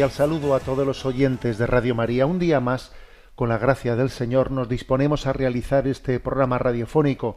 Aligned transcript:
Cordial 0.00 0.16
saludo 0.16 0.54
a 0.54 0.60
todos 0.60 0.86
los 0.86 1.04
oyentes 1.04 1.58
de 1.58 1.66
Radio 1.66 1.94
María. 1.94 2.24
Un 2.24 2.38
día 2.38 2.58
más, 2.58 2.90
con 3.34 3.50
la 3.50 3.58
gracia 3.58 3.96
del 3.96 4.08
Señor, 4.08 4.50
nos 4.50 4.66
disponemos 4.66 5.26
a 5.26 5.34
realizar 5.34 5.86
este 5.86 6.18
programa 6.18 6.56
radiofónico 6.56 7.36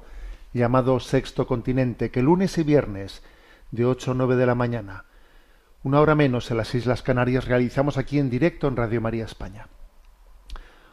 llamado 0.53 1.01
Sexto 1.01 1.45
Continente, 1.45 2.09
que 2.09 2.21
lunes 2.21 2.57
y 2.57 2.63
viernes, 2.63 3.21
de 3.71 3.83
8 3.83 4.11
a 4.11 4.13
9 4.13 4.37
de 4.37 4.45
la 4.45 4.55
mañana, 4.55 5.03
una 5.83 5.99
hora 5.99 6.15
menos 6.15 6.51
en 6.51 6.55
las 6.55 6.73
Islas 6.73 7.01
Canarias, 7.01 7.49
realizamos 7.49 7.97
aquí 7.97 8.17
en 8.17 8.29
directo 8.29 8.69
en 8.69 8.77
Radio 8.77 9.01
María 9.01 9.25
España. 9.25 9.67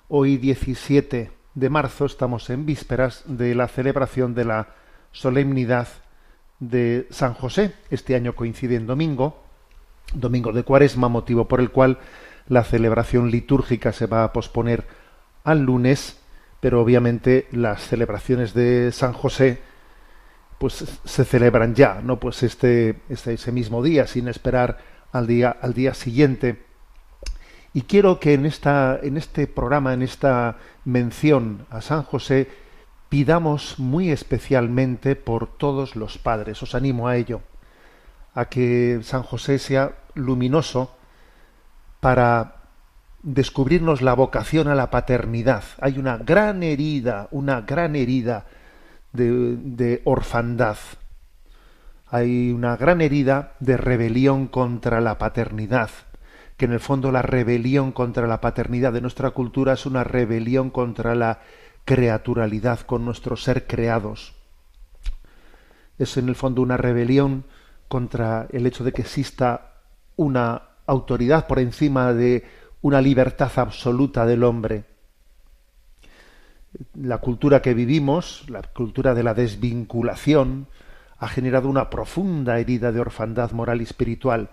Hoy, 0.09 0.39
17 0.39 1.31
de 1.55 1.71
marzo, 1.71 2.05
estamos 2.05 2.51
en 2.51 2.67
vísperas 2.67 3.23
de 3.27 3.55
la 3.55 3.69
celebración 3.69 4.35
de 4.35 4.45
la 4.45 4.75
solemnidad 5.13 5.87
de 6.59 7.07
San 7.11 7.35
José. 7.35 7.75
Este 7.91 8.17
año 8.17 8.35
coincide 8.35 8.75
en 8.75 8.89
domingo, 8.89 9.45
domingo 10.15 10.53
de 10.53 10.63
cuaresma, 10.63 11.09
motivo 11.09 11.47
por 11.49 11.61
el 11.61 11.71
cual 11.71 11.99
la 12.49 12.65
celebración 12.65 13.31
litúrgica 13.31 13.93
se 13.93 14.07
va 14.07 14.25
a 14.25 14.33
posponer 14.33 14.87
al 15.45 15.63
lunes, 15.63 16.21
pero 16.61 16.81
obviamente 16.81 17.47
las 17.53 17.83
celebraciones 17.83 18.55
de 18.55 18.93
San 18.93 19.13
José 19.13 19.61
pues 20.59 20.85
se 21.05 21.25
celebran 21.25 21.75
ya, 21.75 22.03
no 22.03 22.21
pues 22.21 22.43
este, 22.43 23.01
este 23.09 23.33
ese 23.33 23.51
mismo 23.51 23.83
día, 23.83 24.07
sin 24.07 24.29
esperar 24.29 24.79
al 25.11 25.27
día 25.27 25.57
al 25.63 25.73
día 25.73 25.95
siguiente. 25.95 26.63
Y 27.73 27.83
quiero 27.83 28.21
que 28.21 28.35
en 28.35 28.45
esta 28.45 28.99
en 29.03 29.17
este 29.17 29.47
programa, 29.47 29.95
en 29.95 30.03
esta 30.03 30.59
mención 30.85 31.67
a 31.71 31.81
San 31.81 32.03
José, 32.03 32.49
pidamos 33.09 33.79
muy 33.79 34.11
especialmente 34.11 35.17
por 35.17 35.47
todos 35.47 35.97
los 35.97 36.19
padres. 36.19 36.63
Os 36.63 36.75
animo 36.75 37.09
a 37.09 37.17
ello, 37.17 37.41
a 38.35 38.47
que 38.47 39.01
San 39.03 39.23
José 39.23 39.59
sea 39.59 39.93
luminoso 40.15 40.97
para 42.01 42.57
descubrirnos 43.23 44.03
la 44.03 44.15
vocación 44.15 44.69
a 44.69 44.75
la 44.75 44.91
paternidad. 44.91 45.65
Hay 45.81 45.99
una 45.99 46.17
gran 46.17 46.63
herida, 46.63 47.29
una 47.31 47.63
gran 47.63 47.97
herida 47.97 48.47
de, 49.13 50.01
orfandad. 50.05 50.79
Hay 52.07 52.51
una 52.51 52.77
gran 52.77 53.01
herida 53.01 53.53
de 53.61 53.77
rebelión 53.77 54.49
contra 54.49 55.01
la 55.01 55.19
paternidad, 55.19 55.91
que 56.57 56.65
en 56.65 56.73
el 56.73 56.81
fondo 56.81 57.13
la 57.13 57.23
rebelión 57.23 57.93
contra 57.93 58.27
la 58.27 58.41
paternidad 58.41 58.93
de 58.93 59.01
nuestra 59.01 59.31
cultura 59.31 59.75
es 59.75 59.87
una 59.87 60.03
rebelión 60.03 60.71
contra 60.71 61.15
la 61.15 61.41
creaturalidad, 61.85 62.81
con 62.81 63.05
nuestro 63.05 63.37
ser 63.37 63.67
creados. 63.67 64.35
Es 65.99 66.17
en 66.17 66.29
el 66.29 66.35
fondo 66.35 66.63
una 66.63 66.77
rebelión 66.77 67.45
contra 67.91 68.47
el 68.53 68.69
hecho 68.69 68.85
de 68.85 68.93
que 68.93 69.03
exista 69.03 69.73
una 70.15 70.63
autoridad 70.87 71.49
por 71.49 71.59
encima 71.59 72.13
de 72.13 72.47
una 72.83 73.01
libertad 73.01 73.51
absoluta 73.57 74.25
del 74.27 74.45
hombre. 74.45 74.85
La 76.95 77.19
cultura 77.19 77.61
que 77.61 77.75
vivimos, 77.75 78.49
la 78.49 78.63
cultura 78.63 79.13
de 79.13 79.25
la 79.25 79.35
desvinculación, 79.35 80.69
ha 81.19 81.27
generado 81.27 81.69
una 81.69 81.91
profunda 81.91 82.61
herida 82.61 82.93
de 82.93 83.01
orfandad 83.01 83.51
moral 83.51 83.81
y 83.81 83.85
espiritual 83.85 84.51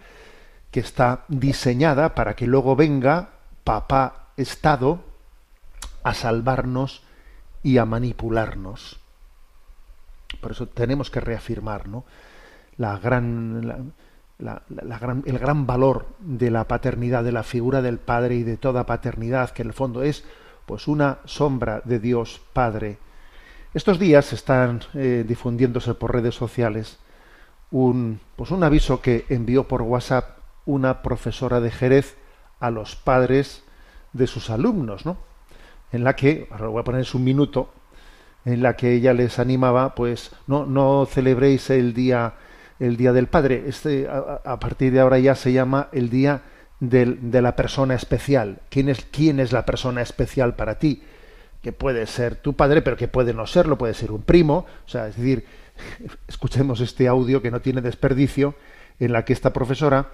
que 0.72 0.80
está 0.80 1.24
diseñada 1.28 2.16
para 2.16 2.36
que 2.36 2.48
luego 2.48 2.76
venga 2.76 3.30
papá 3.64 4.30
Estado 4.36 5.04
a 6.02 6.16
salvarnos 6.16 7.04
y 7.62 7.78
a 7.78 7.86
manipularnos. 7.86 9.00
Por 10.42 10.54
eso 10.54 10.68
tenemos 10.68 11.12
que 11.12 11.20
reafirmar 11.20 11.88
¿no? 11.88 12.04
La 12.78 12.98
gran, 12.98 13.94
el 14.40 15.40
gran 15.40 15.68
valor 15.68 16.08
de 16.20 16.52
la 16.52 16.68
paternidad, 16.68 17.24
de 17.24 17.32
la 17.32 17.44
figura 17.44 17.82
del 17.82 17.98
Padre 17.98 18.36
y 18.36 18.44
de 18.44 18.58
toda 18.58 18.86
paternidad, 18.86 19.52
que 19.52 19.64
en 19.64 19.70
el 19.70 19.74
fondo 19.74 20.04
es 20.04 20.24
pues 20.66 20.88
una 20.88 21.20
sombra 21.26 21.82
de 21.86 22.00
Dios 22.00 22.42
Padre. 22.54 23.00
Estos 23.74 24.00
días 24.00 24.34
están 24.34 24.82
eh, 24.94 25.26
difundiéndose 25.28 25.94
por 25.94 26.14
redes 26.14 26.36
sociales 26.36 27.00
un, 27.72 28.20
pues 28.36 28.52
un 28.52 28.64
aviso 28.64 29.02
que 29.02 29.26
envió 29.30 29.68
por 29.68 29.82
WhatsApp 29.82 30.38
una 30.66 31.02
profesora 31.02 31.60
de 31.60 31.72
Jerez 31.72 32.18
a 32.60 32.72
los 32.72 32.96
padres 32.96 33.64
de 34.14 34.28
sus 34.28 34.50
alumnos, 34.50 35.06
¿no? 35.06 35.18
En 35.92 36.04
la 36.04 36.16
que, 36.16 36.48
ahora 36.52 36.68
voy 36.68 36.82
a 36.82 36.84
poner 36.84 37.06
un 37.14 37.24
minuto, 37.24 37.72
en 38.46 38.62
la 38.62 38.76
que 38.76 38.94
ella 38.94 39.14
les 39.14 39.40
animaba, 39.40 39.96
pues 39.96 40.32
no, 40.48 40.66
no 40.66 41.06
celebréis 41.06 41.70
el 41.70 41.94
día, 41.94 42.34
el 42.80 42.98
día 42.98 43.14
del 43.14 43.28
padre. 43.28 43.66
Este, 43.68 44.08
a, 44.10 44.60
partir 44.60 44.92
de 44.94 45.00
ahora 45.00 45.20
ya 45.20 45.36
se 45.36 45.52
llama 45.52 45.90
el 45.92 46.10
día 46.10 46.42
de 46.80 47.42
la 47.42 47.56
persona 47.56 47.96
especial. 47.96 48.60
¿Quién 48.70 48.90
es, 48.90 49.06
¿Quién 49.12 49.40
es 49.40 49.52
la 49.52 49.66
persona 49.66 50.02
especial 50.02 50.56
para 50.56 50.78
ti? 50.78 51.02
Que 51.62 51.72
puede 51.72 52.06
ser 52.06 52.36
tu 52.36 52.56
padre, 52.56 52.82
pero 52.82 52.98
que 52.98 53.08
puede 53.08 53.34
no 53.34 53.48
serlo, 53.48 53.78
puede 53.78 53.94
ser 53.94 54.12
un 54.12 54.22
primo. 54.22 54.66
O 54.86 54.90
sea, 54.90 55.08
es 55.08 55.16
decir, 55.16 55.46
escuchemos 56.28 56.80
este 56.82 57.08
audio 57.08 57.42
que 57.42 57.52
no 57.52 57.62
tiene 57.62 57.82
desperdicio, 57.82 58.56
en 59.00 59.12
la 59.12 59.26
que 59.26 59.34
esta 59.34 59.54
profesora 59.54 60.12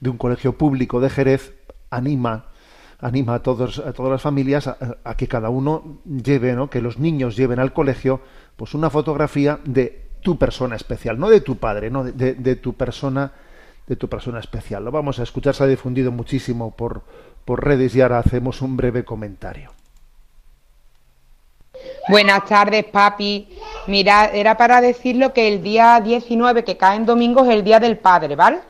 de 0.00 0.10
un 0.10 0.16
colegio 0.16 0.56
público 0.56 1.00
de 1.00 1.10
Jerez 1.10 1.54
anima 1.90 2.46
anima 3.00 3.36
a 3.36 3.42
todos 3.42 3.78
a 3.78 3.92
todas 3.92 4.12
las 4.12 4.22
familias 4.22 4.66
a, 4.66 4.76
a 5.04 5.16
que 5.16 5.26
cada 5.26 5.48
uno 5.48 6.00
lleve 6.04 6.52
no 6.52 6.68
que 6.70 6.82
los 6.82 6.98
niños 6.98 7.34
lleven 7.34 7.58
al 7.58 7.72
colegio 7.72 8.20
pues 8.56 8.74
una 8.74 8.90
fotografía 8.90 9.58
de 9.64 10.09
tu 10.22 10.38
persona 10.38 10.76
especial 10.76 11.18
no 11.18 11.28
de 11.28 11.40
tu 11.40 11.56
padre 11.56 11.90
no 11.90 12.04
de, 12.04 12.34
de- 12.34 12.56
tu 12.56 12.74
persona 12.74 13.32
de 13.86 13.96
tu 13.96 14.08
persona 14.08 14.38
especial 14.40 14.84
lo 14.84 14.90
vamos 14.90 15.18
a 15.18 15.22
escuchar 15.22 15.54
se 15.54 15.64
ha 15.64 15.66
difundido 15.66 16.12
muchísimo 16.12 16.70
por 16.72 17.02
por 17.44 17.64
redes 17.64 17.94
y 17.96 18.00
ahora 18.00 18.18
hacemos 18.18 18.62
un 18.62 18.76
breve 18.76 19.04
comentario 19.04 19.72
Buenas 22.08 22.44
tardes, 22.44 22.84
papi. 22.86 23.48
Mira, 23.86 24.26
era 24.26 24.56
para 24.56 24.80
decirlo 24.80 25.32
que 25.32 25.48
el 25.48 25.62
día 25.62 26.00
19, 26.00 26.64
que 26.64 26.76
cae 26.76 26.96
en 26.96 27.06
domingo, 27.06 27.44
es 27.44 27.50
el 27.50 27.64
Día 27.64 27.78
del 27.80 27.98
Padre, 27.98 28.36
¿vale? 28.36 28.60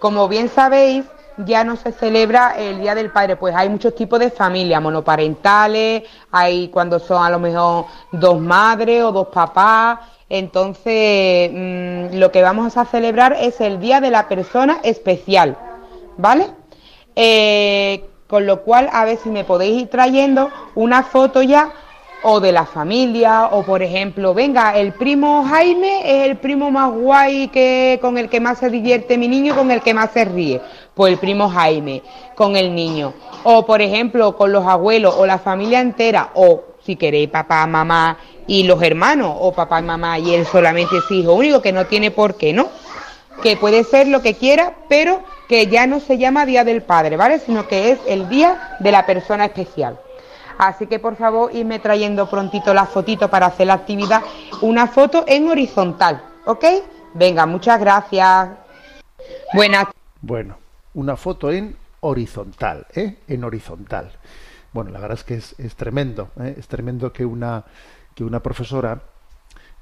Como 0.00 0.28
bien 0.28 0.48
sabéis, 0.48 1.04
ya 1.38 1.64
no 1.64 1.76
se 1.76 1.92
celebra 1.92 2.56
el 2.58 2.80
Día 2.80 2.94
del 2.94 3.10
Padre, 3.10 3.36
pues 3.36 3.54
hay 3.54 3.68
muchos 3.68 3.94
tipos 3.94 4.18
de 4.18 4.30
familias, 4.30 4.82
monoparentales, 4.82 6.02
hay 6.32 6.68
cuando 6.68 6.98
son 6.98 7.24
a 7.24 7.30
lo 7.30 7.38
mejor 7.38 7.86
dos 8.12 8.40
madres 8.40 9.02
o 9.04 9.12
dos 9.12 9.28
papás. 9.28 10.00
Entonces, 10.28 11.50
mm, 11.52 12.16
lo 12.18 12.30
que 12.32 12.42
vamos 12.42 12.76
a 12.76 12.84
celebrar 12.84 13.36
es 13.40 13.60
el 13.60 13.80
Día 13.80 14.00
de 14.00 14.10
la 14.10 14.28
Persona 14.28 14.78
Especial, 14.82 15.56
¿vale? 16.16 16.46
Eh, 17.16 18.04
Con 18.26 18.46
lo 18.46 18.62
cual, 18.62 18.90
a 18.92 19.04
ver 19.06 19.16
si 19.18 19.30
me 19.30 19.44
podéis 19.44 19.82
ir 19.82 19.88
trayendo 19.88 20.50
una 20.74 21.02
foto 21.02 21.40
ya 21.42 21.72
o 22.22 22.40
de 22.40 22.52
la 22.52 22.66
familia 22.66 23.46
o 23.52 23.62
por 23.64 23.82
ejemplo, 23.82 24.34
venga, 24.34 24.76
el 24.76 24.92
primo 24.92 25.44
Jaime 25.44 26.00
es 26.04 26.28
el 26.28 26.36
primo 26.36 26.70
más 26.70 26.92
guay 26.92 27.48
que 27.48 27.98
con 28.02 28.18
el 28.18 28.28
que 28.28 28.40
más 28.40 28.58
se 28.58 28.68
divierte 28.70 29.16
mi 29.16 29.28
niño, 29.28 29.54
con 29.54 29.70
el 29.70 29.80
que 29.82 29.94
más 29.94 30.10
se 30.10 30.24
ríe. 30.26 30.60
Pues 30.94 31.12
el 31.12 31.18
primo 31.18 31.48
Jaime 31.48 32.02
con 32.34 32.56
el 32.56 32.74
niño. 32.74 33.14
O 33.44 33.64
por 33.64 33.80
ejemplo, 33.80 34.36
con 34.36 34.52
los 34.52 34.66
abuelos 34.66 35.14
o 35.16 35.26
la 35.26 35.38
familia 35.38 35.80
entera 35.80 36.30
o 36.34 36.64
si 36.84 36.96
queréis 36.96 37.30
papá, 37.30 37.66
mamá 37.66 38.18
y 38.48 38.64
los 38.64 38.82
hermanos 38.82 39.36
o 39.38 39.52
papá 39.52 39.78
y 39.78 39.84
mamá 39.84 40.18
y 40.18 40.34
él 40.34 40.44
solamente 40.46 40.96
es 40.96 41.10
hijo 41.10 41.34
único 41.34 41.62
que 41.62 41.70
no 41.70 41.86
tiene 41.86 42.10
por 42.10 42.34
qué, 42.34 42.52
¿no? 42.52 42.68
Que 43.42 43.56
puede 43.56 43.84
ser 43.84 44.08
lo 44.08 44.20
que 44.22 44.34
quiera, 44.34 44.74
pero 44.88 45.22
que 45.48 45.68
ya 45.68 45.86
no 45.86 46.00
se 46.00 46.18
llama 46.18 46.46
Día 46.46 46.64
del 46.64 46.82
Padre, 46.82 47.16
¿vale? 47.16 47.38
Sino 47.38 47.68
que 47.68 47.92
es 47.92 48.00
el 48.08 48.28
día 48.28 48.76
de 48.80 48.90
la 48.90 49.06
persona 49.06 49.44
especial. 49.44 50.00
Así 50.56 50.88
que 50.88 50.98
por 50.98 51.14
favor, 51.14 51.54
irme 51.54 51.78
trayendo 51.78 52.28
prontito 52.28 52.74
la 52.74 52.86
fotito 52.86 53.30
para 53.30 53.46
hacer 53.46 53.68
la 53.68 53.74
actividad. 53.74 54.22
Una 54.62 54.88
foto 54.88 55.24
en 55.28 55.48
horizontal, 55.48 56.20
¿ok? 56.46 56.64
Venga, 57.14 57.46
muchas 57.46 57.78
gracias. 57.78 58.48
Buenas. 59.54 59.86
Bueno, 60.20 60.56
una 60.94 61.16
foto 61.16 61.52
en 61.52 61.76
horizontal, 62.00 62.86
¿eh? 62.94 63.18
En 63.28 63.44
horizontal. 63.44 64.10
Bueno, 64.72 64.90
la 64.90 65.00
verdad 65.00 65.18
es 65.18 65.24
que 65.24 65.34
es, 65.34 65.54
es 65.58 65.76
tremendo, 65.76 66.30
¿eh? 66.40 66.54
es 66.58 66.66
tremendo 66.68 67.12
que 67.12 67.24
una, 67.24 67.64
que 68.18 68.24
una 68.24 68.42
profesora 68.42 69.00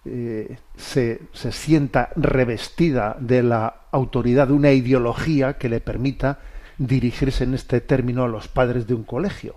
eh, 0.04 0.58
se, 0.76 1.22
se 1.32 1.52
sienta 1.52 2.10
revestida 2.16 3.16
de 3.18 3.42
la 3.42 3.86
autoridad 3.92 4.48
de 4.48 4.52
una 4.52 4.72
ideología 4.72 5.54
que 5.54 5.70
le 5.70 5.80
permita 5.80 6.40
dirigirse 6.76 7.44
en 7.44 7.54
este 7.54 7.80
término 7.80 8.24
a 8.24 8.28
los 8.28 8.46
padres 8.46 8.86
de 8.86 8.92
un 8.92 9.04
colegio. 9.04 9.56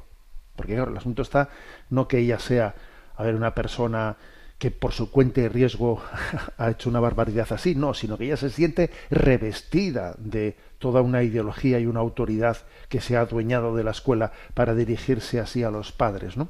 Porque 0.55 0.75
claro, 0.75 0.91
el 0.91 0.97
asunto 0.97 1.23
está 1.23 1.49
no 1.89 2.07
que 2.07 2.19
ella 2.19 2.39
sea, 2.39 2.73
a 3.17 3.23
ver, 3.23 3.35
una 3.35 3.53
persona 3.53 4.15
que 4.57 4.71
por 4.71 4.93
su 4.93 5.11
cuenta 5.11 5.41
y 5.41 5.49
riesgo 5.49 6.01
ha 6.57 6.69
hecho 6.69 6.89
una 6.89 7.01
barbaridad 7.01 7.47
así, 7.51 7.75
no, 7.75 7.93
sino 7.93 8.17
que 8.17 8.27
ella 8.27 8.37
se 8.37 8.49
siente 8.49 8.91
revestida 9.09 10.15
de 10.17 10.55
toda 10.77 11.01
una 11.01 11.21
ideología 11.21 11.79
y 11.79 11.85
una 11.85 11.99
autoridad 11.99 12.55
que 12.87 13.01
se 13.01 13.17
ha 13.17 13.21
adueñado 13.21 13.75
de 13.75 13.83
la 13.83 13.91
escuela 13.91 14.31
para 14.53 14.73
dirigirse 14.73 15.41
así 15.41 15.63
a 15.63 15.69
los 15.69 15.91
padres, 15.91 16.37
¿no? 16.37 16.47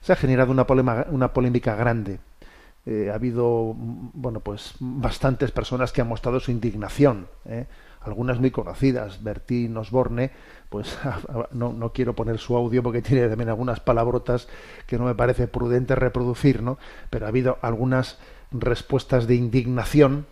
Se 0.00 0.12
ha 0.12 0.16
generado 0.16 0.52
una, 0.52 1.32
polémica 1.32 1.74
grande. 1.74 2.20
Eh, 2.86 3.10
ha 3.10 3.14
habido, 3.14 3.74
bueno, 3.76 4.40
pues 4.40 4.74
bastantes 4.78 5.50
personas 5.50 5.92
que 5.92 6.00
han 6.00 6.08
mostrado 6.08 6.40
su 6.40 6.50
indignación. 6.50 7.28
¿eh? 7.44 7.66
algunas 8.00 8.38
muy 8.40 8.50
conocidas, 8.50 9.22
Bertín 9.22 9.76
Osborne, 9.76 10.30
pues 10.68 10.98
no, 11.52 11.72
no, 11.72 11.92
quiero 11.92 12.14
poner 12.14 12.38
su 12.38 12.56
audio 12.56 12.82
porque 12.82 13.02
tiene 13.02 13.28
también 13.28 13.48
algunas 13.48 13.80
palabrotas 13.80 14.48
que 14.86 14.98
no 14.98 15.04
me 15.04 15.14
parece 15.14 15.48
prudente 15.48 15.94
reproducir, 15.94 16.62
¿no? 16.62 16.78
Pero 17.10 17.26
ha 17.26 17.28
habido 17.28 17.58
algunas 17.62 18.18
respuestas 18.50 19.26
de 19.26 19.34
indignación 19.34 20.26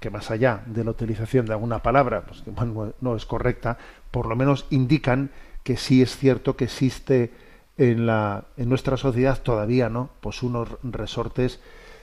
que 0.00 0.10
más 0.10 0.30
allá 0.30 0.62
de 0.66 0.82
la 0.82 0.90
utilización 0.90 1.46
de 1.46 1.52
alguna 1.52 1.80
palabra, 1.82 2.22
pues 2.26 2.42
que 2.42 2.50
bueno, 2.50 2.92
no 3.00 3.14
es 3.14 3.24
correcta, 3.24 3.78
por 4.10 4.26
lo 4.26 4.34
menos 4.34 4.66
indican 4.70 5.30
que 5.62 5.76
sí 5.76 6.02
es 6.02 6.16
cierto 6.16 6.56
que 6.56 6.64
existe 6.64 7.32
en 7.78 8.06
la 8.06 8.44
en 8.56 8.68
nuestra 8.68 8.96
sociedad 8.96 9.40
todavía, 9.42 9.88
¿no? 9.88 10.10
Pues 10.20 10.42
unos 10.42 10.68
resortes 10.82 11.60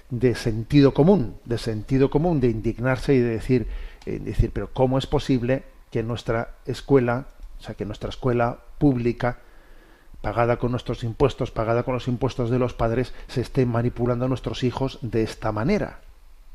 de 0.09 0.35
sentido 0.35 0.93
común, 0.93 1.35
de 1.45 1.57
sentido 1.57 2.09
común, 2.09 2.39
de 2.39 2.49
indignarse 2.49 3.13
y 3.13 3.19
de 3.19 3.29
decir, 3.29 3.67
eh, 4.05 4.19
decir, 4.19 4.51
pero 4.51 4.71
¿cómo 4.73 4.97
es 4.97 5.05
posible 5.05 5.63
que 5.91 6.03
nuestra 6.03 6.55
escuela, 6.65 7.27
o 7.59 7.63
sea, 7.63 7.75
que 7.75 7.85
nuestra 7.85 8.09
escuela 8.09 8.59
pública, 8.77 9.39
pagada 10.21 10.57
con 10.57 10.71
nuestros 10.71 11.03
impuestos, 11.03 11.51
pagada 11.51 11.83
con 11.83 11.93
los 11.93 12.07
impuestos 12.07 12.49
de 12.49 12.59
los 12.59 12.73
padres, 12.73 13.13
se 13.27 13.41
esté 13.41 13.65
manipulando 13.65 14.25
a 14.25 14.27
nuestros 14.27 14.63
hijos 14.63 14.99
de 15.01 15.23
esta 15.23 15.51
manera? 15.51 16.01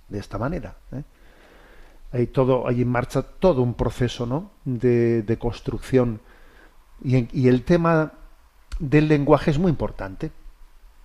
De 0.09 0.19
esta 0.19 0.37
manera. 0.37 0.75
¿eh? 0.93 1.03
Hay 2.13 2.27
todo, 2.27 2.69
hay 2.69 2.83
en 2.83 2.89
marcha 2.89 3.23
todo 3.23 3.63
un 3.63 3.75
proceso, 3.75 4.27
¿no? 4.27 4.51
De, 4.65 5.23
de 5.23 5.39
construcción 5.39 6.21
y, 7.03 7.29
y 7.39 7.49
el 7.49 7.63
tema 7.65 8.13
del 8.79 9.09
lenguaje 9.09 9.51
es 9.51 9.59
muy 9.59 9.71
importante. 9.71 10.31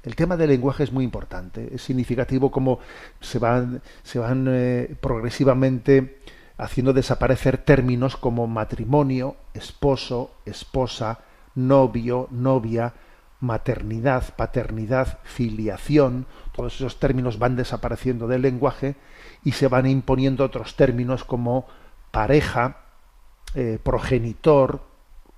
El 0.04 0.16
tema 0.16 0.38
del 0.38 0.50
lenguaje 0.50 0.83
es 0.83 0.92
muy 0.92 1.04
importante. 1.04 1.69
Es 1.74 1.81
significativo 1.83 2.51
cómo 2.51 2.80
se 3.19 3.39
van, 3.39 3.81
se 4.04 4.19
van 4.19 4.48
eh, 4.50 4.95
progresivamente 5.01 6.19
haciendo 6.57 6.94
desaparecer 6.94 7.57
términos 7.57 8.18
como 8.18 8.48
matrimonio, 8.48 9.36
esposo, 9.54 10.31
esposa, 10.45 11.19
novio, 11.56 12.27
novia, 12.31 12.94
maternidad, 13.39 14.36
paternidad, 14.36 15.19
filiación. 15.24 16.25
Todos 16.54 16.75
esos 16.75 17.00
términos 17.00 17.39
van 17.39 17.56
desapareciendo 17.56 18.27
del 18.27 18.42
lenguaje 18.42 18.95
y 19.44 19.54
se 19.54 19.68
van 19.68 19.86
imponiendo 19.88 20.44
otros 20.44 20.75
términos 20.75 21.24
como 21.24 21.68
pareja, 22.12 22.77
eh, 23.56 23.80
progenitor, 23.81 24.81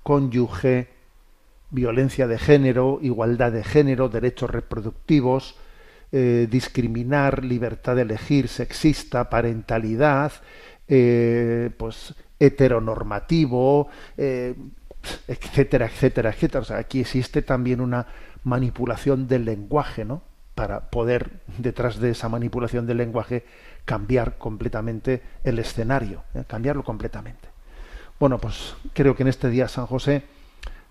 cónyuge, 0.02 0.91
violencia 1.72 2.28
de 2.28 2.38
género, 2.38 2.98
igualdad 3.02 3.50
de 3.50 3.64
género, 3.64 4.08
derechos 4.08 4.50
reproductivos, 4.50 5.56
eh, 6.12 6.46
discriminar, 6.50 7.42
libertad 7.42 7.96
de 7.96 8.02
elegir, 8.02 8.48
sexista, 8.48 9.30
parentalidad, 9.30 10.32
eh, 10.86 11.70
pues 11.78 12.14
heteronormativo, 12.38 13.88
eh, 14.18 14.54
etcétera, 15.26 15.86
etcétera, 15.86 16.30
etcétera. 16.30 16.60
O 16.60 16.64
sea, 16.64 16.76
aquí 16.76 17.00
existe 17.00 17.40
también 17.40 17.80
una 17.80 18.06
manipulación 18.44 19.26
del 19.26 19.46
lenguaje, 19.46 20.04
¿no? 20.04 20.22
Para 20.54 20.90
poder, 20.90 21.40
detrás 21.56 21.98
de 21.98 22.10
esa 22.10 22.28
manipulación 22.28 22.86
del 22.86 22.98
lenguaje, 22.98 23.46
cambiar 23.86 24.36
completamente 24.36 25.22
el 25.42 25.58
escenario, 25.58 26.24
cambiarlo 26.46 26.84
completamente. 26.84 27.48
Bueno, 28.20 28.38
pues 28.38 28.76
creo 28.92 29.16
que 29.16 29.22
en 29.22 29.28
este 29.28 29.48
día 29.48 29.66
San 29.66 29.86
José 29.86 30.22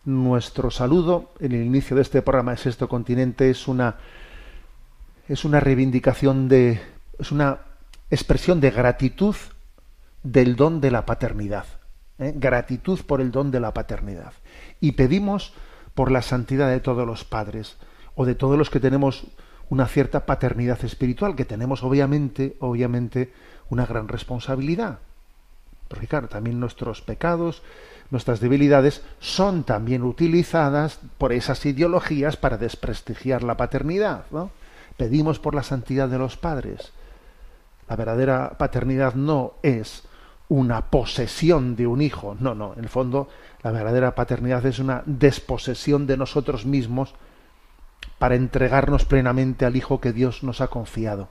nuestro 0.06 0.72
saludo. 0.72 1.32
En 1.40 1.52
el 1.52 1.64
inicio 1.64 1.96
de 1.96 2.02
este 2.02 2.22
programa 2.22 2.52
de 2.52 2.58
Sexto 2.58 2.88
Continente 2.90 3.50
es 3.50 3.68
una 3.68 3.98
es 5.28 5.46
una 5.46 5.60
reivindicación 5.60 6.50
de 6.50 6.82
es 7.20 7.32
una 7.32 7.60
expresión 8.10 8.60
de 8.60 8.72
gratitud 8.72 9.36
del 10.24 10.56
don 10.56 10.82
de 10.82 10.92
la 10.92 11.06
paternidad 11.06 11.66
¿eh? 12.22 12.34
gratitud 12.36 13.00
por 13.02 13.20
el 13.20 13.32
don 13.32 13.52
de 13.52 13.60
la 13.60 13.74
paternidad. 13.74 14.34
Y 14.80 14.94
pedimos 14.94 15.54
por 15.94 16.12
la 16.12 16.22
santidad 16.22 16.70
de 16.70 16.80
todos 16.80 17.06
los 17.06 17.26
padres 17.26 17.78
o 18.16 18.26
de 18.26 18.36
todos 18.36 18.58
los 18.58 18.70
que 18.70 18.80
tenemos 18.80 19.28
una 19.70 19.88
cierta 19.88 20.26
paternidad 20.26 20.84
espiritual 20.86 21.36
que 21.36 21.46
tenemos 21.46 21.84
obviamente 21.84 22.56
obviamente 22.60 23.34
una 23.70 23.86
gran 23.86 24.08
responsabilidad. 24.08 25.00
Porque 25.88 26.08
claro 26.08 26.28
también 26.28 26.60
nuestros 26.60 27.02
pecados 27.02 27.64
nuestras 28.12 28.42
debilidades 28.42 29.02
son 29.20 29.64
también 29.64 30.04
utilizadas 30.04 31.00
por 31.18 31.32
esas 31.32 31.66
ideologías 31.66 32.38
para 32.38 32.58
desprestigiar 32.58 33.42
la 33.42 33.58
paternidad. 33.58 34.26
¿no? 34.32 34.52
Pedimos 34.98 35.40
por 35.40 35.56
la 35.56 35.64
santidad 35.64 36.10
de 36.10 36.20
los 36.20 36.38
padres. 36.38 36.92
La 37.88 37.96
verdadera 37.96 38.58
paternidad 38.58 39.16
no 39.16 39.54
es 39.64 40.04
una 40.50 40.90
posesión 40.90 41.78
de 41.78 41.88
un 41.88 42.02
hijo, 42.02 42.36
no, 42.38 42.54
no, 42.54 42.74
en 42.74 42.84
el 42.84 42.90
fondo 42.90 43.30
la 43.64 43.72
verdadera 43.72 44.16
paternidad 44.16 44.66
es 44.66 44.80
una 44.80 45.02
desposesión 45.06 46.08
de 46.08 46.18
nosotros 46.18 46.66
mismos 46.66 47.16
para 48.20 48.36
entregarnos 48.36 49.06
plenamente 49.06 49.66
al 49.66 49.78
hijo 49.78 50.02
que 50.02 50.12
Dios 50.12 50.44
nos 50.44 50.60
ha 50.60 50.68
confiado. 50.68 51.30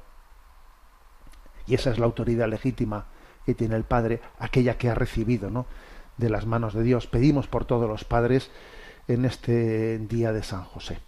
Y 1.67 1.75
esa 1.75 1.91
es 1.91 1.99
la 1.99 2.07
autoridad 2.07 2.49
legítima 2.49 3.07
que 3.45 3.55
tiene 3.55 3.77
el 3.77 3.85
Padre, 3.85 4.23
aquella 4.39 4.79
que 4.79 4.89
ha 4.89 4.95
recibido, 4.95 5.51
¿no? 5.51 5.67
De 6.21 6.31
las 6.31 6.47
manos 6.47 6.75
de 6.75 6.85
Dios. 6.85 7.07
Pedimos 7.07 7.49
por 7.49 7.65
todos 7.65 7.89
los 7.89 8.05
padres 8.05 8.51
en 9.09 9.25
este 9.25 9.99
día 9.99 10.33
de 10.33 10.43
San 10.43 10.63
José. 10.63 10.99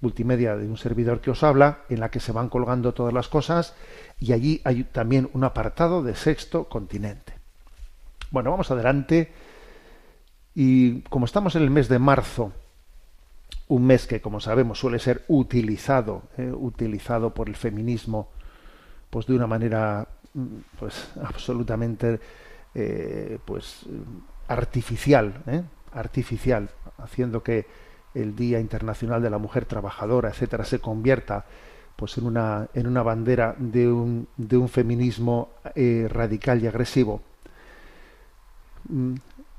multimedia 0.00 0.56
de 0.56 0.68
un 0.68 0.76
servidor 0.76 1.20
que 1.20 1.32
os 1.32 1.42
habla, 1.42 1.80
en 1.88 1.98
la 1.98 2.12
que 2.12 2.20
se 2.20 2.30
van 2.30 2.50
colgando 2.50 2.94
todas 2.94 3.12
las 3.12 3.26
cosas, 3.26 3.74
y 4.20 4.32
allí 4.32 4.60
hay 4.62 4.84
también 4.84 5.28
un 5.32 5.42
apartado 5.42 6.04
de 6.04 6.14
sexto 6.14 6.68
continente. 6.68 7.32
Bueno, 8.30 8.52
vamos 8.52 8.70
adelante. 8.70 9.32
Y 10.54 11.00
como 11.02 11.26
estamos 11.26 11.56
en 11.56 11.62
el 11.62 11.70
mes 11.70 11.88
de 11.88 11.98
marzo, 11.98 12.52
un 13.68 13.86
mes 13.86 14.06
que, 14.06 14.20
como 14.20 14.40
sabemos, 14.40 14.78
suele 14.78 14.98
ser 14.98 15.24
utilizado, 15.28 16.24
eh, 16.36 16.52
utilizado 16.52 17.32
por 17.32 17.48
el 17.48 17.56
feminismo, 17.56 18.28
pues 19.08 19.26
de 19.26 19.34
una 19.34 19.46
manera, 19.46 20.06
mm, 20.34 20.46
pues 20.78 21.10
absolutamente, 21.22 22.20
eh, 22.74 23.38
pues 23.44 23.86
artificial, 24.48 25.42
¿eh? 25.46 25.62
artificial, 25.92 26.68
haciendo 26.98 27.42
que 27.42 27.66
el 28.14 28.36
Día 28.36 28.60
Internacional 28.60 29.22
de 29.22 29.30
la 29.30 29.38
Mujer 29.38 29.64
Trabajadora, 29.64 30.28
etcétera, 30.28 30.64
se 30.64 30.78
convierta 30.78 31.46
pues 31.96 32.18
en 32.18 32.26
una, 32.26 32.68
en 32.74 32.86
una 32.86 33.02
bandera 33.02 33.54
de 33.58 33.90
un, 33.90 34.28
de 34.36 34.56
un 34.56 34.68
feminismo 34.68 35.50
radical 36.08 36.62
y 36.62 36.66
agresivo. 36.66 37.22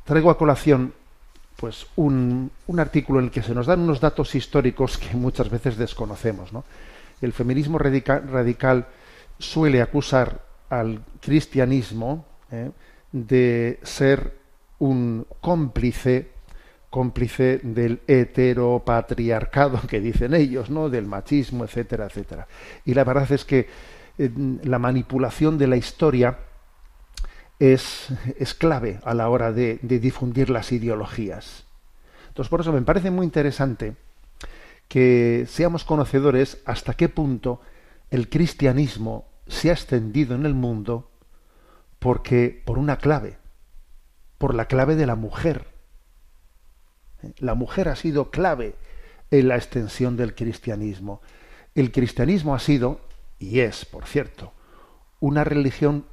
Traigo 0.04 0.30
a 0.30 0.38
colación 0.38 0.94
pues 1.56 1.88
un, 1.96 2.52
artículo 2.78 3.20
en 3.20 3.26
el 3.26 3.32
que 3.32 3.42
se 3.42 3.54
nos 3.54 3.68
dan 3.68 3.80
unos 3.80 4.02
datos 4.02 4.36
históricos 4.36 4.98
que 4.98 5.16
muchas 5.16 5.50
veces 5.50 5.78
desconocemos. 5.78 6.52
¿no? 6.52 6.66
El 7.22 7.32
feminismo 7.32 7.78
radical, 7.78 8.28
radical 8.28 8.88
suele 9.40 9.82
acusar 9.82 10.42
al 10.70 11.02
cristianismo 11.22 12.26
¿eh? 12.52 12.72
de 13.12 13.80
ser 13.84 14.38
un 14.80 15.26
cómplice 15.40 16.34
cómplice 16.94 17.60
del 17.64 18.02
heteropatriarcado 18.06 19.82
que 19.90 20.00
dicen 20.00 20.36
ellos, 20.36 20.70
¿no? 20.70 20.90
del 20.90 21.08
machismo, 21.08 21.64
etcétera, 21.64 22.06
etcétera. 22.06 22.48
Y 22.86 22.94
la 22.94 23.04
verdad 23.04 23.32
es 23.32 23.46
que 23.46 23.68
eh, 24.20 24.30
la 24.64 24.78
manipulación 24.78 25.58
de 25.58 25.66
la 25.66 25.76
historia 25.76 26.38
es, 27.60 28.08
es 28.38 28.54
clave 28.54 29.00
a 29.04 29.14
la 29.14 29.30
hora 29.30 29.52
de, 29.52 29.80
difundir 29.82 30.50
las 30.50 30.72
ideologías. 30.72 31.66
Entonces, 32.28 32.50
por 32.50 32.62
eso 32.62 32.74
me 32.74 32.82
parece 32.82 33.12
muy 33.12 33.26
interesante 33.26 33.96
que 34.88 35.46
seamos 35.48 35.84
conocedores 35.86 36.62
hasta 36.66 36.94
qué 36.94 37.10
punto 37.10 37.62
el 38.10 38.30
cristianismo 38.30 39.26
se 39.48 39.70
ha 39.70 39.74
extendido 39.74 40.36
en 40.36 40.46
el 40.46 40.54
mundo 40.54 41.12
porque 42.00 42.62
por 42.66 42.78
una 42.78 42.98
clave, 42.98 43.38
por 44.38 44.56
la 44.56 44.66
clave 44.66 44.96
de 44.96 45.06
la 45.06 45.16
mujer 45.16 45.74
la 47.40 47.56
mujer 47.56 47.90
ha 47.90 47.96
sido 47.96 48.32
clave 48.32 48.76
en 49.32 49.48
la 49.48 49.56
extensión 49.56 50.18
del 50.18 50.36
cristianismo. 50.36 51.22
El 51.76 51.92
cristianismo 51.92 52.54
ha 52.54 52.60
sido, 52.60 53.02
y 53.40 53.62
es, 53.62 53.86
por 53.86 54.06
cierto, 54.06 54.54
una 55.20 55.44
religión 55.44 56.06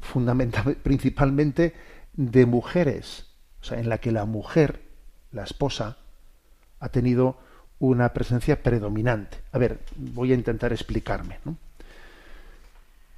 fundamental, 0.00 0.76
principalmente 0.82 1.74
de 2.14 2.46
mujeres, 2.46 3.26
o 3.60 3.64
sea, 3.64 3.78
en 3.78 3.88
la 3.88 3.98
que 3.98 4.12
la 4.12 4.24
mujer, 4.24 4.82
la 5.32 5.44
esposa, 5.44 5.98
ha 6.80 6.88
tenido 6.88 7.36
una 7.78 8.12
presencia 8.12 8.62
predominante. 8.62 9.38
A 9.52 9.58
ver, 9.58 9.80
voy 9.96 10.32
a 10.32 10.34
intentar 10.34 10.72
explicarme. 10.72 11.38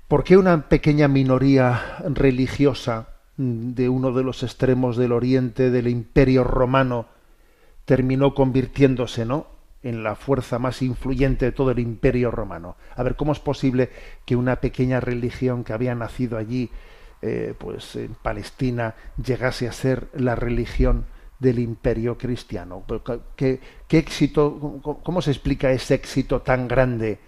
¿Por 0.09 0.25
qué 0.25 0.37
una 0.37 0.69
pequeña 0.69 1.09
minoría 1.09 1.99
religiosa 2.09 3.09
de 3.37 3.89
uno 3.89 4.13
de 4.13 4.23
los 4.23 4.43
extremos 4.43 4.97
del 4.97 5.13
oriente 5.13 5.71
del 5.71 5.89
imperio 5.89 6.45
romano 6.45 7.07
terminó 7.85 8.35
convirtiéndose, 8.35 9.25
¿no? 9.25 9.47
En 9.83 10.03
la 10.03 10.15
fuerza 10.15 10.59
más 10.59 10.83
influyente 10.83 11.47
de 11.47 11.53
todo 11.53 11.71
el 11.71 11.79
imperio 11.79 12.31
romano. 12.31 12.77
A 12.97 13.03
ver, 13.03 13.17
¿cómo 13.17 13.33
es 13.33 13.41
posible 13.41 13.91
que 14.25 14.37
una 14.37 14.57
pequeña 14.57 15.01
religión 15.01 15.65
que 15.65 15.73
había 15.73 15.95
nacido 15.95 16.37
allí, 16.39 16.71
eh, 17.23 17.55
pues 17.59 17.97
en 17.97 18.15
Palestina, 18.15 18.95
llegase 19.23 19.69
a 19.69 19.73
ser 19.73 20.09
la 20.15 20.35
religión 20.35 21.07
del 21.39 21.59
imperio 21.59 22.19
cristiano? 22.19 22.85
¿Qué, 23.37 23.61
qué 23.89 23.99
éxito, 23.99 24.81
cómo 25.03 25.23
se 25.23 25.31
explica 25.31 25.71
ese 25.71 25.95
éxito 25.95 26.43
tan 26.43 26.69
grande? 26.69 27.19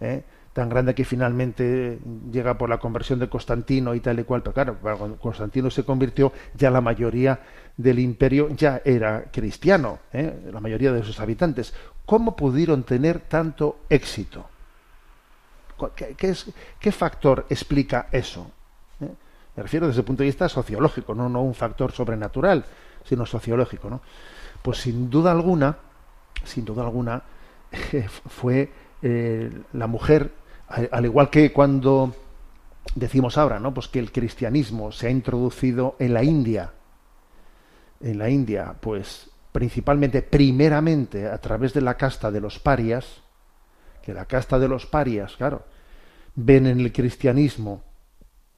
Eh? 0.00 0.22
tan 0.52 0.68
grande 0.68 0.94
que 0.94 1.04
finalmente 1.04 1.98
llega 2.30 2.58
por 2.58 2.68
la 2.68 2.78
conversión 2.78 3.18
de 3.20 3.28
Constantino 3.28 3.94
y 3.94 4.00
tal 4.00 4.18
y 4.18 4.24
cual, 4.24 4.42
pero 4.42 4.52
claro, 4.52 4.76
cuando 4.80 5.16
Constantino 5.16 5.70
se 5.70 5.84
convirtió, 5.84 6.32
ya 6.54 6.70
la 6.70 6.80
mayoría 6.80 7.40
del 7.76 8.00
imperio 8.00 8.48
ya 8.50 8.82
era 8.84 9.30
cristiano, 9.30 10.00
¿eh? 10.12 10.50
la 10.52 10.60
mayoría 10.60 10.92
de 10.92 11.04
sus 11.04 11.20
habitantes. 11.20 11.72
¿Cómo 12.10 12.34
pudieron 12.34 12.82
tener 12.82 13.20
tanto 13.20 13.82
éxito? 13.88 14.44
¿Qué, 15.94 16.90
factor 16.90 17.46
explica 17.48 18.08
eso? 18.10 18.50
¿Eh? 19.00 19.14
Me 19.54 19.62
refiero 19.62 19.86
desde 19.86 20.00
el 20.00 20.04
punto 20.04 20.24
de 20.24 20.26
vista 20.26 20.48
sociológico, 20.48 21.14
no, 21.14 21.40
un 21.40 21.54
factor 21.54 21.92
sobrenatural, 21.92 22.64
sino 23.04 23.24
sociológico. 23.26 24.00
Pues 24.60 24.78
sin 24.78 25.08
duda 25.08 25.30
alguna, 25.30 25.76
sin 26.42 26.64
duda 26.64 26.82
alguna, 26.82 27.22
fue 28.26 28.72
eh, 29.02 29.62
la 29.74 29.86
mujer 29.86 30.32
al 30.66 31.04
igual 31.04 31.30
que 31.30 31.52
cuando 31.52 32.12
decimos 32.96 33.38
ahora, 33.38 33.60
¿no? 33.60 33.72
Pues 33.72 33.86
que 33.86 34.00
el 34.00 34.10
cristianismo 34.10 34.90
se 34.90 35.06
ha 35.06 35.10
introducido 35.10 35.94
en 36.00 36.14
la 36.14 36.24
India, 36.24 36.72
en 38.00 38.18
la 38.18 38.28
India, 38.30 38.74
pues 38.80 39.29
principalmente, 39.52 40.22
primeramente, 40.22 41.26
a 41.26 41.38
través 41.38 41.74
de 41.74 41.80
la 41.80 41.96
casta 41.96 42.30
de 42.30 42.40
los 42.40 42.58
parias, 42.58 43.22
que 44.02 44.14
la 44.14 44.26
casta 44.26 44.58
de 44.58 44.68
los 44.68 44.86
parias, 44.86 45.36
claro, 45.36 45.64
ven 46.34 46.66
en 46.66 46.80
el 46.80 46.92
cristianismo, 46.92 47.82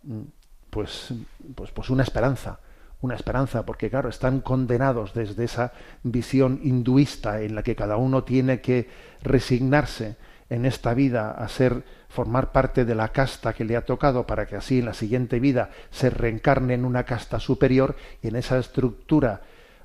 mm, 0.03 0.23
pues, 0.71 1.13
pues, 1.55 1.71
pues 1.71 1.91
una 1.91 2.03
esperanza, 2.03 2.61
una 3.01 3.15
esperanza, 3.15 3.67
porque 3.67 3.91
claro, 3.91 4.09
están 4.09 4.41
condenados 4.41 5.13
desde 5.13 5.45
esa 5.45 5.73
visión 6.03 6.61
hinduista 6.63 7.43
en 7.43 7.55
la 7.55 7.63
que 7.63 7.77
cada 7.77 7.97
uno 7.97 8.25
tiene 8.25 8.61
que 8.61 8.89
resignarse 9.23 10.17
en 10.49 10.67
esta 10.67 10.95
vida 10.95 11.31
a 11.31 11.49
ser 11.49 11.83
formar 12.09 12.53
parte 12.53 12.85
de 12.85 12.95
la 12.95 13.09
casta 13.09 13.55
que 13.55 13.65
le 13.65 13.75
ha 13.75 13.87
tocado 13.87 14.27
para 14.27 14.47
que 14.47 14.57
así 14.57 14.81
en 14.81 14.85
la 14.85 14.95
siguiente 14.95 15.41
vida 15.41 15.71
se 15.91 16.11
reencarne 16.11 16.75
en 16.75 16.85
una 16.85 17.05
casta 17.05 17.41
superior 17.41 17.97
y 18.23 18.29
en 18.29 18.37
esa 18.37 18.59
estructura 18.59 19.41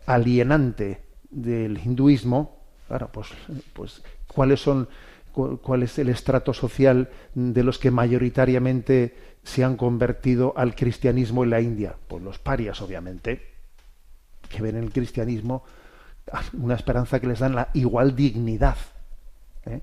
alienante 0.07 1.03
del 1.29 1.77
hinduismo, 1.77 2.63
claro, 2.87 3.09
pues, 3.11 3.27
pues 3.73 4.01
cuáles 4.27 4.59
son 4.59 4.87
cuál 5.61 5.83
es 5.83 5.99
el 5.99 6.09
estrato 6.09 6.51
social 6.51 7.09
de 7.35 7.63
los 7.63 7.77
que 7.77 7.91
mayoritariamente 7.91 9.15
se 9.43 9.63
han 9.63 9.77
convertido 9.77 10.53
al 10.57 10.73
cristianismo 10.73 11.43
en 11.43 11.51
la 11.51 11.61
India, 11.61 11.93
pues 12.07 12.23
los 12.23 12.39
parias 12.39 12.81
obviamente, 12.81 13.53
que 14.49 14.63
ven 14.63 14.77
en 14.77 14.83
el 14.85 14.91
cristianismo 14.91 15.63
una 16.53 16.73
esperanza 16.73 17.19
que 17.19 17.27
les 17.27 17.37
dan 17.37 17.53
la 17.53 17.69
igual 17.75 18.15
dignidad. 18.15 18.77
¿eh? 19.67 19.81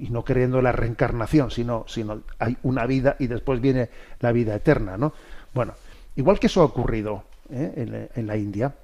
y 0.00 0.10
no 0.10 0.24
creyendo 0.24 0.62
la 0.62 0.72
reencarnación, 0.72 1.50
sino, 1.50 1.84
sino 1.88 2.22
hay 2.38 2.56
una 2.62 2.86
vida 2.86 3.16
y 3.18 3.26
después 3.26 3.60
viene 3.60 3.88
la 4.20 4.32
vida 4.32 4.54
eterna, 4.54 4.96
¿no? 4.96 5.12
Bueno, 5.54 5.74
igual 6.16 6.38
que 6.38 6.48
eso 6.48 6.62
ha 6.62 6.64
ocurrido 6.64 7.24
¿eh? 7.50 8.08
en, 8.14 8.26
la 8.26 8.36
India, 8.36 8.74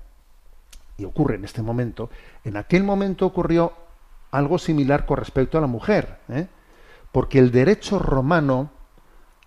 ocurre 1.05 1.37
en 1.37 1.45
este 1.45 1.63
momento, 1.63 2.11
en 2.45 2.57
aquel 2.57 2.85
momento 2.85 3.27
ocurrió 3.27 3.73
algo 4.31 4.59
similar 4.59 5.07
con 5.07 5.19
respecto 5.19 5.59
a 5.59 5.61
la 5.61 5.67
mujer, 5.67 6.19
¿eh? 6.29 6.49
porque 7.13 7.39
el 7.39 7.53
derecho 7.53 7.99
romano 7.99 8.71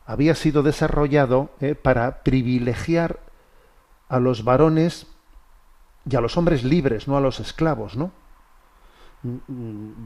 había 0.05 0.35
sido 0.35 0.63
desarrollado 0.63 1.49
¿eh? 1.59 1.75
para 1.75 2.23
privilegiar 2.23 3.19
a 4.07 4.19
los 4.19 4.43
varones 4.43 5.07
y 6.07 6.15
a 6.15 6.21
los 6.21 6.37
hombres 6.37 6.63
libres, 6.63 7.07
no 7.07 7.17
a 7.17 7.21
los 7.21 7.39
esclavos, 7.39 7.97
¿no? 7.97 8.11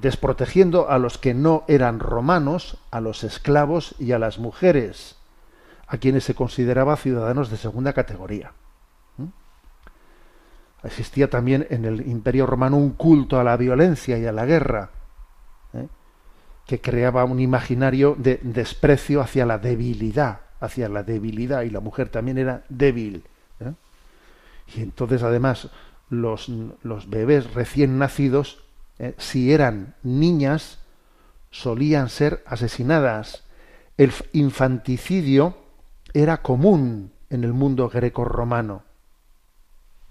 desprotegiendo 0.02 0.90
a 0.90 0.98
los 0.98 1.18
que 1.18 1.34
no 1.34 1.66
eran 1.68 2.00
romanos, 2.00 2.78
a 2.90 3.02
los 3.02 3.26
esclavos 3.26 3.96
y 4.00 4.14
a 4.14 4.20
las 4.20 4.40
mujeres, 4.40 5.18
a 5.88 5.98
quienes 5.98 6.24
se 6.24 6.36
consideraba 6.36 6.96
ciudadanos 6.96 7.50
de 7.50 7.58
segunda 7.58 7.92
categoría. 7.92 8.54
Existía 10.84 11.30
también 11.30 11.68
en 11.70 11.86
el 11.86 12.08
Imperio 12.08 12.46
Romano 12.46 12.78
un 12.78 12.92
culto 12.92 13.40
a 13.40 13.44
la 13.44 13.58
violencia 13.58 14.18
y 14.18 14.26
a 14.26 14.32
la 14.32 14.46
guerra, 14.46 14.92
¿eh? 15.74 15.88
que 16.66 16.80
creaba 16.80 17.26
un 17.26 17.40
imaginario 17.40 18.16
de 18.18 18.40
desprecio 18.42 19.22
hacia 19.22 19.46
la 19.46 19.58
debilidad, 19.58 20.42
hacia 20.62 20.88
la 20.88 21.04
debilidad, 21.04 21.64
y 21.64 21.70
la 21.70 21.82
mujer 21.82 22.10
también 22.10 22.38
era 22.38 22.64
débil. 22.70 23.24
¿eh? 23.60 23.74
Y 24.76 24.82
entonces, 24.82 25.22
además, 25.24 25.70
los, 26.10 26.50
los 26.82 27.10
bebés 27.10 27.54
recién 27.54 27.98
nacidos 27.98 28.64
eh, 29.00 29.16
si 29.18 29.54
eran 29.54 29.96
niñas, 30.04 30.80
solían 31.52 32.10
ser 32.10 32.44
asesinadas. 32.46 33.46
El 33.98 34.12
infanticidio 34.34 35.58
era 36.14 36.42
común 36.42 37.14
en 37.30 37.44
el 37.44 37.54
mundo 37.54 37.90
greco-romano. 37.90 38.84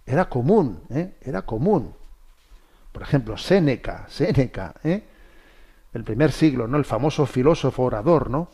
Era 0.09 0.29
común, 0.29 0.81
¿eh? 0.89 1.17
era 1.21 1.43
común. 1.43 1.95
Por 2.93 3.03
ejemplo, 3.03 3.37
Séneca, 3.37 4.07
Séneca, 4.09 4.75
¿eh? 4.83 5.03
el 5.93 6.03
primer 6.03 6.33
siglo, 6.33 6.67
¿no? 6.67 6.79
El 6.79 6.87
famoso 6.87 7.27
filósofo 7.27 7.83
orador, 7.83 8.31
¿no? 8.31 8.49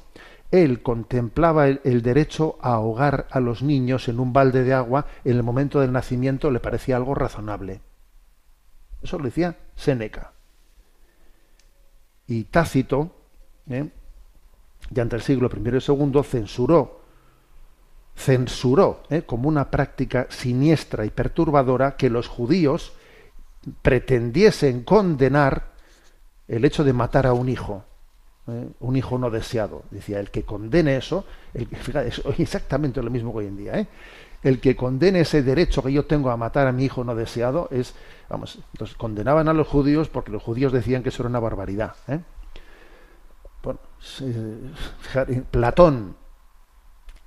Él 0.50 0.82
contemplaba 0.82 1.68
el, 1.68 2.02
derecho 2.02 2.58
a 2.60 2.74
ahogar 2.74 3.28
a 3.30 3.38
los 3.38 3.62
niños 3.62 4.08
en 4.08 4.18
un 4.18 4.32
balde 4.32 4.64
de 4.64 4.74
agua 4.74 5.06
en 5.24 5.36
el 5.36 5.42
momento 5.44 5.80
del 5.80 5.92
nacimiento, 5.92 6.50
le 6.50 6.60
parecía 6.60 6.96
algo 6.96 7.14
razonable. 7.14 7.80
Eso 9.00 9.18
lo 9.18 9.24
decía 9.24 9.56
Séneca. 9.76 10.32
Y 12.26 12.44
Tácito, 12.44 13.14
¿eh? 13.68 13.90
ya 14.90 15.02
entre 15.02 15.18
el 15.18 15.22
siglo 15.22 15.48
I 15.54 15.60
y 15.60 15.92
II, 15.92 16.22
censuró, 16.24 17.03
censuró 18.16 19.02
¿eh? 19.10 19.22
como 19.22 19.48
una 19.48 19.70
práctica 19.70 20.26
siniestra 20.30 21.04
y 21.04 21.10
perturbadora 21.10 21.96
que 21.96 22.10
los 22.10 22.28
judíos 22.28 22.92
pretendiesen 23.82 24.84
condenar 24.84 25.74
el 26.48 26.64
hecho 26.64 26.84
de 26.84 26.92
matar 26.92 27.26
a 27.26 27.32
un 27.32 27.48
hijo, 27.48 27.84
¿eh? 28.48 28.68
un 28.80 28.96
hijo 28.96 29.18
no 29.18 29.30
deseado. 29.30 29.82
Decía, 29.90 30.20
el 30.20 30.30
que 30.30 30.44
condene 30.44 30.96
eso, 30.96 31.24
fíjate, 31.54 32.08
es 32.08 32.22
exactamente 32.38 33.02
lo 33.02 33.10
mismo 33.10 33.32
que 33.32 33.38
hoy 33.38 33.46
en 33.46 33.56
día, 33.56 33.78
¿eh? 33.78 33.88
el 34.42 34.60
que 34.60 34.76
condene 34.76 35.20
ese 35.20 35.42
derecho 35.42 35.82
que 35.82 35.92
yo 35.92 36.04
tengo 36.04 36.30
a 36.30 36.36
matar 36.36 36.66
a 36.66 36.72
mi 36.72 36.84
hijo 36.84 37.02
no 37.02 37.14
deseado 37.14 37.68
es, 37.70 37.94
vamos, 38.28 38.58
entonces 38.72 38.96
condenaban 38.96 39.48
a 39.48 39.54
los 39.54 39.66
judíos 39.66 40.08
porque 40.10 40.30
los 40.30 40.42
judíos 40.42 40.72
decían 40.72 41.02
que 41.02 41.08
eso 41.08 41.22
era 41.22 41.30
una 41.30 41.40
barbaridad. 41.40 41.94
Bueno, 43.62 43.80
Platón, 45.50 46.16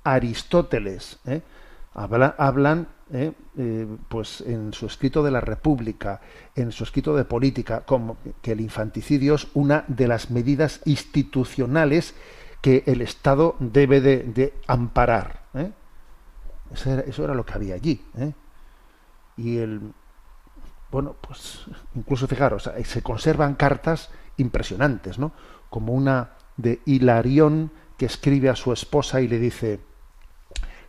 Aristóteles, 0.04 1.18
¿eh? 1.26 1.42
Habla, 1.94 2.34
hablan 2.38 2.88
eh, 3.10 3.32
eh, 3.56 3.86
pues 4.08 4.42
en 4.42 4.72
su 4.72 4.86
escrito 4.86 5.22
de 5.22 5.30
la 5.30 5.40
República, 5.40 6.20
en 6.54 6.70
su 6.70 6.84
escrito 6.84 7.16
de 7.16 7.24
política, 7.24 7.80
como 7.80 8.18
que 8.40 8.52
el 8.52 8.60
infanticidio 8.60 9.34
es 9.34 9.48
una 9.54 9.84
de 9.88 10.06
las 10.06 10.30
medidas 10.30 10.80
institucionales 10.84 12.14
que 12.60 12.84
el 12.86 13.00
Estado 13.00 13.56
debe 13.58 14.00
de, 14.00 14.54
amparar. 14.66 15.42
Eso 16.72 16.92
era, 16.92 17.02
eso 17.02 17.24
era, 17.24 17.34
lo 17.34 17.46
que 17.46 17.54
había 17.54 17.74
allí. 17.74 18.04
Y 19.36 19.58
el 19.58 19.92
bueno, 20.90 21.16
pues 21.20 21.66
incluso 21.94 22.26
fijaros, 22.26 22.70
se 22.84 23.02
conservan 23.02 23.54
cartas 23.54 24.10
impresionantes, 24.38 25.18
¿no? 25.18 25.32
Como 25.68 25.92
una 25.92 26.30
de 26.56 26.80
Hilarión 26.86 27.70
que 27.96 28.06
escribe 28.06 28.48
a 28.48 28.56
su 28.56 28.72
esposa 28.72 29.20
y 29.20 29.28
le 29.28 29.38
dice 29.38 29.80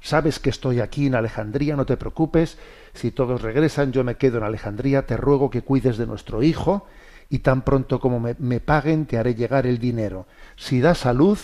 Sabes 0.02 0.40
que 0.40 0.50
estoy 0.50 0.80
aquí 0.80 1.08
en 1.08 1.16
Alejandría, 1.16 1.76
no 1.76 1.86
te 1.86 1.98
preocupes. 1.98 2.58
Si 2.94 3.12
todos 3.12 3.42
regresan, 3.42 3.92
yo 3.92 4.04
me 4.04 4.16
quedo 4.16 4.38
en 4.38 4.44
Alejandría. 4.44 5.06
Te 5.06 5.18
ruego 5.18 5.50
que 5.50 5.62
cuides 5.62 5.98
de 5.98 6.08
nuestro 6.08 6.42
hijo 6.42 6.88
y 7.30 7.40
tan 7.40 7.62
pronto 7.62 8.00
como 8.00 8.20
me, 8.20 8.60
paguen 8.60 9.06
te 9.06 9.18
haré 9.18 9.36
llegar 9.36 9.68
el 9.68 9.78
dinero. 9.78 10.26
Si 10.56 10.82
da 10.82 10.96
salud, 10.96 11.38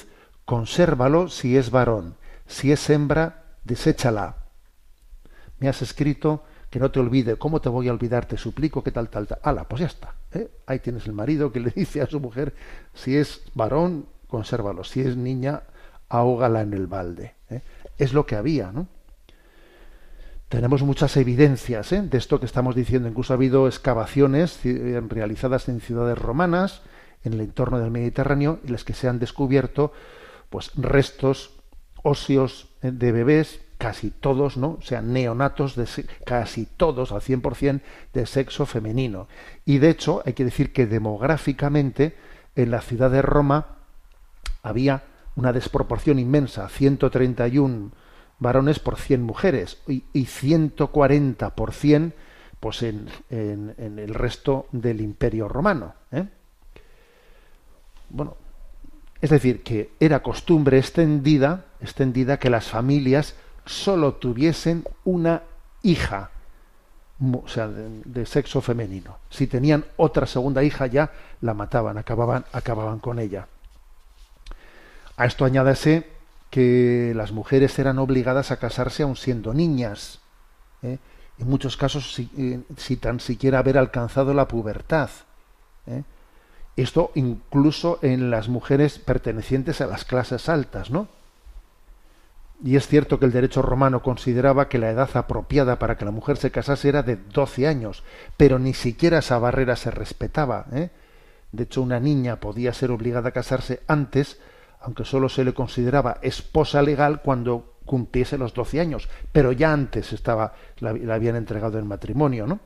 consérvalo 0.44 1.30
si 1.30 1.58
es 1.58 1.70
varón. 1.70 2.16
Si 2.48 2.72
es 2.72 2.90
hembra, 2.90 3.44
deséchala. 3.64 4.38
Me 5.60 5.68
has 5.70 5.82
escrito 5.82 6.44
que 6.70 6.80
no 6.80 6.92
te 6.92 7.00
olvide. 7.00 7.38
¿Cómo 7.38 7.62
te 7.62 7.70
voy 7.70 7.88
a 7.88 7.94
olvidar? 7.94 8.26
Te 8.26 8.38
suplico 8.38 8.84
que 8.84 8.92
tal, 8.92 9.10
tal, 9.10 9.28
tal. 9.28 9.40
Ala, 9.44 9.66
pues 9.66 9.82
ya 9.82 9.88
está. 9.88 10.16
¿eh? 10.34 10.50
Ahí 10.66 10.80
tienes 10.80 11.06
el 11.06 11.14
marido 11.14 11.52
que 11.52 11.60
le 11.60 11.70
dice 11.70 12.02
a 12.02 12.08
su 12.08 12.20
mujer, 12.20 12.54
si 12.94 13.16
es 13.16 13.44
varón, 13.54 14.08
consérvalo. 14.28 14.84
Si 14.84 15.02
es 15.02 15.16
niña, 15.16 15.62
ahógala 16.10 16.62
en 16.62 16.74
el 16.74 16.88
balde. 16.88 17.36
¿eh? 17.50 17.62
Es 17.98 18.14
lo 18.14 18.26
que 18.26 18.36
había, 18.36 18.72
¿no? 18.72 18.88
Tenemos 20.50 20.84
muchas 20.84 21.18
evidencias 21.18 21.92
¿eh? 21.92 22.02
de 22.02 22.18
esto 22.18 22.40
que 22.40 22.46
estamos 22.46 22.76
diciendo. 22.76 23.10
Incluso 23.10 23.34
ha 23.34 23.36
habido 23.36 23.68
excavaciones 23.68 24.60
realizadas 25.10 25.68
en 25.70 25.82
ciudades 25.82 26.18
romanas, 26.18 26.82
en 27.24 27.34
el 27.34 27.42
entorno 27.42 27.80
del 27.80 27.92
Mediterráneo, 27.92 28.60
en 28.64 28.72
las 28.72 28.84
que 28.84 28.94
se 28.94 29.08
han 29.08 29.20
descubierto 29.20 29.92
pues, 30.50 30.72
restos 30.76 31.52
óseos 32.04 32.70
de 32.82 33.12
bebés, 33.12 33.60
casi 33.80 34.12
todos, 34.12 34.58
¿no? 34.58 34.78
O 34.80 34.82
sea, 34.82 35.02
neonatos, 35.02 35.76
de 35.76 35.88
casi 36.26 36.66
todos, 36.66 37.12
al 37.12 37.22
100%, 37.22 37.82
de 38.14 38.26
sexo 38.26 38.66
femenino. 38.66 39.28
Y 39.66 39.80
de 39.80 39.90
hecho, 39.90 40.22
hay 40.26 40.34
que 40.34 40.46
decir 40.46 40.72
que 40.72 40.86
demográficamente, 40.86 42.16
en 42.56 42.72
la 42.72 42.82
ciudad 42.82 43.12
de 43.12 43.22
Roma 43.22 43.66
había 44.62 45.04
una 45.36 45.54
desproporción 45.54 46.20
inmensa, 46.20 46.70
131 46.70 47.92
varones 48.40 48.80
por 48.80 48.98
100 48.98 49.22
mujeres 49.22 49.78
y, 49.88 50.04
y 50.14 50.26
140 50.26 51.56
por 51.56 51.74
100 51.74 52.14
pues 52.60 52.82
en, 52.82 53.10
en, 53.30 54.00
el 54.00 54.14
resto 54.16 54.68
del 54.72 55.02
imperio 55.02 55.48
romano. 55.48 55.94
¿eh? 56.12 56.26
Bueno, 58.10 58.38
es 59.22 59.30
decir, 59.30 59.62
que 59.62 59.92
era 60.00 60.24
costumbre 60.24 60.80
extendida, 60.80 61.66
extendida 61.80 62.40
que 62.40 62.50
las 62.50 62.68
familias 62.68 63.36
solo 63.66 64.16
tuviesen 64.16 64.84
una 65.04 65.44
hija, 65.84 66.32
o 67.22 67.48
sea, 67.48 67.68
de, 67.68 68.02
de, 68.04 68.26
sexo 68.26 68.62
femenino. 68.62 69.20
Si 69.30 69.46
tenían 69.46 69.86
otra 69.98 70.26
segunda 70.26 70.64
hija 70.64 70.88
ya 70.88 71.12
la 71.42 71.54
mataban, 71.54 72.00
acababan, 72.00 72.46
acababan 72.52 72.98
con 73.00 73.20
ella. 73.20 73.48
A 75.18 75.26
esto 75.26 75.46
añádase 75.46 76.10
que 76.50 77.14
las 77.16 77.32
mujeres 77.32 77.78
eran 77.80 78.00
obligadas 78.00 78.52
a 78.52 78.58
casarse 78.58 79.04
aun 79.04 79.16
siendo 79.16 79.54
niñas. 79.54 80.20
¿eh? 80.84 81.00
En 81.38 81.50
muchos 81.50 81.78
casos, 81.78 82.14
si, 82.14 82.30
eh, 82.38 82.62
si, 82.78 82.98
tan 82.98 83.20
siquiera 83.20 83.60
haber 83.60 83.78
alcanzado 83.78 84.34
la 84.34 84.48
pubertad. 84.48 85.10
¿eh? 85.88 86.04
Esto 86.76 87.12
incluso 87.16 88.00
en 88.02 88.30
las 88.30 88.50
mujeres 88.50 89.00
pertenecientes 89.00 89.82
a 89.82 89.88
las 89.88 90.06
clases 90.06 90.50
altas, 90.50 90.92
¿no? 90.92 91.08
Y 92.64 92.78
es 92.78 92.88
cierto 92.88 93.20
que 93.20 93.26
el 93.26 93.32
derecho 93.32 93.62
romano 93.62 94.02
consideraba 94.02 94.70
que 94.70 94.78
la 94.78 94.90
edad 94.90 95.10
apropiada 95.16 95.78
para 95.78 95.98
que 95.98 96.06
la 96.06 96.12
mujer 96.12 96.38
se 96.38 96.52
casase 96.52 96.88
era 96.90 97.04
de 97.04 97.18
12 97.18 97.68
años, 97.68 98.04
pero 98.38 98.60
ni 98.60 98.74
siquiera 98.74 99.20
esa 99.20 99.38
barrera 99.40 99.76
se 99.76 99.92
respetaba. 99.92 100.66
¿eh? 100.72 100.90
De 101.52 101.64
hecho, 101.64 101.82
una 101.82 102.00
niña 102.00 102.40
podía 102.40 102.74
ser 102.74 102.92
obligada 102.92 103.30
a 103.30 103.34
casarse 103.34 103.82
antes 103.88 104.40
aunque 104.82 105.06
solo 105.06 105.30
se 105.30 105.44
le 105.44 105.54
consideraba 105.54 106.20
esposa 106.22 106.82
legal 106.82 107.22
cuando 107.22 107.76
cumpliese 107.86 108.38
los 108.38 108.54
12 108.54 108.80
años, 108.80 109.10
pero 109.32 109.52
ya 109.52 109.72
antes 109.72 110.12
estaba, 110.14 110.54
la, 110.80 110.90
habían 111.14 111.36
entregado 111.36 111.78
en 111.80 111.88
matrimonio, 111.88 112.48
¿no? 112.48 112.60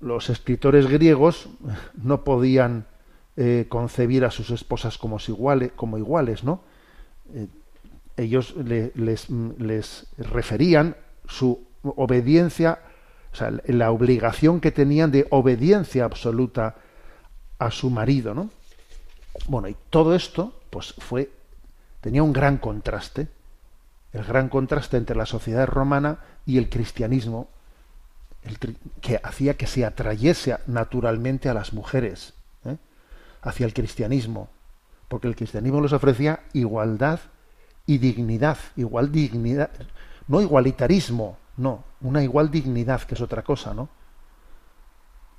Los 0.00 0.28
escritores 0.28 0.86
griegos 0.86 1.48
no 1.94 2.24
podían 2.24 2.86
eh, 3.36 3.66
concebir 3.68 4.24
a 4.24 4.30
sus 4.30 4.50
esposas 4.50 4.98
como 4.98 5.18
iguales, 5.26 5.72
como 5.74 5.98
iguales 5.98 6.44
¿no? 6.44 6.62
Eh, 7.34 7.48
ellos 8.16 8.54
le, 8.56 8.92
les, 8.94 9.28
les 9.30 10.06
referían 10.18 10.96
su 11.26 11.66
obediencia, 11.82 12.78
o 13.32 13.36
sea, 13.36 13.52
la 13.66 13.90
obligación 13.90 14.60
que 14.60 14.70
tenían 14.70 15.10
de 15.10 15.26
obediencia 15.30 16.04
absoluta 16.04 16.76
a 17.58 17.70
su 17.70 17.90
marido, 17.90 18.34
¿no? 18.34 18.50
Bueno, 19.48 19.68
y 19.68 19.76
todo 19.90 20.14
esto, 20.14 20.60
pues 20.70 20.94
fue, 20.98 21.30
tenía 22.00 22.22
un 22.22 22.32
gran 22.32 22.58
contraste, 22.58 23.28
el 24.12 24.24
gran 24.24 24.48
contraste 24.48 24.96
entre 24.96 25.16
la 25.16 25.26
sociedad 25.26 25.66
romana 25.66 26.18
y 26.46 26.58
el 26.58 26.68
cristianismo, 26.68 27.48
el, 28.42 28.58
que 29.00 29.20
hacía 29.22 29.56
que 29.56 29.66
se 29.66 29.84
atrayese 29.84 30.56
naturalmente 30.66 31.48
a 31.48 31.54
las 31.54 31.72
mujeres 31.72 32.34
¿eh? 32.64 32.76
hacia 33.42 33.66
el 33.66 33.74
cristianismo, 33.74 34.50
porque 35.08 35.28
el 35.28 35.36
cristianismo 35.36 35.80
les 35.80 35.92
ofrecía 35.92 36.44
igualdad 36.52 37.20
y 37.86 37.98
dignidad, 37.98 38.58
igual 38.76 39.10
dignidad, 39.10 39.70
no 40.28 40.40
igualitarismo, 40.40 41.38
no, 41.56 41.84
una 42.00 42.22
igual 42.22 42.50
dignidad, 42.50 43.02
que 43.02 43.14
es 43.14 43.20
otra 43.20 43.42
cosa, 43.42 43.74
¿no? 43.74 43.88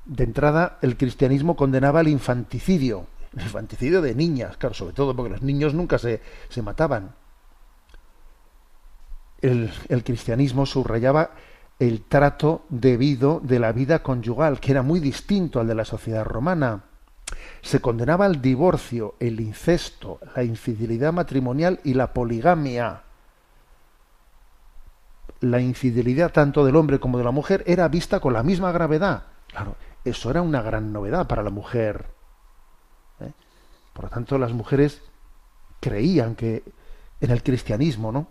De 0.05 0.23
entrada, 0.23 0.77
el 0.81 0.97
cristianismo 0.97 1.55
condenaba 1.55 2.01
el 2.01 2.09
infanticidio, 2.09 3.07
infanticidio 3.43 4.01
de 4.01 4.15
niñas, 4.15 4.57
claro, 4.57 4.73
sobre 4.73 4.93
todo 4.93 5.15
porque 5.15 5.31
los 5.31 5.41
niños 5.41 5.73
nunca 5.73 5.97
se, 5.97 6.21
se 6.49 6.61
mataban. 6.61 7.15
El, 9.41 9.71
cristianismo 10.03 10.65
subrayaba 10.65 11.31
el 11.77 12.01
trato 12.03 12.65
debido 12.69 13.39
de 13.43 13.59
la 13.59 13.71
vida 13.73 14.01
conyugal, 14.01 14.59
que 14.59 14.71
era 14.71 14.81
muy 14.81 14.99
distinto 14.99 15.59
al 15.59 15.67
de 15.67 15.75
la 15.75 15.85
sociedad 15.85 16.23
romana. 16.23 16.85
Se 17.61 17.79
condenaba 17.79 18.25
el 18.25 18.41
divorcio, 18.41 19.15
el 19.19 19.39
incesto, 19.39 20.19
la 20.35 20.43
infidelidad 20.43 21.13
matrimonial 21.13 21.79
y 21.83 21.93
la 21.93 22.13
poligamia. 22.13 23.03
La 25.41 25.59
infidelidad 25.59 26.31
tanto 26.31 26.65
del 26.65 26.75
hombre 26.75 26.99
como 26.99 27.17
de 27.17 27.23
la 27.23 27.31
mujer 27.31 27.63
era 27.67 27.87
vista 27.87 28.19
con 28.19 28.33
la 28.33 28.41
misma 28.41 28.71
gravedad. 28.71 29.23
Claro, 29.47 29.75
eso 30.03 30.31
era 30.31 30.41
una 30.41 30.61
gran 30.61 30.91
novedad 30.91 31.27
para 31.27 31.43
la 31.43 31.49
mujer. 31.49 32.14
Por 33.95 34.05
lo 34.05 34.11
tanto, 34.11 34.37
las 34.37 34.51
mujeres 34.51 35.01
creían 35.79 36.35
que 36.35 36.63
en 37.21 37.31
el 37.31 37.41
cristianismo, 37.41 38.11
¿no? 38.11 38.27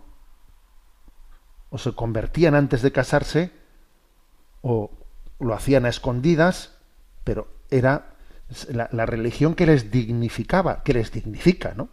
o 1.69 1.77
se 1.77 1.93
convertían 1.93 2.55
antes 2.55 2.81
de 2.81 2.93
casarse 2.93 3.51
o 4.61 4.91
lo 5.39 5.53
hacían 5.53 5.85
a 5.85 5.89
escondidas, 5.89 6.77
pero 7.25 7.47
era 7.69 8.15
la, 8.69 9.05
religión 9.05 9.55
que 9.55 9.65
les 9.65 9.91
dignificaba, 9.91 10.83
que 10.83 10.93
les 10.93 11.11
dignifica, 11.11 11.73
¿no? 11.75 11.89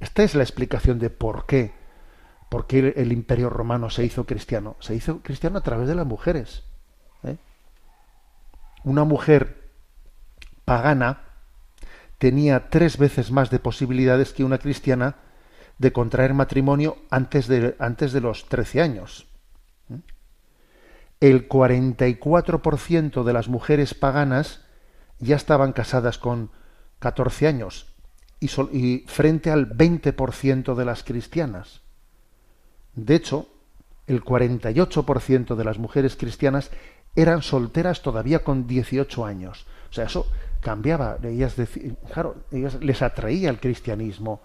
Esta 0.00 0.24
es 0.24 0.34
la 0.34 0.42
explicación 0.42 0.98
de 0.98 1.10
por 1.10 1.46
qué, 1.46 1.72
por 2.48 2.66
qué 2.66 2.80
el, 2.80 2.94
el 2.96 3.12
imperio 3.12 3.48
romano 3.48 3.90
se 3.90 4.04
hizo 4.04 4.24
cristiano. 4.24 4.76
Se 4.80 4.94
hizo 4.94 5.20
cristiano 5.20 5.58
a 5.58 5.62
través 5.62 5.86
de 5.86 5.94
las 5.94 6.06
mujeres. 6.06 6.64
¿eh? 7.22 7.36
Una 8.82 9.04
mujer 9.04 9.70
pagana 10.64 11.20
tenía 12.18 12.68
tres 12.70 12.98
veces 12.98 13.30
más 13.30 13.50
de 13.50 13.58
posibilidades 13.58 14.32
que 14.32 14.44
una 14.44 14.58
cristiana 14.58 15.16
de 15.78 15.92
contraer 15.92 16.34
matrimonio 16.34 16.96
antes 17.10 17.48
de, 17.48 17.76
antes 17.78 18.12
de 18.12 18.20
los 18.20 18.48
13 18.48 18.80
años. 18.80 19.26
El 21.20 21.48
44% 21.48 23.24
de 23.24 23.32
las 23.32 23.48
mujeres 23.48 23.94
paganas 23.94 24.64
ya 25.18 25.36
estaban 25.36 25.72
casadas 25.72 26.18
con 26.18 26.50
14 26.98 27.46
años 27.46 27.86
y, 28.40 28.46
y 28.76 29.04
frente 29.06 29.50
al 29.50 29.70
20% 29.70 30.74
de 30.74 30.84
las 30.84 31.02
cristianas. 31.02 31.80
De 32.94 33.14
hecho, 33.14 33.48
el 34.06 34.22
48% 34.22 35.56
de 35.56 35.64
las 35.64 35.78
mujeres 35.78 36.16
cristianas 36.16 36.70
eran 37.16 37.42
solteras 37.42 38.02
todavía 38.02 38.44
con 38.44 38.66
18 38.66 39.24
años. 39.24 39.66
O 39.90 39.92
sea, 39.92 40.04
eso 40.04 40.26
cambiaba. 40.64 41.18
Ellas, 41.22 41.54
claro, 42.12 42.34
ellas 42.50 42.78
les 42.80 43.02
atraía 43.02 43.50
el 43.50 43.60
cristianismo 43.60 44.40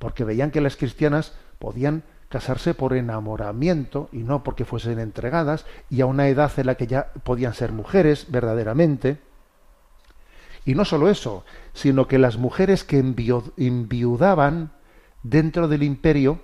porque 0.00 0.24
veían 0.24 0.50
que 0.50 0.60
las 0.60 0.76
cristianas 0.76 1.34
podían 1.60 2.02
casarse 2.28 2.74
por 2.74 2.94
enamoramiento 2.94 4.08
y 4.12 4.18
no 4.18 4.42
porque 4.42 4.64
fuesen 4.64 4.98
entregadas 4.98 5.66
y 5.90 6.00
a 6.00 6.06
una 6.06 6.26
edad 6.28 6.50
en 6.56 6.66
la 6.66 6.74
que 6.76 6.86
ya 6.88 7.12
podían 7.22 7.54
ser 7.54 7.70
mujeres 7.72 8.26
verdaderamente. 8.30 9.18
Y 10.64 10.74
no 10.74 10.84
solo 10.84 11.08
eso, 11.08 11.44
sino 11.74 12.06
que 12.06 12.18
las 12.18 12.36
mujeres 12.36 12.84
que 12.84 13.02
enviu- 13.02 13.52
enviudaban 13.56 14.72
dentro 15.22 15.68
del 15.68 15.82
imperio 15.82 16.40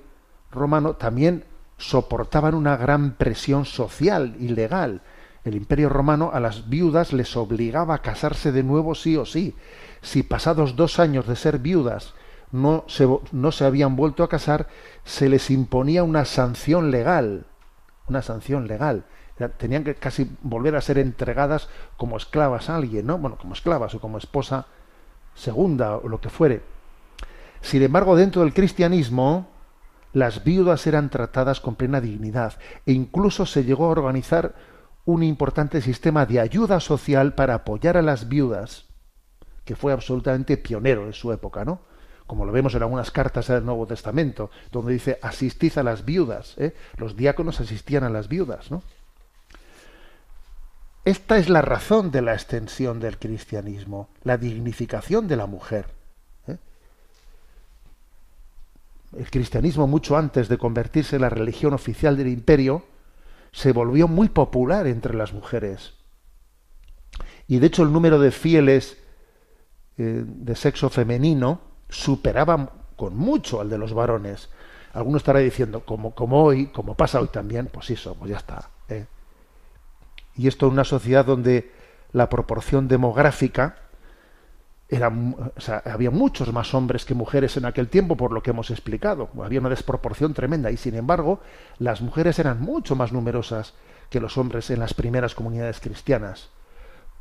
romano 0.50 0.94
también 0.94 1.44
soportaban 1.78 2.54
una 2.54 2.76
gran 2.76 3.14
presión 3.16 3.64
social 3.64 4.36
y 4.38 4.48
legal. 4.48 5.02
El 5.46 5.54
imperio 5.54 5.88
romano 5.88 6.30
a 6.32 6.40
las 6.40 6.68
viudas 6.68 7.12
les 7.12 7.36
obligaba 7.36 7.94
a 7.94 8.02
casarse 8.02 8.50
de 8.50 8.64
nuevo 8.64 8.96
sí 8.96 9.16
o 9.16 9.24
sí. 9.24 9.54
Si 10.02 10.24
pasados 10.24 10.74
dos 10.74 10.98
años 10.98 11.28
de 11.28 11.36
ser 11.36 11.60
viudas 11.60 12.14
no 12.50 12.82
se, 12.88 13.08
no 13.30 13.52
se 13.52 13.64
habían 13.64 13.94
vuelto 13.94 14.24
a 14.24 14.28
casar, 14.28 14.66
se 15.04 15.28
les 15.28 15.52
imponía 15.52 16.02
una 16.02 16.24
sanción 16.24 16.90
legal. 16.90 17.46
Una 18.08 18.22
sanción 18.22 18.66
legal. 18.66 19.04
Tenían 19.56 19.84
que 19.84 19.94
casi 19.94 20.28
volver 20.42 20.74
a 20.74 20.80
ser 20.80 20.98
entregadas 20.98 21.68
como 21.96 22.16
esclavas 22.16 22.68
a 22.68 22.74
alguien, 22.74 23.06
¿no? 23.06 23.16
Bueno, 23.16 23.38
como 23.38 23.54
esclavas 23.54 23.94
o 23.94 24.00
como 24.00 24.18
esposa 24.18 24.66
segunda 25.36 25.96
o 25.96 26.08
lo 26.08 26.20
que 26.20 26.28
fuere. 26.28 26.62
Sin 27.60 27.82
embargo, 27.82 28.16
dentro 28.16 28.42
del 28.42 28.52
cristianismo, 28.52 29.46
las 30.12 30.42
viudas 30.42 30.88
eran 30.88 31.08
tratadas 31.08 31.60
con 31.60 31.76
plena 31.76 32.00
dignidad 32.00 32.54
e 32.84 32.90
incluso 32.90 33.46
se 33.46 33.62
llegó 33.62 33.84
a 33.84 33.90
organizar 33.90 34.75
un 35.06 35.22
importante 35.22 35.80
sistema 35.80 36.26
de 36.26 36.40
ayuda 36.40 36.80
social 36.80 37.34
para 37.34 37.54
apoyar 37.54 37.96
a 37.96 38.02
las 38.02 38.28
viudas, 38.28 38.84
que 39.64 39.76
fue 39.76 39.92
absolutamente 39.92 40.56
pionero 40.56 41.06
en 41.06 41.12
su 41.12 41.32
época, 41.32 41.64
¿no? 41.64 41.80
Como 42.26 42.44
lo 42.44 42.50
vemos 42.50 42.74
en 42.74 42.82
algunas 42.82 43.12
cartas 43.12 43.46
del 43.46 43.64
Nuevo 43.64 43.86
Testamento, 43.86 44.50
donde 44.72 44.92
dice 44.92 45.18
asistid 45.22 45.78
a 45.78 45.84
las 45.84 46.04
viudas, 46.04 46.54
¿eh? 46.58 46.74
los 46.96 47.16
diáconos 47.16 47.60
asistían 47.60 48.02
a 48.02 48.10
las 48.10 48.28
viudas, 48.28 48.70
¿no? 48.72 48.82
Esta 51.04 51.38
es 51.38 51.48
la 51.48 51.62
razón 51.62 52.10
de 52.10 52.20
la 52.20 52.34
extensión 52.34 52.98
del 52.98 53.16
cristianismo, 53.16 54.08
la 54.24 54.38
dignificación 54.38 55.28
de 55.28 55.36
la 55.36 55.46
mujer. 55.46 55.86
¿eh? 56.48 56.56
El 59.16 59.30
cristianismo, 59.30 59.86
mucho 59.86 60.16
antes 60.16 60.48
de 60.48 60.58
convertirse 60.58 61.14
en 61.14 61.22
la 61.22 61.28
religión 61.28 61.74
oficial 61.74 62.16
del 62.16 62.26
imperio, 62.26 62.82
se 63.56 63.72
volvió 63.72 64.06
muy 64.06 64.28
popular 64.28 64.86
entre 64.86 65.14
las 65.14 65.32
mujeres. 65.32 65.94
Y 67.48 67.58
de 67.58 67.68
hecho 67.68 67.84
el 67.84 67.90
número 67.90 68.18
de 68.18 68.30
fieles 68.30 68.98
eh, 69.96 70.24
de 70.26 70.54
sexo 70.54 70.90
femenino 70.90 71.62
superaba 71.88 72.72
con 72.96 73.16
mucho 73.16 73.62
al 73.62 73.70
de 73.70 73.78
los 73.78 73.94
varones. 73.94 74.50
Alguno 74.92 75.16
estará 75.16 75.38
diciendo, 75.38 75.86
como, 75.86 76.14
como 76.14 76.44
hoy, 76.44 76.66
como 76.66 76.96
pasa 76.96 77.18
hoy 77.18 77.28
también, 77.28 77.70
pues 77.72 77.88
eso, 77.88 78.14
pues 78.16 78.30
ya 78.30 78.36
está. 78.36 78.68
¿eh? 78.90 79.06
Y 80.34 80.48
esto 80.48 80.66
en 80.66 80.72
una 80.72 80.84
sociedad 80.84 81.24
donde 81.24 81.72
la 82.12 82.28
proporción 82.28 82.88
demográfica 82.88 83.85
era, 84.88 85.08
o 85.08 85.60
sea, 85.60 85.82
había 85.84 86.10
muchos 86.10 86.52
más 86.52 86.72
hombres 86.72 87.04
que 87.04 87.14
mujeres 87.14 87.56
en 87.56 87.64
aquel 87.64 87.88
tiempo, 87.88 88.16
por 88.16 88.32
lo 88.32 88.42
que 88.42 88.50
hemos 88.50 88.70
explicado. 88.70 89.28
Había 89.42 89.60
una 89.60 89.68
desproporción 89.68 90.32
tremenda 90.32 90.70
y, 90.70 90.76
sin 90.76 90.94
embargo, 90.94 91.40
las 91.78 92.00
mujeres 92.02 92.38
eran 92.38 92.60
mucho 92.60 92.94
más 92.94 93.12
numerosas 93.12 93.74
que 94.10 94.20
los 94.20 94.38
hombres 94.38 94.70
en 94.70 94.78
las 94.78 94.94
primeras 94.94 95.34
comunidades 95.34 95.80
cristianas. 95.80 96.50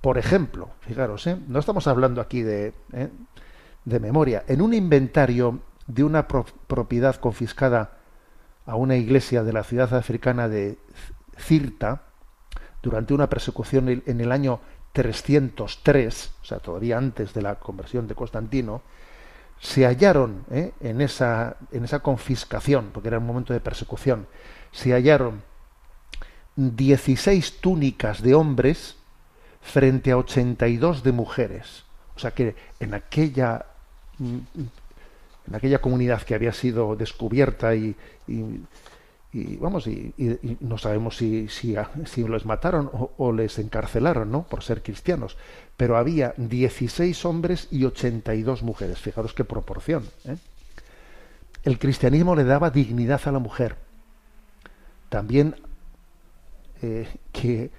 Por 0.01 0.19
ejemplo, 0.19 0.69
fijaros, 0.81 1.25
¿eh? 1.25 1.37
no 1.47 1.57
estamos 1.57 1.87
hablando 1.87 2.21
aquí 2.21 2.43
de, 2.43 2.73
¿eh? 2.93 3.09
de 3.85 3.99
memoria. 3.99 4.43
En 4.47 4.61
un 4.61 4.73
inventario 4.75 5.61
de 5.87 6.03
una 6.03 6.27
pro- 6.27 6.45
propiedad 6.67 7.15
confiscada 7.15 7.97
a 8.67 8.75
una 8.75 8.95
iglesia 8.95 9.43
de 9.43 9.53
la 9.53 9.63
ciudad 9.63 9.91
africana 9.95 10.47
de 10.47 10.77
Cirta, 11.37 12.03
durante 12.83 13.15
una 13.15 13.29
persecución 13.29 13.89
en 13.89 14.21
el 14.21 14.31
año 14.31 14.59
303, 14.95 16.31
o 16.41 16.45
sea, 16.45 16.59
todavía 16.59 16.97
antes 16.97 17.33
de 17.33 17.41
la 17.41 17.55
conversión 17.55 18.07
de 18.07 18.15
Constantino, 18.15 18.81
se 19.59 19.85
hallaron 19.85 20.45
¿eh? 20.49 20.71
en, 20.79 21.01
esa, 21.01 21.57
en 21.73 21.83
esa 21.83 21.99
confiscación, 21.99 22.91
porque 22.93 23.09
era 23.09 23.19
un 23.19 23.25
momento 23.25 23.51
de 23.51 23.59
persecución, 23.59 24.25
se 24.71 24.93
hallaron 24.93 25.43
16 26.55 27.59
túnicas 27.59 28.21
de 28.21 28.35
hombres 28.35 28.95
frente 29.61 30.11
a 30.11 30.17
82 30.17 31.03
de 31.03 31.11
mujeres. 31.11 31.83
O 32.15 32.19
sea 32.19 32.31
que 32.31 32.55
en 32.79 32.93
aquella 32.93 33.65
mm, 34.17 34.37
en 35.47 35.55
aquella 35.55 35.79
comunidad 35.79 36.23
que 36.23 36.35
había 36.35 36.53
sido 36.53 36.95
descubierta 36.95 37.75
y, 37.75 37.95
y- 38.27 38.61
y, 39.35 39.57
vamos 39.57 39.85
y, 39.85 40.13
no 40.61 40.77
sabemos 40.77 41.17
si, 41.17 41.49
si, 41.49 41.75
si 42.05 42.23
los 42.23 42.45
mataron 42.45 42.89
o, 43.17 43.33
les 43.33 43.59
encarcelaron 43.59 44.31
no 44.31 44.43
por 44.43 44.63
ser 44.63 44.81
cristianos. 44.81 45.35
Pero 45.75 45.97
había 45.97 46.33
16 46.37 47.25
hombres 47.25 47.67
y 47.69 47.83
82 47.83 48.63
mujeres. 48.63 48.99
Fijaros 48.99 49.33
qué 49.33 49.43
proporción 49.43 50.05
¿eh? 50.23 50.37
el 51.65 51.79
cristianismo 51.79 52.33
le 52.33 52.45
daba 52.45 52.69
dignidad 52.69 53.19
a 53.25 53.31
la 53.33 53.39
mujer. 53.39 53.75
También 55.09 55.55
eh, 56.81 57.07
que 57.33 57.71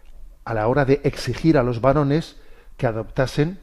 a 0.44 0.52
la 0.52 0.68
hora 0.68 0.84
de 0.84 1.00
exigir 1.04 1.56
a 1.56 1.62
los 1.62 1.80
varones 1.80 2.36
que 2.76 2.86
adoptasen 2.86 3.58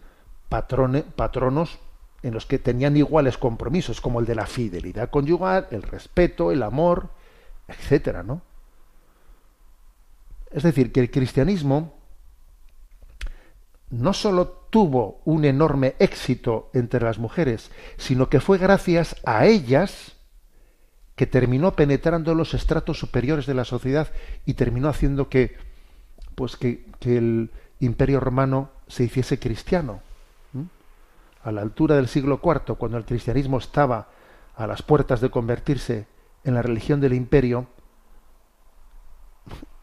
patronos 0.49 1.77
en 2.23 2.34
los 2.34 2.47
que 2.47 2.58
tenían 2.58 2.97
iguales 2.97 3.38
compromisos, 3.38 4.01
como 4.01 4.19
el 4.19 4.25
de 4.25 4.36
la 4.36 4.47
fidelidad 4.47 5.10
conyugal, 5.10 5.67
el 5.71 5.84
respeto, 5.84 6.51
el 6.51 6.63
amor, 6.63 7.10
etcétera, 7.80 8.24
¿no? 8.24 8.42
Es 10.52 10.64
decir, 10.64 10.92
que 10.92 11.00
el 11.00 11.10
cristianismo 11.10 11.96
no 13.90 14.14
sólo 14.14 14.48
tuvo 14.70 15.22
un 15.26 15.46
enorme 15.46 15.96
éxito 16.00 16.70
entre 16.74 17.02
las 17.02 17.20
mujeres, 17.20 17.72
sino 17.98 18.30
que 18.30 18.40
fue 18.40 18.58
gracias 18.58 19.16
a 19.26 19.46
ellas 19.46 20.14
que 21.16 21.28
terminó 21.28 21.76
penetrando 21.76 22.34
los 22.34 22.54
estratos 22.54 22.98
superiores 22.98 23.46
de 23.46 23.54
la 23.54 23.66
sociedad 23.66 24.10
y 24.46 24.56
terminó 24.56 24.90
haciendo 24.90 25.30
que 25.30 25.56
pues 26.36 26.56
que, 26.56 26.86
que 27.00 27.18
el 27.18 27.52
imperio 27.80 28.20
romano 28.20 28.72
se 28.88 29.04
hiciese 29.04 29.40
cristiano 29.40 30.02
a 31.44 31.52
la 31.52 31.62
altura 31.62 31.96
del 31.96 32.08
siglo 32.08 32.40
IV 32.44 32.76
cuando 32.78 32.98
el 32.98 33.06
cristianismo 33.06 33.58
estaba 33.58 34.08
a 34.56 34.66
las 34.66 34.82
puertas 34.82 35.22
de 35.22 35.30
convertirse 35.30 36.08
en 36.43 36.53
la 36.56 36.62
religión 36.62 36.99
del 37.01 37.13
imperio 37.13 37.67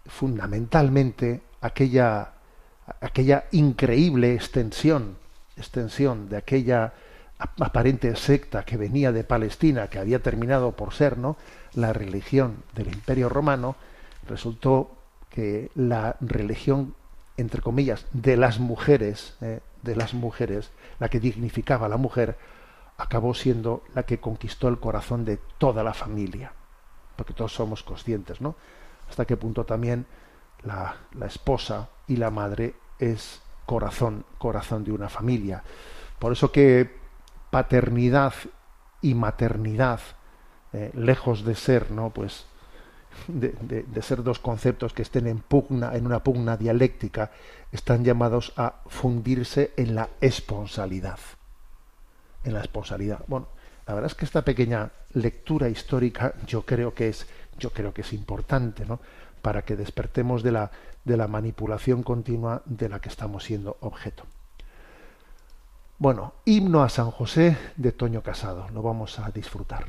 fundamentalmente 0.07 1.41
aquella 1.61 2.33
aquella 3.01 3.45
increíble 3.53 4.35
extensión 4.35 5.17
extensión 5.57 6.29
de 6.29 6.37
aquella 6.39 6.93
ap- 7.39 7.63
aparente 7.63 8.15
secta 8.17 8.65
que 8.65 8.77
venía 8.77 9.13
de 9.13 9.23
Palestina 9.25 9.89
que 9.89 9.99
había 9.99 10.21
terminado 10.21 10.73
por 10.73 10.93
ser 10.93 11.17
no 11.19 11.37
la 11.75 11.93
religión 11.93 12.57
del 12.75 12.89
imperio 12.89 13.29
romano 13.29 13.77
resultó 14.29 14.91
que 15.31 15.71
la 15.75 16.17
religión 16.21 16.95
entre 17.37 17.63
comillas 17.63 18.07
de 18.13 18.37
las 18.37 18.59
mujeres 18.59 19.37
eh, 19.41 19.61
de 19.83 19.97
las 19.97 20.13
mujeres 20.15 20.71
la 20.99 21.09
que 21.09 21.21
dignificaba 21.21 21.87
a 21.87 21.91
la 21.91 21.97
mujer 21.97 22.37
acabó 23.01 23.35
siendo 23.35 23.83
la 23.95 24.05
que 24.05 24.21
conquistó 24.21 24.69
el 24.69 24.79
corazón 24.79 25.25
de 25.25 25.39
toda 25.59 25.83
la 25.83 25.95
familia 25.95 26.53
porque 27.17 27.35
todos 27.35 27.53
somos 27.53 27.83
conscientes, 27.83 28.41
¿no? 28.41 28.55
Hasta 29.11 29.27
qué 29.27 29.37
punto 29.37 29.67
también 29.67 30.07
la, 30.63 30.97
la 31.13 31.27
esposa 31.27 31.91
y 32.07 32.17
la 32.17 32.31
madre 32.31 32.77
es 32.99 33.43
corazón, 33.67 34.25
corazón 34.39 34.85
de 34.85 34.93
una 34.93 35.11
familia. 35.11 35.63
Por 36.19 36.33
eso 36.33 36.51
que 36.51 36.97
paternidad 37.51 38.33
y 39.03 39.13
maternidad, 39.13 40.01
eh, 40.73 40.91
lejos 40.95 41.45
de 41.45 41.55
ser, 41.57 41.91
¿no? 41.91 42.09
Pues 42.09 42.47
de, 43.29 43.49
de- 43.61 43.83
de 43.83 44.03
ser 44.03 44.23
dos 44.23 44.39
conceptos 44.39 44.95
que 44.95 45.03
estén 45.03 45.27
en 45.27 45.41
pugna, 45.41 45.95
en 45.97 46.07
una 46.07 46.25
pugna 46.25 46.57
dialéctica, 46.57 47.33
están 47.71 48.03
llamados 48.03 48.55
a 48.57 48.77
fundirse 48.87 49.75
en 49.77 49.95
la 49.95 50.09
esponsalidad. 50.23 51.19
En 52.45 52.55
la 52.55 52.61
esponsalidad. 52.61 53.25
Bueno, 53.27 53.49
la 53.87 53.95
verdad 53.95 54.11
es 54.11 54.17
que 54.17 54.25
esta 54.25 54.43
pequeña 54.43 54.91
lectura 55.15 55.69
histórica 55.69 56.35
yo 56.47 56.63
creo 56.63 56.95
que 56.95 57.09
es, 57.09 57.27
yo 57.59 57.71
creo 57.71 57.93
que 57.93 58.03
es 58.03 58.13
importante, 58.13 58.85
¿no? 58.87 59.01
Para 59.43 59.63
que 59.63 59.77
despertemos 59.77 60.43
de 60.43 60.53
la, 60.53 60.71
de 61.05 61.17
la 61.17 61.27
manipulación 61.29 62.03
continua 62.03 62.63
de 62.67 62.89
la 62.89 63.01
que 63.01 63.09
estamos 63.09 63.45
siendo 63.45 63.77
objeto. 63.81 64.25
Bueno, 65.99 66.33
himno 66.47 66.83
a 66.83 66.89
San 66.89 67.11
José 67.11 67.59
de 67.77 67.93
Toño 67.93 68.23
Casado. 68.23 68.69
Lo 68.71 68.81
vamos 68.81 69.19
a 69.19 69.31
disfrutar. 69.31 69.87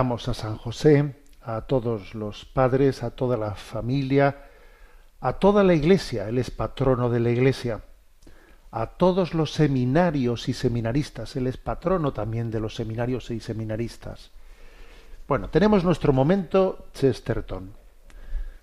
A 0.00 0.32
San 0.32 0.56
José, 0.56 1.14
a 1.42 1.60
todos 1.60 2.14
los 2.14 2.46
padres, 2.46 3.02
a 3.02 3.10
toda 3.10 3.36
la 3.36 3.54
familia, 3.54 4.46
a 5.20 5.34
toda 5.34 5.62
la 5.62 5.74
iglesia, 5.74 6.26
él 6.26 6.38
es 6.38 6.50
patrono 6.50 7.10
de 7.10 7.20
la 7.20 7.28
iglesia, 7.28 7.82
a 8.70 8.86
todos 8.86 9.34
los 9.34 9.52
seminarios 9.52 10.48
y 10.48 10.54
seminaristas, 10.54 11.36
él 11.36 11.46
es 11.46 11.58
patrono 11.58 12.14
también 12.14 12.50
de 12.50 12.60
los 12.60 12.76
seminarios 12.76 13.30
y 13.30 13.40
seminaristas. 13.40 14.30
Bueno, 15.28 15.50
tenemos 15.50 15.84
nuestro 15.84 16.14
momento 16.14 16.86
Chesterton, 16.94 17.70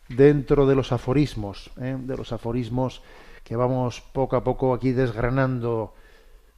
dentro 0.09 0.65
de 0.65 0.73
los 0.73 0.91
aforismos, 0.91 1.69
¿eh? 1.79 1.97
de 1.99 2.17
los 2.17 2.33
aforismos 2.33 3.03
que 3.43 3.55
vamos 3.55 4.01
poco 4.01 4.37
a 4.37 4.43
poco 4.43 4.73
aquí 4.73 4.91
desgranando 4.91 5.93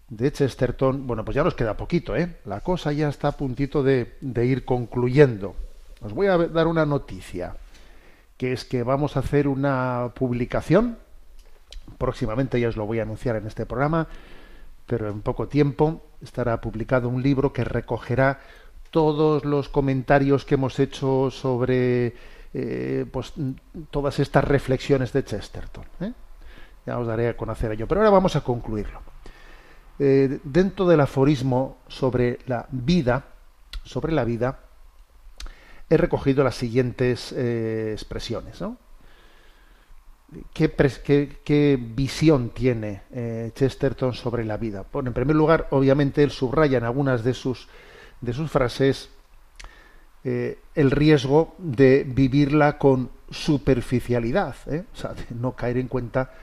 de 0.09 0.31
Chesterton, 0.31 1.05
bueno, 1.05 1.23
pues 1.23 1.35
ya 1.35 1.43
nos 1.43 1.55
queda 1.55 1.77
poquito, 1.77 2.15
¿eh? 2.15 2.37
La 2.45 2.61
cosa 2.61 2.91
ya 2.91 3.09
está 3.09 3.29
a 3.29 3.37
puntito 3.37 3.83
de, 3.83 4.17
de 4.21 4.45
ir 4.45 4.65
concluyendo. 4.65 5.55
Os 6.01 6.13
voy 6.13 6.27
a 6.27 6.37
dar 6.37 6.67
una 6.67 6.85
noticia, 6.85 7.55
que 8.37 8.53
es 8.53 8.65
que 8.65 8.83
vamos 8.83 9.15
a 9.15 9.19
hacer 9.19 9.47
una 9.47 10.11
publicación, 10.15 10.97
próximamente 11.97 12.59
ya 12.59 12.69
os 12.69 12.77
lo 12.77 12.85
voy 12.85 12.99
a 12.99 13.03
anunciar 13.03 13.35
en 13.35 13.45
este 13.47 13.65
programa, 13.65 14.07
pero 14.85 15.09
en 15.09 15.21
poco 15.21 15.47
tiempo 15.47 16.01
estará 16.21 16.59
publicado 16.61 17.09
un 17.09 17.21
libro 17.21 17.53
que 17.53 17.63
recogerá 17.63 18.39
todos 18.91 19.45
los 19.45 19.69
comentarios 19.69 20.45
que 20.45 20.55
hemos 20.55 20.79
hecho 20.79 21.29
sobre 21.29 22.15
eh, 22.53 23.05
pues 23.11 23.33
todas 23.91 24.19
estas 24.19 24.43
reflexiones 24.43 25.13
de 25.13 25.23
Chesterton. 25.23 25.85
¿eh? 26.01 26.13
Ya 26.85 26.97
os 26.97 27.05
daré 27.05 27.29
a 27.29 27.37
conocer 27.37 27.71
ello. 27.71 27.87
Pero 27.87 28.01
ahora 28.01 28.09
vamos 28.09 28.35
a 28.35 28.41
concluirlo. 28.41 29.08
Eh, 30.01 30.39
dentro 30.45 30.87
del 30.87 31.01
aforismo 31.01 31.79
sobre 31.89 32.39
la 32.47 32.65
vida, 32.71 33.25
sobre 33.83 34.13
la 34.13 34.23
vida, 34.23 34.59
he 35.89 35.97
recogido 35.97 36.41
las 36.41 36.55
siguientes 36.55 37.33
eh, 37.33 37.91
expresiones. 37.91 38.63
¿Qué, 40.53 41.79
visión 41.95 42.51
tiene 42.51 43.01
eh, 43.11 43.51
Chesterton 43.53 44.13
sobre 44.13 44.45
la 44.45 44.55
vida? 44.55 44.85
En 44.93 45.13
primer 45.13 45.35
lugar, 45.35 45.67
obviamente, 45.71 46.23
él 46.23 46.31
subraya 46.31 46.77
en 46.77 46.85
algunas 46.85 47.25
de 47.25 47.33
sus, 47.33 47.67
de 48.21 48.33
sus 48.33 48.49
frases 48.49 49.09
el 50.23 50.91
riesgo 50.91 51.55
de 51.57 52.03
vivirla 52.03 52.77
con 52.77 53.09
superficialidad, 53.31 54.55
o 54.67 54.95
sea, 54.95 55.13
de 55.13 55.25
no 55.31 55.53
caer 55.53 55.77
en 55.77 55.87
cuenta 55.87 56.33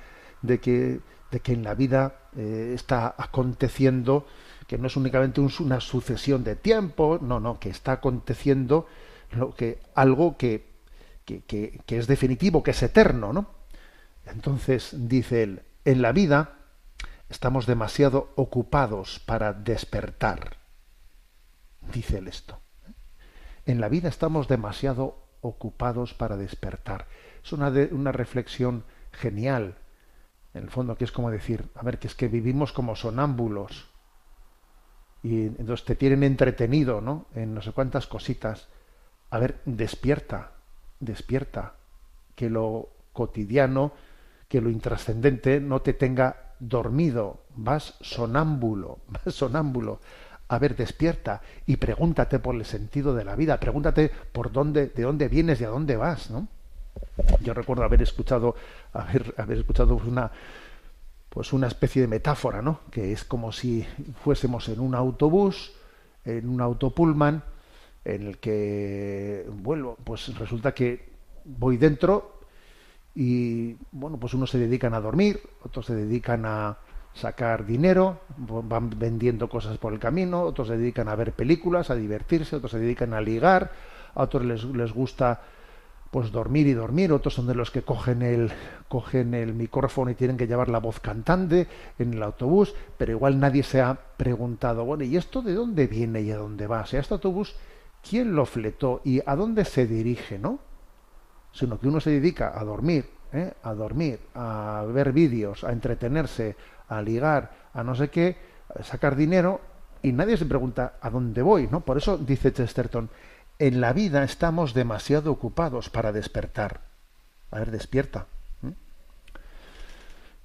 de 0.43 0.59
que, 0.59 0.99
de 1.31 1.41
que 1.41 1.53
en 1.53 1.63
la 1.65 1.75
vida 1.75 2.17
eh, 2.37 2.73
está 2.75 3.15
aconteciendo, 3.19 4.27
que 4.67 4.79
no 4.79 4.87
es 4.87 4.97
únicamente 4.97 5.41
un- 5.41 5.53
una 5.61 5.81
sucesión 5.81 6.45
de 6.45 6.57
tiempo, 6.57 7.19
no, 7.21 7.41
no, 7.41 7.59
que 7.61 7.71
está 7.71 7.93
aconteciendo 7.93 8.87
lo 9.33 9.55
que, 9.55 9.81
algo 9.95 10.37
que, 10.37 10.67
que, 11.25 11.41
que- 11.43 11.81
que 11.87 11.99
es 11.99 12.07
definitivo, 12.07 12.63
que 12.63 12.71
es 12.73 12.83
eterno, 12.83 13.33
¿no? 13.33 13.47
Entonces, 14.27 14.91
dice 14.93 15.43
él, 15.43 15.63
en 15.85 16.03
la 16.03 16.13
vida 16.13 16.59
estamos 17.29 17.67
demasiado 17.67 18.33
ocupados 18.37 19.19
para 19.21 19.53
despertar. 19.53 20.59
Dice 21.93 22.19
él 22.19 22.29
esto. 22.29 22.61
En 23.65 23.81
la 23.81 23.89
vida 23.89 24.09
estamos 24.09 24.49
demasiado 24.49 25.17
ocupados 25.41 26.15
para 26.15 26.37
despertar. 26.37 27.07
Es 27.45 27.53
una, 27.53 27.71
de- 27.71 27.87
una 27.93 28.13
reflexión 28.13 28.85
genial. 29.13 29.77
En 30.57 30.63
el 30.63 30.71
fondo, 30.71 30.97
que 30.97 31.05
es 31.05 31.13
como 31.13 31.31
decir, 31.31 31.69
a 31.75 31.83
ver, 31.83 31.99
que 31.99 32.07
es 32.07 32.15
que 32.15 32.29
vivimos 32.29 32.73
como 32.73 32.97
sonámbulos. 32.97 33.91
Y 35.23 35.43
entonces 35.43 35.85
te 35.85 35.97
tienen 35.97 36.23
entretenido, 36.23 37.03
¿no? 37.03 37.27
En 37.35 37.53
no 37.53 37.61
sé 37.61 37.73
cuántas 37.73 38.07
cositas. 38.07 38.69
A 39.29 39.39
ver, 39.39 39.61
despierta, 39.67 40.53
despierta. 40.99 41.75
Que 42.35 42.49
lo 42.49 42.89
cotidiano, 43.13 43.93
que 44.49 44.63
lo 44.63 44.71
intrascendente 44.71 45.61
no 45.61 45.83
te 45.83 45.93
tenga 45.93 46.55
dormido. 46.59 47.41
Vas 47.55 47.95
sonámbulo, 48.01 49.01
vas 49.09 49.35
sonámbulo. 49.35 50.01
A 50.49 50.59
ver, 50.59 50.75
despierta 50.75 51.43
y 51.67 51.77
pregúntate 51.77 52.39
por 52.39 52.55
el 52.55 52.65
sentido 52.65 53.15
de 53.15 53.25
la 53.25 53.37
vida. 53.37 53.61
Pregúntate 53.61 54.11
por 54.33 54.53
dónde, 54.53 54.87
de 54.87 55.03
dónde 55.03 55.29
vienes 55.29 55.61
y 55.61 55.65
a 55.65 55.69
dónde 55.69 55.97
vas, 55.97 56.31
¿no? 56.31 56.49
Yo 57.41 57.55
recuerdo 57.55 57.85
haber 57.85 58.03
escuchado, 58.03 58.55
haber, 58.93 59.35
haber 59.37 59.59
escuchado 59.59 59.97
una, 59.97 60.31
pues 61.29 61.53
una 61.53 61.67
especie 61.67 62.03
de 62.03 62.09
metáfora, 62.09 62.63
¿no? 62.63 62.81
Que 62.91 63.13
es 63.13 63.25
como 63.25 63.53
si 63.53 63.87
fuésemos 64.23 64.69
en 64.69 64.81
un 64.81 64.95
autobús, 64.95 65.73
en 66.25 66.49
un 66.49 66.61
autopullman, 66.61 67.43
en 68.05 68.23
el 68.23 68.39
que 68.39 69.47
vuelvo, 69.51 69.97
pues 70.05 70.37
resulta 70.39 70.73
que 70.73 71.11
voy 71.45 71.77
dentro 71.77 72.41
y 73.15 73.77
bueno, 73.93 74.19
pues 74.19 74.35
unos 74.35 74.51
se 74.51 74.59
dedican 74.59 74.95
a 74.95 75.01
dormir, 75.01 75.41
otros 75.63 75.87
se 75.87 75.95
dedican 75.95 76.45
a 76.47 76.79
sacar 77.15 77.65
dinero, 77.65 78.21
van 78.37 78.91
vendiendo 78.91 79.49
cosas 79.49 79.79
por 79.79 79.93
el 79.93 79.99
camino, 79.99 80.43
otros 80.43 80.69
se 80.69 80.77
dedican 80.77 81.09
a 81.09 81.17
ver 81.17 81.33
películas, 81.33 81.91
a 81.91 81.97
divertirse, 81.97 82.57
otros 82.57 82.73
se 82.73 82.79
dedican 82.79 83.15
a 83.15 83.21
ligar, 83.21 83.73
a 84.15 84.23
otros 84.23 84.45
les, 84.45 84.65
les 84.65 84.93
gusta 84.93 85.41
pues 86.11 86.33
dormir 86.33 86.67
y 86.67 86.73
dormir, 86.73 87.13
otros 87.13 87.35
son 87.35 87.47
de 87.47 87.55
los 87.55 87.71
que 87.71 87.83
cogen 87.83 88.23
el 88.23 88.53
cogen 88.89 89.35
el 89.35 89.55
micrófono 89.55 90.11
y 90.11 90.15
tienen 90.15 90.37
que 90.37 90.47
llevar 90.47 90.69
la 90.69 90.79
voz 90.79 91.01
cantante 91.01 91.67
en 91.99 92.15
el 92.15 92.23
autobús, 92.23 92.75
pero 92.97 93.13
igual 93.13 93.41
nadie 93.41 93.63
se 93.63 93.81
ha 93.81 93.99
preguntado, 94.17 94.85
bueno, 94.85 95.05
¿y 95.05 95.17
esto 95.17 95.43
de 95.43 95.55
dónde 95.55 95.87
viene 95.87 96.21
y 96.23 96.31
a 96.31 96.37
dónde 96.37 96.67
va? 96.67 96.83
O 96.83 96.87
sea, 96.87 97.01
este 97.01 97.15
autobús, 97.15 97.57
¿quién 98.09 98.35
lo 98.35 98.47
fletó 98.47 99.01
y 99.05 99.21
a 99.27 99.35
dónde 99.35 99.65
se 99.65 99.87
dirige, 99.87 100.39
no? 100.39 100.61
Sino 101.53 101.81
que 101.81 101.89
uno 101.89 102.01
se 102.01 102.11
dedica 102.11 102.59
a 102.59 102.65
dormir, 102.65 103.07
¿eh? 103.33 103.53
a 103.63 103.75
dormir, 103.75 104.21
a 104.35 104.85
ver 104.89 105.13
vídeos, 105.13 105.65
a 105.65 105.73
entretenerse, 105.73 106.57
a 106.89 107.03
ligar, 107.03 107.51
a 107.73 107.83
no 107.83 107.95
sé 107.95 108.09
qué, 108.09 108.37
a 108.79 108.83
sacar 108.83 109.17
dinero, 109.17 109.61
y 110.03 110.13
nadie 110.13 110.37
se 110.37 110.47
pregunta 110.47 110.95
a 111.01 111.11
dónde 111.11 111.43
voy, 111.43 111.69
¿no? 111.69 111.81
Por 111.81 111.97
eso 111.97 112.17
dice 112.17 112.53
Chesterton, 112.53 113.11
en 113.59 113.81
la 113.81 113.93
vida 113.93 114.25
estamos 114.25 114.75
demasiado 114.75 115.33
ocupados 115.33 115.91
para 115.91 116.13
despertar. 116.13 116.81
A 117.51 117.59
ver, 117.59 117.71
despierta. 117.71 118.27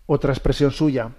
Otra 0.05 0.33
expresión 0.33 0.71
suya, 0.71 1.11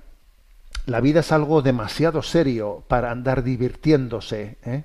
la 0.87 1.01
vida 1.01 1.21
es 1.21 1.33
algo 1.33 1.63
demasiado 1.63 2.23
serio 2.23 2.85
para 2.89 3.11
andar 3.11 3.43
divirtiéndose. 3.43 4.59
¿eh? 4.65 4.85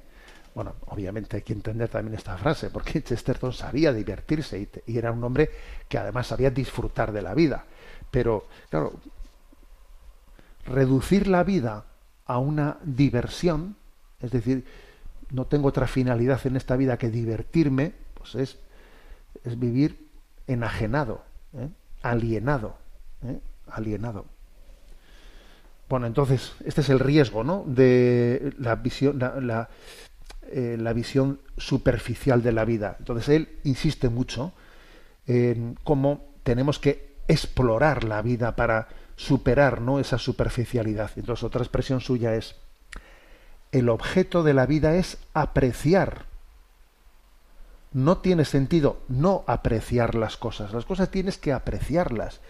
Bueno, 0.56 0.76
obviamente 0.86 1.38
hay 1.38 1.44
que 1.44 1.54
entender 1.54 1.90
también 1.90 2.16
esta 2.16 2.38
frase, 2.38 2.70
porque 2.70 3.02
Chesterton 3.04 3.54
sabía 3.54 3.92
divertirse 3.92 4.60
y, 4.60 4.70
y 4.92 4.98
era 4.98 5.12
un 5.12 5.24
hombre 5.24 5.50
que 5.90 5.98
además 5.98 6.28
sabía 6.28 6.52
disfrutar 6.52 7.12
de 7.12 7.22
la 7.22 7.34
vida. 7.34 7.66
Pero, 8.12 8.48
claro, 8.70 8.94
reducir 10.66 11.28
la 11.28 11.44
vida 11.44 11.86
a 12.26 12.38
una 12.38 12.78
diversión, 12.84 13.76
es 14.22 14.32
decir, 14.32 14.66
no 15.32 15.46
tengo 15.46 15.68
otra 15.68 15.88
finalidad 15.88 16.46
en 16.46 16.56
esta 16.56 16.76
vida 16.76 16.98
que 16.98 17.10
divertirme, 17.10 17.94
pues 18.14 18.36
es, 18.36 18.58
es 19.44 19.60
vivir 19.60 20.08
enajenado, 20.48 21.24
¿eh? 21.54 21.70
alienado, 22.02 22.78
¿eh? 23.24 23.40
alienado. 23.70 24.26
Bueno, 25.90 26.06
entonces, 26.06 26.54
este 26.66 26.82
es 26.82 26.90
el 26.90 27.00
riesgo, 27.00 27.44
¿no? 27.44 27.64
De 27.66 28.54
la 28.58 28.76
visión, 28.76 29.20
la, 29.20 29.70
eh, 30.52 30.78
la 30.80 30.94
visión 30.94 31.40
superficial 31.58 32.44
de 32.44 32.52
la 32.52 32.66
vida. 32.66 32.98
Entonces, 33.00 33.30
él 33.30 33.50
insiste 33.64 34.10
mucho 34.10 34.54
en 35.26 35.78
cómo 35.84 36.26
tenemos 36.44 36.80
que 36.80 37.16
explorar 37.28 38.04
la 38.04 38.22
vida 38.22 38.56
para 38.56 38.88
superar 39.16 39.82
¿no? 39.82 40.00
esa 40.00 40.18
superficialidad. 40.18 41.12
Entonces, 41.16 41.44
otra 41.44 41.62
expresión 41.62 42.00
suya 42.00 42.36
es, 42.36 42.56
el 43.72 43.90
objeto 43.90 44.44
de 44.44 44.54
la 44.54 44.66
vida 44.66 44.96
es 44.96 45.18
apreciar. 45.34 46.26
No 47.94 48.20
tiene 48.20 48.46
sentido 48.46 49.00
no 49.08 49.44
apreciar 49.48 50.16
las 50.16 50.38
cosas. 50.38 50.74
Las 50.74 50.86
cosas 50.86 51.10
tienes 51.10 51.38
que 51.38 51.54
apreciarlas. 51.54 52.42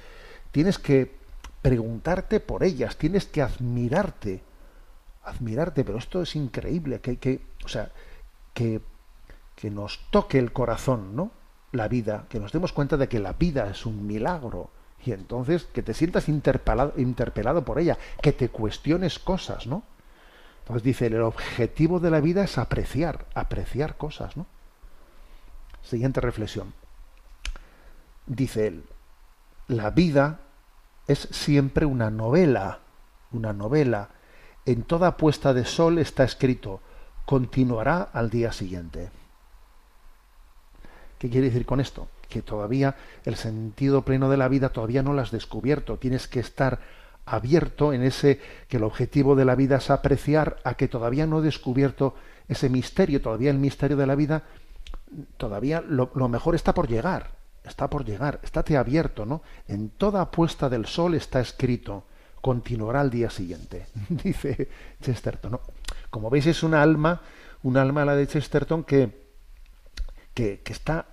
Tienes 0.52 0.78
que 0.80 1.16
preguntarte 1.62 2.40
por 2.40 2.64
ellas. 2.64 2.98
Tienes 2.98 3.26
que 3.26 3.42
admirarte. 3.42 4.44
Admirarte. 5.24 5.84
Pero 5.84 5.98
esto 5.98 6.22
es 6.22 6.36
increíble. 6.36 7.00
Que, 7.02 7.18
que, 7.18 7.42
o 7.64 7.68
sea, 7.68 7.92
que, 8.54 8.82
que 9.56 9.70
nos 9.70 10.00
toque 10.12 10.40
el 10.40 10.52
corazón, 10.52 11.16
¿no? 11.16 11.32
La 11.72 11.88
vida. 11.88 12.26
Que 12.30 12.40
nos 12.40 12.52
demos 12.52 12.74
cuenta 12.74 12.98
de 12.98 13.08
que 13.08 13.20
la 13.20 13.34
vida 13.34 13.70
es 13.70 13.86
un 13.86 14.06
milagro. 14.06 14.70
Y 15.06 15.12
entonces 15.12 15.66
que 15.66 15.84
te 15.84 15.94
sientas 15.94 16.28
interpelado, 16.28 16.94
interpelado 16.98 17.64
por 17.64 17.80
ella. 17.80 17.98
Que 18.22 18.34
te 18.34 18.50
cuestiones 18.50 19.20
cosas, 19.20 19.68
¿no? 19.68 19.84
Entonces 20.68 20.84
dice, 20.84 21.06
el 21.06 21.22
objetivo 21.22 22.02
de 22.02 22.12
la 22.12 22.20
vida 22.20 22.44
es 22.44 22.58
apreciar, 22.58 23.26
apreciar 23.34 23.96
cosas, 23.96 24.36
¿no? 24.36 24.48
Siguiente 25.82 26.20
reflexión. 26.20 26.74
Dice 28.26 28.68
él, 28.68 28.84
la 29.70 29.92
vida 29.92 30.42
es 31.08 31.30
siempre 31.32 31.86
una 31.86 32.12
novela, 32.12 32.80
una 33.32 33.54
novela. 33.54 34.10
En 34.66 34.84
toda 34.84 35.16
puesta 35.16 35.54
de 35.54 35.64
sol 35.64 36.00
está 36.00 36.26
escrito, 36.26 36.82
continuará 37.26 38.02
al 38.02 38.30
día 38.30 38.52
siguiente. 38.52 39.10
¿Qué 41.18 41.30
quiere 41.30 41.48
decir 41.48 41.66
con 41.66 41.80
esto? 41.80 42.10
Que 42.28 42.42
todavía 42.42 42.98
el 43.24 43.38
sentido 43.38 44.02
pleno 44.02 44.30
de 44.30 44.36
la 44.36 44.50
vida 44.50 44.68
todavía 44.68 45.02
no 45.02 45.14
lo 45.14 45.22
has 45.22 45.32
descubierto. 45.32 45.96
Tienes 45.98 46.28
que 46.28 46.42
estar 46.42 46.82
abierto 47.28 47.94
en 47.94 48.04
ese 48.04 48.40
que 48.68 48.78
el 48.78 48.84
objetivo 48.84 49.36
de 49.36 49.46
la 49.46 49.56
vida 49.56 49.78
es 49.78 49.90
apreciar 49.90 50.58
a 50.64 50.76
que 50.76 50.88
todavía 50.88 51.28
no 51.28 51.40
he 51.40 51.42
descubierto 51.44 52.16
ese 52.48 52.70
misterio, 52.70 53.22
todavía 53.22 53.52
el 53.52 53.58
misterio 53.58 53.98
de 53.98 54.08
la 54.08 54.16
vida, 54.16 54.44
todavía 55.36 55.82
lo, 55.82 56.10
mejor 56.30 56.56
está 56.56 56.74
por 56.74 56.88
llegar, 56.88 57.32
está 57.66 57.90
por 57.90 58.06
llegar, 58.06 58.40
estate 58.44 58.78
abierto, 58.78 59.26
¿no? 59.26 59.42
En 59.68 59.90
toda 59.90 60.32
puesta 60.32 60.70
del 60.70 60.86
sol 60.86 61.16
está 61.16 61.42
escrito, 61.42 62.06
continuará 62.42 63.02
al 63.02 63.10
día 63.10 63.30
siguiente, 63.30 63.88
dice 64.10 64.70
Chesterton, 65.02 65.52
¿no? 65.52 65.62
Como 66.10 66.30
veis 66.30 66.48
es 66.48 66.64
una 66.64 66.82
alma, 66.82 67.22
un 67.64 67.76
alma 67.76 68.06
la 68.06 68.16
de 68.16 68.28
Chesterton 68.28 68.86
que, 68.86 69.28
que, 70.34 70.62
que 70.62 70.72
está 70.72 71.08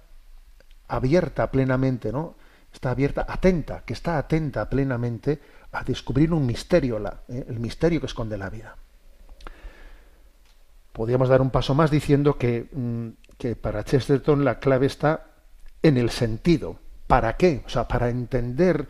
abierta 0.87 1.51
plenamente, 1.51 2.13
¿no? 2.13 2.37
Está 2.73 2.91
abierta, 2.91 3.27
atenta, 3.29 3.83
que 3.85 3.93
está 3.93 4.19
atenta 4.19 4.71
plenamente 4.71 5.41
a 5.75 5.83
descubrir 5.83 6.33
un 6.33 6.47
misterio, 6.47 6.99
la, 6.99 7.23
¿eh? 7.29 7.45
el 7.49 7.59
misterio 7.59 8.01
que 8.01 8.07
esconde 8.07 8.39
la 8.39 8.49
vida. 8.49 8.77
Podríamos 10.93 11.29
dar 11.29 11.43
un 11.43 11.51
paso 11.51 11.75
más 11.75 11.91
diciendo 11.91 12.39
que, 12.39 12.69
mm, 12.73 13.09
que 13.37 13.57
para 13.57 13.85
Chesterton 13.85 14.45
la 14.45 14.61
clave 14.61 14.87
está 14.87 15.27
en 15.83 15.97
el 15.97 16.11
sentido. 16.11 16.79
¿Para 17.09 17.37
qué? 17.37 17.63
O 17.67 17.69
sea, 17.69 17.89
para 17.89 18.09
entender 18.09 18.87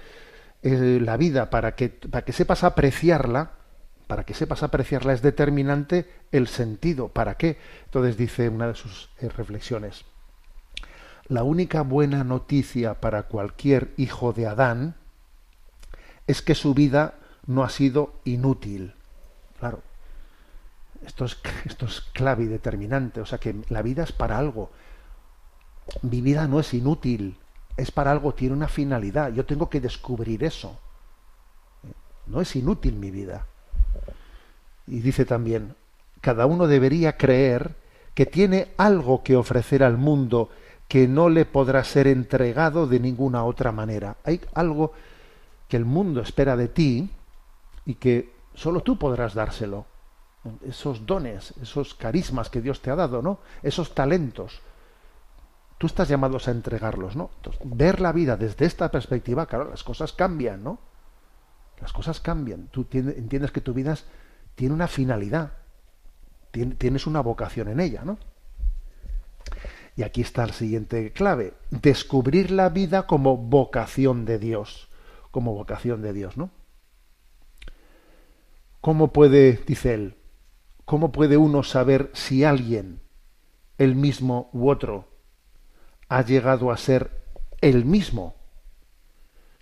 eh, 0.63 1.01
la 1.03 1.17
vida, 1.17 1.51
para 1.51 1.75
que, 1.75 1.89
para 1.89 2.25
que 2.25 2.33
sepas 2.33 2.65
apreciarla, 2.65 3.53
para 4.07 4.25
que 4.25 4.35
sepas 4.35 4.63
apreciarla 4.63 5.15
es 5.15 5.23
determinante 5.23 6.07
el 6.33 6.47
sentido. 6.49 7.09
¿Para 7.09 7.37
qué? 7.37 7.59
Entonces 7.87 8.19
dice 8.19 8.51
una 8.51 8.69
de 8.69 8.75
sus 8.75 9.11
eh, 9.21 9.31
reflexiones. 9.31 10.05
La 11.29 11.43
única 11.43 11.81
buena 11.81 12.23
noticia 12.23 13.01
para 13.01 13.23
cualquier 13.25 13.95
hijo 13.97 14.35
de 14.35 14.47
Adán 14.47 14.97
es 16.27 16.43
que 16.43 16.55
su 16.55 16.75
vida 16.75 17.15
no 17.47 17.65
ha 17.65 17.71
sido 17.71 18.15
inútil. 18.25 18.95
Claro, 19.59 19.81
esto 21.05 21.25
es, 21.25 21.39
esto 21.65 21.87
es 21.87 22.01
clave 22.13 22.45
y 22.45 22.47
determinante. 22.47 23.21
O 23.21 23.27
sea 23.27 23.39
que 23.39 23.55
la 23.69 23.83
vida 23.83 24.03
es 24.03 24.13
para 24.13 24.39
algo. 24.39 24.71
Mi 26.03 26.21
vida 26.21 26.49
no 26.49 26.61
es 26.61 26.73
inútil, 26.73 27.37
es 27.77 27.91
para 27.91 28.11
algo, 28.11 28.35
tiene 28.35 28.55
una 28.55 28.69
finalidad. 28.69 29.33
Yo 29.33 29.45
tengo 29.45 29.69
que 29.69 29.81
descubrir 29.81 30.45
eso. 30.45 30.79
No 32.27 32.41
es 32.41 32.57
inútil 32.57 32.95
mi 32.95 33.11
vida. 33.11 33.47
Y 34.87 35.01
dice 35.01 35.25
también, 35.25 35.75
cada 36.21 36.47
uno 36.47 36.67
debería 36.67 37.17
creer 37.17 37.75
que 38.15 38.27
tiene 38.27 38.69
algo 38.77 39.23
que 39.23 39.37
ofrecer 39.37 39.83
al 39.83 39.99
mundo 39.99 40.49
que 40.89 41.09
no 41.09 41.29
le 41.29 41.45
podrá 41.45 41.83
ser 41.85 42.07
entregado 42.07 42.87
de 42.87 43.01
ninguna 43.01 43.45
otra 43.45 43.73
manera. 43.73 44.17
Hay 44.25 44.41
algo 44.55 44.93
que 45.69 45.77
el 45.77 45.85
mundo 45.85 46.21
espera 46.21 46.57
de 46.57 46.69
ti 46.69 47.11
y 47.85 47.95
que 47.95 48.33
solo 48.55 48.83
tú 48.83 48.99
podrás 48.99 49.35
dárselo. 49.35 49.87
Esos 50.67 51.07
dones, 51.07 51.55
esos 51.63 51.95
carismas 51.95 52.51
que 52.51 52.61
Dios 52.61 52.83
te 52.83 52.91
ha 52.91 52.97
dado, 52.97 53.23
¿no? 53.23 53.39
Esos 53.63 53.95
talentos. 53.95 54.61
Tú 55.79 55.87
estás 55.87 56.09
llamados 56.09 56.49
a 56.49 56.51
entregarlos, 56.51 57.17
¿no? 57.17 57.31
Entonces, 57.37 57.63
ver 57.65 58.01
la 58.01 58.13
vida 58.13 58.37
desde 58.37 58.67
esta 58.67 58.91
perspectiva, 58.91 59.47
claro, 59.47 59.71
las 59.71 59.83
cosas 59.83 60.13
cambian, 60.13 60.63
¿no? 60.63 60.79
Las 61.81 61.93
cosas 61.93 62.21
cambian. 62.21 62.69
Tú 62.69 62.87
entiendes 62.93 63.51
que 63.51 63.61
tu 63.61 63.73
vida 63.73 63.97
tiene 64.55 64.75
una 64.75 64.87
finalidad. 64.87 65.53
Tienes 66.51 67.07
una 67.07 67.21
vocación 67.21 67.69
en 67.69 67.81
ella, 67.81 68.03
¿no? 68.05 68.19
Y 69.97 70.03
aquí 70.03 70.21
está 70.21 70.47
la 70.47 70.53
siguiente 70.53 71.13
clave. 71.13 71.55
Descubrir 71.71 72.51
la 72.51 72.69
vida 72.69 73.07
como 73.07 73.37
vocación 73.37 74.25
de 74.25 74.39
Dios. 74.39 74.89
Como 75.35 75.53
vocación 75.53 76.01
de 76.01 76.13
Dios, 76.13 76.37
¿no? 76.37 76.53
¿Cómo 78.81 79.13
puede, 79.13 79.59
dice 79.67 79.93
él, 79.93 80.15
cómo 80.85 81.11
puede 81.11 81.37
uno 81.37 81.65
saber 81.65 82.13
si 82.15 82.45
alguien, 82.45 83.01
el 83.77 83.97
mismo 83.97 84.49
u 84.53 84.71
otro, 84.71 85.09
ha 86.09 86.23
llegado 86.23 86.71
a 86.71 86.77
ser 86.77 87.11
el 87.61 87.85
mismo? 87.85 88.37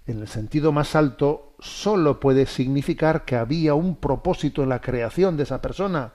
En 0.06 0.20
el 0.20 0.28
sentido 0.28 0.72
más 0.72 0.94
alto, 0.94 1.54
solo 1.58 2.20
puede 2.20 2.44
significar 2.44 3.24
que 3.24 3.36
había 3.36 3.72
un 3.72 3.96
propósito 3.96 4.62
en 4.62 4.68
la 4.68 4.82
creación 4.82 5.38
de 5.38 5.44
esa 5.44 5.62
persona. 5.62 6.12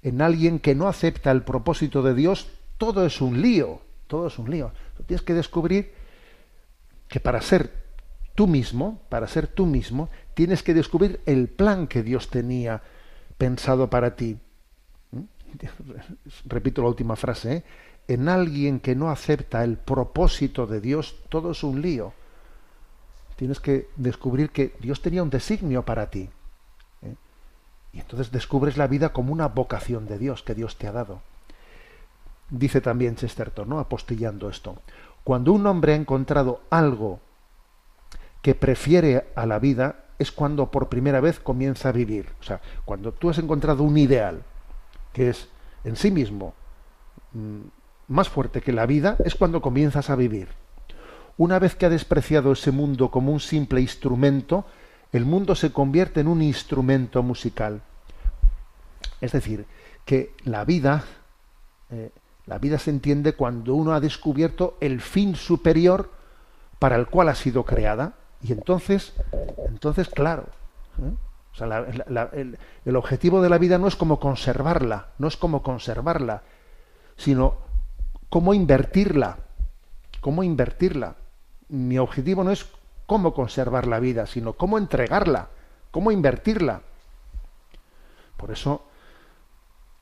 En 0.00 0.22
alguien 0.22 0.60
que 0.60 0.76
no 0.76 0.86
acepta 0.86 1.32
el 1.32 1.42
propósito 1.42 2.02
de 2.02 2.14
Dios, 2.14 2.46
todo 2.78 3.04
es 3.04 3.20
un 3.20 3.42
lío, 3.42 3.80
todo 4.06 4.28
es 4.28 4.38
un 4.38 4.48
lío. 4.48 4.70
Tienes 5.06 5.22
que 5.22 5.34
descubrir 5.34 5.92
que 7.08 7.18
para 7.18 7.40
ser 7.40 7.81
tú 8.34 8.46
mismo, 8.46 9.00
para 9.08 9.26
ser 9.26 9.46
tú 9.46 9.66
mismo, 9.66 10.10
tienes 10.34 10.62
que 10.62 10.74
descubrir 10.74 11.20
el 11.26 11.48
plan 11.48 11.86
que 11.86 12.02
Dios 12.02 12.30
tenía 12.30 12.82
pensado 13.38 13.90
para 13.90 14.16
ti. 14.16 14.38
¿Mm? 15.10 15.20
Repito 16.46 16.82
la 16.82 16.88
última 16.88 17.16
frase, 17.16 17.52
¿eh? 17.52 17.64
en 18.08 18.28
alguien 18.28 18.80
que 18.80 18.94
no 18.94 19.10
acepta 19.10 19.64
el 19.64 19.76
propósito 19.78 20.66
de 20.66 20.80
Dios, 20.80 21.16
todo 21.28 21.52
es 21.52 21.62
un 21.62 21.82
lío. 21.82 22.12
Tienes 23.36 23.60
que 23.60 23.88
descubrir 23.96 24.50
que 24.50 24.74
Dios 24.80 25.02
tenía 25.02 25.22
un 25.22 25.30
designio 25.30 25.84
para 25.84 26.10
ti. 26.10 26.28
¿eh? 27.02 27.14
Y 27.92 28.00
entonces 28.00 28.30
descubres 28.30 28.76
la 28.76 28.86
vida 28.86 29.12
como 29.12 29.32
una 29.32 29.48
vocación 29.48 30.06
de 30.06 30.18
Dios 30.18 30.42
que 30.42 30.54
Dios 30.54 30.76
te 30.76 30.86
ha 30.86 30.92
dado 30.92 31.22
dice 32.52 32.80
también 32.80 33.16
Chesterton, 33.16 33.68
¿no? 33.68 33.80
apostillando 33.80 34.48
esto. 34.48 34.76
Cuando 35.24 35.52
un 35.52 35.66
hombre 35.66 35.94
ha 35.94 35.96
encontrado 35.96 36.60
algo 36.70 37.20
que 38.42 38.54
prefiere 38.54 39.28
a 39.34 39.46
la 39.46 39.58
vida, 39.58 40.04
es 40.18 40.32
cuando 40.32 40.70
por 40.70 40.88
primera 40.88 41.20
vez 41.20 41.40
comienza 41.40 41.88
a 41.88 41.92
vivir. 41.92 42.28
O 42.40 42.42
sea, 42.42 42.60
cuando 42.84 43.12
tú 43.12 43.30
has 43.30 43.38
encontrado 43.38 43.82
un 43.82 43.96
ideal 43.96 44.42
que 45.12 45.30
es 45.30 45.48
en 45.84 45.96
sí 45.96 46.10
mismo 46.10 46.54
mm, 47.32 47.60
más 48.08 48.28
fuerte 48.28 48.60
que 48.60 48.72
la 48.72 48.86
vida, 48.86 49.16
es 49.24 49.34
cuando 49.34 49.60
comienzas 49.62 50.10
a 50.10 50.16
vivir. 50.16 50.48
Una 51.36 51.58
vez 51.58 51.74
que 51.74 51.86
ha 51.86 51.90
despreciado 51.90 52.52
ese 52.52 52.72
mundo 52.72 53.10
como 53.10 53.32
un 53.32 53.40
simple 53.40 53.80
instrumento, 53.80 54.64
el 55.12 55.24
mundo 55.24 55.54
se 55.54 55.72
convierte 55.72 56.20
en 56.20 56.28
un 56.28 56.42
instrumento 56.42 57.22
musical. 57.22 57.82
Es 59.20 59.32
decir, 59.32 59.66
que 60.04 60.34
la 60.44 60.64
vida 60.64 61.04
eh, 61.90 62.10
la 62.46 62.58
vida 62.58 62.78
se 62.78 62.90
entiende 62.90 63.34
cuando 63.34 63.74
uno 63.74 63.92
ha 63.92 64.00
descubierto 64.00 64.76
el 64.80 65.00
fin 65.00 65.36
superior 65.36 66.10
para 66.78 66.96
el 66.96 67.06
cual 67.06 67.28
ha 67.28 67.34
sido 67.34 67.64
creada. 67.64 68.14
Y 68.42 68.52
entonces, 68.52 69.12
entonces 69.68 70.08
claro, 70.08 70.46
¿eh? 70.98 71.14
el, 72.84 72.96
objetivo 72.96 73.42
de 73.42 73.48
la 73.48 73.58
vida 73.58 73.78
no 73.78 73.86
es 73.86 73.96
como 73.96 74.18
conservarla, 74.18 75.08
no 75.18 75.28
es 75.28 75.36
como 75.36 75.62
conservarla, 75.62 76.42
sino 77.16 77.56
cómo 78.28 78.54
invertirla, 78.54 79.38
cómo 80.20 80.42
invertirla. 80.42 81.16
Mi 81.68 81.98
objetivo 81.98 82.42
no 82.42 82.50
es 82.50 82.66
cómo 83.06 83.34
conservar 83.34 83.86
la 83.86 84.00
vida, 84.00 84.26
sino 84.26 84.54
cómo 84.54 84.78
entregarla, 84.78 85.48
cómo 85.90 86.10
invertirla. 86.10 86.82
Por 88.36 88.50
eso 88.50 88.82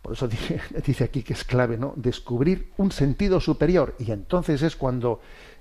por 0.02 0.12
eso 0.14 0.28
dice, 0.86 1.04
aquí 1.04 1.22
que 1.22 1.34
es 1.34 1.44
clave, 1.44 1.76
¿no? 1.76 1.92
Descubrir 1.96 2.72
un 2.78 2.92
sentido 2.92 3.40
superior. 3.40 3.94
Y 3.98 4.12
entonces 4.12 4.62
es 4.62 4.76
cuando 4.76 5.20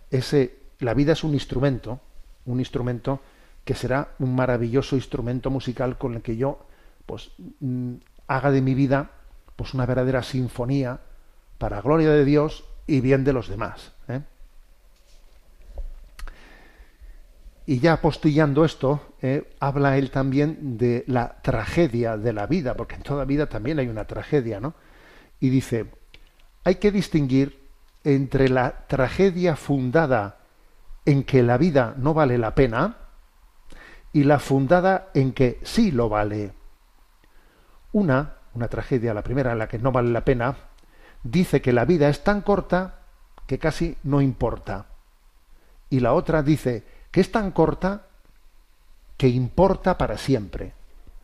ese, 0.09 0.57
la 0.79 0.93
vida 0.93 1.13
es 1.13 1.23
un 1.23 1.33
instrumento, 1.33 1.99
un 2.45 2.59
instrumento 2.59 3.21
que 3.63 3.75
será 3.75 4.15
un 4.19 4.35
maravilloso 4.35 4.95
instrumento 4.95 5.49
musical 5.49 5.97
con 5.97 6.15
el 6.15 6.21
que 6.21 6.37
yo, 6.37 6.65
pues, 7.05 7.31
mm, 7.59 7.95
haga 8.27 8.51
de 8.51 8.61
mi 8.61 8.73
vida, 8.73 9.11
pues, 9.55 9.73
una 9.73 9.85
verdadera 9.85 10.23
sinfonía 10.23 10.99
para 11.57 11.81
gloria 11.81 12.09
de 12.09 12.25
Dios 12.25 12.63
y 12.87 13.01
bien 13.01 13.23
de 13.23 13.33
los 13.33 13.47
demás. 13.47 13.91
¿eh? 14.07 14.21
Y 17.67 17.79
ya 17.79 17.93
apostillando 17.93 18.65
esto, 18.65 19.13
eh, 19.21 19.47
habla 19.59 19.97
él 19.97 20.09
también 20.09 20.77
de 20.77 21.03
la 21.05 21.39
tragedia 21.43 22.17
de 22.17 22.33
la 22.33 22.47
vida, 22.47 22.73
porque 22.73 22.95
en 22.95 23.03
toda 23.03 23.25
vida 23.25 23.47
también 23.47 23.77
hay 23.77 23.87
una 23.87 24.05
tragedia, 24.05 24.59
¿no? 24.59 24.73
Y 25.39 25.49
dice, 25.49 25.85
hay 26.63 26.75
que 26.75 26.91
distinguir 26.91 27.59
entre 28.03 28.49
la 28.49 28.87
tragedia 28.87 29.55
fundada 29.55 30.38
en 31.09 31.23
que 31.23 31.41
la 31.41 31.57
vida 31.57 31.95
no 31.97 32.13
vale 32.13 32.37
la 32.37 32.53
pena 32.53 32.97
y 34.13 34.25
la 34.25 34.37
fundada 34.37 35.09
en 35.15 35.33
que 35.33 35.59
sí 35.63 35.91
lo 35.91 36.07
vale. 36.07 36.53
Una, 37.93 38.35
una 38.53 38.67
tragedia, 38.67 39.15
la 39.15 39.23
primera 39.23 39.51
en 39.51 39.57
la 39.57 39.67
que 39.67 39.79
no 39.79 39.91
vale 39.91 40.11
la 40.11 40.23
pena, 40.23 40.55
dice 41.23 41.63
que 41.63 41.73
la 41.73 41.85
vida 41.85 42.09
es 42.09 42.23
tan 42.23 42.41
corta 42.41 42.99
que 43.47 43.57
casi 43.57 43.97
no 44.03 44.21
importa. 44.21 44.85
Y 45.89 45.99
la 45.99 46.13
otra 46.13 46.43
dice 46.43 46.83
que 47.09 47.21
es 47.21 47.31
tan 47.31 47.49
corta 47.53 48.03
que 49.17 49.29
importa 49.29 49.97
para 49.97 50.15
siempre. 50.15 50.73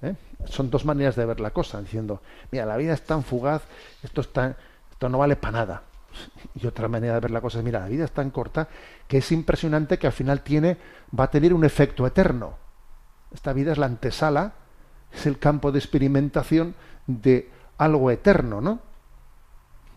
¿eh? 0.01 0.15
Son 0.45 0.71
dos 0.71 0.83
maneras 0.83 1.15
de 1.15 1.27
ver 1.27 1.39
la 1.39 1.51
cosa, 1.51 1.79
diciendo, 1.79 2.23
mira, 2.49 2.65
la 2.65 2.77
vida 2.77 2.93
es 2.93 3.03
tan 3.03 3.23
fugaz, 3.23 3.61
esto, 4.01 4.21
está, 4.21 4.57
esto 4.89 5.09
no 5.09 5.19
vale 5.19 5.35
para 5.35 5.59
nada. 5.59 5.83
Y 6.55 6.67
otra 6.67 6.87
manera 6.87 7.15
de 7.15 7.19
ver 7.19 7.31
la 7.31 7.41
cosa 7.41 7.59
es, 7.59 7.65
mira, 7.65 7.81
la 7.81 7.87
vida 7.87 8.05
es 8.05 8.11
tan 8.11 8.29
corta 8.29 8.67
que 9.07 9.17
es 9.17 9.31
impresionante 9.31 9.99
que 9.99 10.07
al 10.07 10.13
final 10.13 10.41
tiene, 10.41 10.77
va 11.17 11.25
a 11.25 11.31
tener 11.31 11.53
un 11.53 11.65
efecto 11.65 12.07
eterno. 12.07 12.57
Esta 13.33 13.53
vida 13.53 13.71
es 13.73 13.77
la 13.77 13.87
antesala, 13.87 14.53
es 15.13 15.25
el 15.25 15.37
campo 15.39 15.71
de 15.71 15.79
experimentación 15.79 16.75
de 17.07 17.49
algo 17.77 18.09
eterno, 18.11 18.61
¿no? 18.61 18.79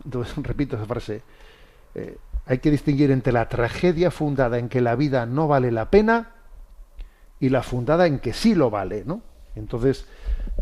Entonces, 0.03 0.35
repito 0.43 0.75
esa 0.75 0.85
frase. 0.85 1.21
Eh, 1.95 2.17
hay 2.45 2.59
que 2.59 2.71
distinguir 2.71 3.11
entre 3.11 3.33
la 3.33 3.47
tragedia 3.47 4.11
fundada 4.11 4.57
en 4.57 4.69
que 4.69 4.81
la 4.81 4.95
vida 4.95 5.25
no 5.25 5.47
vale 5.47 5.71
la 5.71 5.89
pena 5.89 6.31
y 7.39 7.49
la 7.49 7.63
fundada 7.63 8.07
en 8.07 8.19
que 8.19 8.33
sí 8.33 8.55
lo 8.55 8.69
vale, 8.69 9.03
¿no? 9.05 9.21
Entonces, 9.55 10.05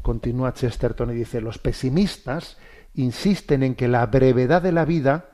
continúa 0.01 0.53
Chesterton 0.53 1.11
y 1.11 1.15
dice, 1.15 1.41
los 1.41 1.57
pesimistas 1.57 2.57
insisten 2.95 3.63
en 3.63 3.75
que 3.75 3.87
la 3.87 4.05
brevedad 4.05 4.61
de 4.61 4.71
la 4.71 4.85
vida. 4.85 5.25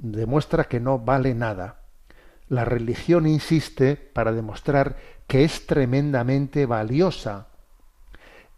Demuestra 0.00 0.64
que 0.64 0.80
no 0.80 0.98
vale 0.98 1.34
nada. 1.34 1.80
La 2.48 2.64
religión 2.64 3.26
insiste 3.26 3.96
para 3.96 4.32
demostrar 4.32 4.96
que 5.26 5.44
es 5.44 5.66
tremendamente 5.66 6.66
valiosa. 6.66 7.46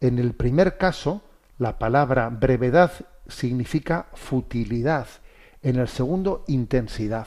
En 0.01 0.19
el 0.19 0.35
primer 0.35 0.79
caso, 0.79 1.23
la 1.59 1.79
palabra 1.79 2.29
brevedad 2.31 2.93
significa 3.29 4.07
futilidad 4.15 5.07
en 5.63 5.77
el 5.77 5.89
segundo, 5.89 6.45
intensidad. 6.49 7.27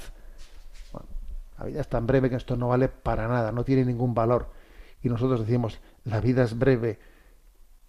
la 1.58 1.66
vida 1.66 1.82
es 1.82 1.88
tan 1.88 2.06
breve 2.06 2.30
que 2.30 2.36
esto 2.36 2.58
no 2.58 2.68
vale 2.68 2.90
para 2.90 3.28
nada, 3.28 3.52
no 3.52 3.64
tiene 3.64 3.86
ningún 3.86 4.14
valor. 4.14 4.52
y 5.02 5.10
nosotros 5.10 5.42
decimos 5.42 5.80
la 6.04 6.20
vida 6.20 6.44
es 6.44 6.58
breve 6.58 7.00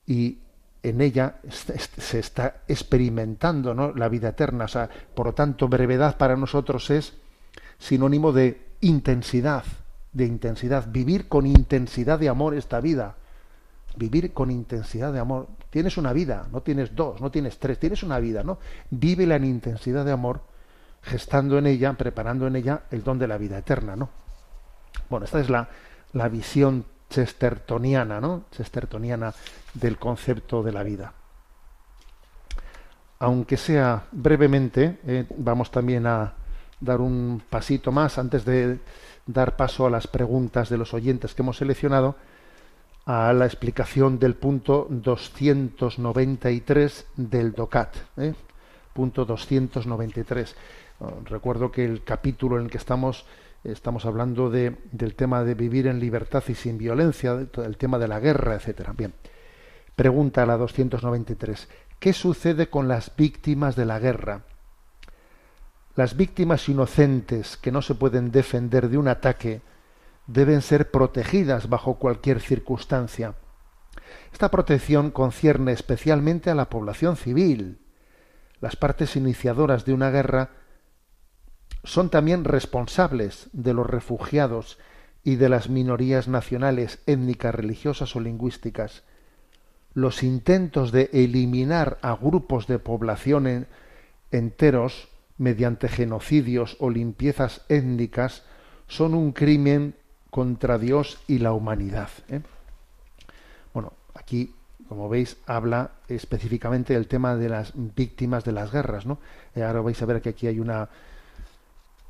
y 0.07 0.39
en 0.89 1.01
ella 1.01 1.37
se 1.51 2.19
está 2.19 2.63
experimentando 2.69 3.75
¿no? 3.75 3.93
la 3.93 4.09
vida 4.09 4.29
eterna. 4.29 4.67
Por 5.15 5.27
lo 5.27 5.35
tanto, 5.35 5.69
brevedad 5.69 6.17
para 6.17 6.37
nosotros 6.37 6.91
es 6.91 7.15
sinónimo 7.79 8.33
de 8.33 8.67
intensidad, 8.83 9.65
de 10.13 10.27
intensidad, 10.27 10.87
vivir 10.89 11.29
con 11.29 11.47
intensidad 11.47 12.19
de 12.19 12.29
amor 12.29 12.55
esta 12.55 12.81
vida. 12.81 13.17
Vivir 13.97 14.33
con 14.33 14.51
intensidad 14.51 15.13
de 15.13 15.19
amor. 15.19 15.49
Tienes 15.71 15.97
una 15.97 16.13
vida, 16.13 16.47
no 16.53 16.61
tienes 16.61 16.95
dos, 16.95 17.21
no 17.21 17.31
tienes 17.31 17.59
tres, 17.59 17.79
tienes 17.81 18.03
una 18.03 18.19
vida, 18.19 18.45
¿no? 18.45 18.59
Vívela 18.91 19.37
en 19.37 19.45
intensidad 19.45 20.05
de 20.05 20.13
amor, 20.13 20.43
gestando 21.03 21.57
en 21.59 21.67
ella, 21.67 21.95
preparando 21.95 22.47
en 22.47 22.57
ella 22.57 22.83
el 22.91 23.03
don 23.03 23.19
de 23.19 23.27
la 23.27 23.39
vida 23.39 23.57
eterna, 23.59 23.97
¿no? 23.97 24.11
Bueno, 25.09 25.25
esta 25.25 25.41
es 25.41 25.49
la, 25.49 25.69
la 26.13 26.29
visión 26.29 26.85
chestertoniana, 27.11 28.21
¿no? 28.21 28.45
Chestertoniana 28.51 29.35
del 29.75 29.99
concepto 29.99 30.63
de 30.63 30.73
la 30.73 30.83
vida. 30.83 31.13
Aunque 33.19 33.57
sea 33.57 34.05
brevemente, 34.13 34.99
eh, 35.07 35.25
vamos 35.39 35.71
también 35.71 36.07
a 36.07 36.35
dar 36.81 37.01
un 37.01 37.43
pasito 37.49 37.93
más 37.93 38.19
antes 38.19 38.45
de 38.45 38.79
dar 39.27 39.57
paso 39.57 39.87
a 39.87 39.91
las 39.91 40.07
preguntas 40.07 40.69
de 40.69 40.77
los 40.77 40.93
oyentes 40.95 41.35
que 41.35 41.43
hemos 41.43 41.57
seleccionado, 41.57 42.15
a 43.07 43.33
la 43.33 43.47
explicación 43.47 44.19
del 44.19 44.35
punto 44.35 44.87
293 44.91 47.07
del 47.17 47.53
DOCAT. 47.53 47.97
¿eh? 48.19 48.35
Punto 48.93 49.25
293. 49.25 50.55
Recuerdo 51.25 51.71
que 51.71 51.85
el 51.85 52.03
capítulo 52.03 52.59
en 52.59 52.65
el 52.65 52.71
que 52.71 52.79
estamos 52.79 53.25
estamos 53.73 54.07
hablando 54.07 54.51
de, 54.51 54.77
del 54.93 55.15
tema 55.15 55.45
de 55.45 55.55
vivir 55.55 55.87
en 55.87 56.01
libertad 56.01 56.43
y 56.49 56.55
sin 56.55 56.79
violencia, 56.79 57.33
el 57.33 57.77
tema 57.77 57.99
de 57.99 58.09
la 58.09 58.21
guerra, 58.21 58.55
etcétera. 58.55 58.93
Bien. 58.97 59.13
Pregunta 59.95 60.45
la 60.45 60.57
293. 60.57 61.69
¿Qué 61.99 62.13
sucede 62.13 62.69
con 62.69 62.87
las 62.87 63.17
víctimas 63.17 63.77
de 63.77 63.87
la 63.87 63.99
guerra? 63.99 64.43
Las 65.95 66.17
víctimas 66.17 66.69
inocentes 66.69 67.57
que 67.57 67.73
no 67.73 67.81
se 67.81 67.95
pueden 67.95 68.31
defender 68.31 68.91
de 68.91 68.99
un 68.99 69.09
ataque 69.09 69.63
deben 70.27 70.61
ser 70.61 70.91
protegidas 70.91 71.71
bajo 71.71 71.95
cualquier 71.95 72.41
circunstancia. 72.41 73.35
Esta 74.33 74.51
protección 74.51 75.11
concierne 75.11 75.73
especialmente 75.73 76.51
a 76.51 76.55
la 76.55 76.69
población 76.69 77.17
civil. 77.17 77.79
Las 78.61 78.77
partes 78.77 79.17
iniciadoras 79.17 79.87
de 79.87 79.95
una 79.95 80.11
guerra 80.11 80.51
son 81.87 82.11
también 82.11 82.45
responsables 82.45 83.49
de 83.53 83.73
los 83.73 83.87
refugiados 83.87 84.79
y 85.23 85.37
de 85.37 85.49
las 85.49 85.71
minorías 85.71 86.27
nacionales, 86.27 86.99
étnicas, 87.07 87.55
religiosas 87.55 88.15
o 88.17 88.21
lingüísticas. 88.21 89.05
Los 89.95 90.23
intentos 90.25 90.91
de 90.91 91.09
eliminar 91.13 91.99
a 92.03 92.15
grupos 92.17 92.67
de 92.67 92.81
población 92.81 93.67
enteros 94.33 95.09
mediante 95.39 95.89
genocidios 95.89 96.77
o 96.81 96.91
limpiezas 96.91 97.65
étnicas 97.69 98.43
son 98.89 99.15
un 99.15 99.33
crimen 99.33 99.95
contra 100.31 100.79
Dios 100.79 101.21
y 101.29 101.39
la 101.39 101.53
humanidad. 101.53 102.11
¿eh? 102.29 102.41
Bueno, 103.73 103.93
aquí, 104.15 104.55
como 104.89 105.09
veis, 105.09 105.37
habla 105.47 105.93
específicamente 106.09 106.95
del 106.95 107.07
tema 107.07 107.37
de 107.37 107.49
las 107.49 107.73
víctimas 107.75 108.45
de 108.45 108.53
las 108.53 108.73
guerras. 108.73 109.07
¿no? 109.07 109.19
Eh, 109.55 109.63
ahora 109.63 109.83
vais 109.83 110.03
a 110.03 110.07
ver 110.07 110.21
que 110.21 110.31
aquí 110.31 110.47
hay 110.47 110.59
una, 110.61 110.89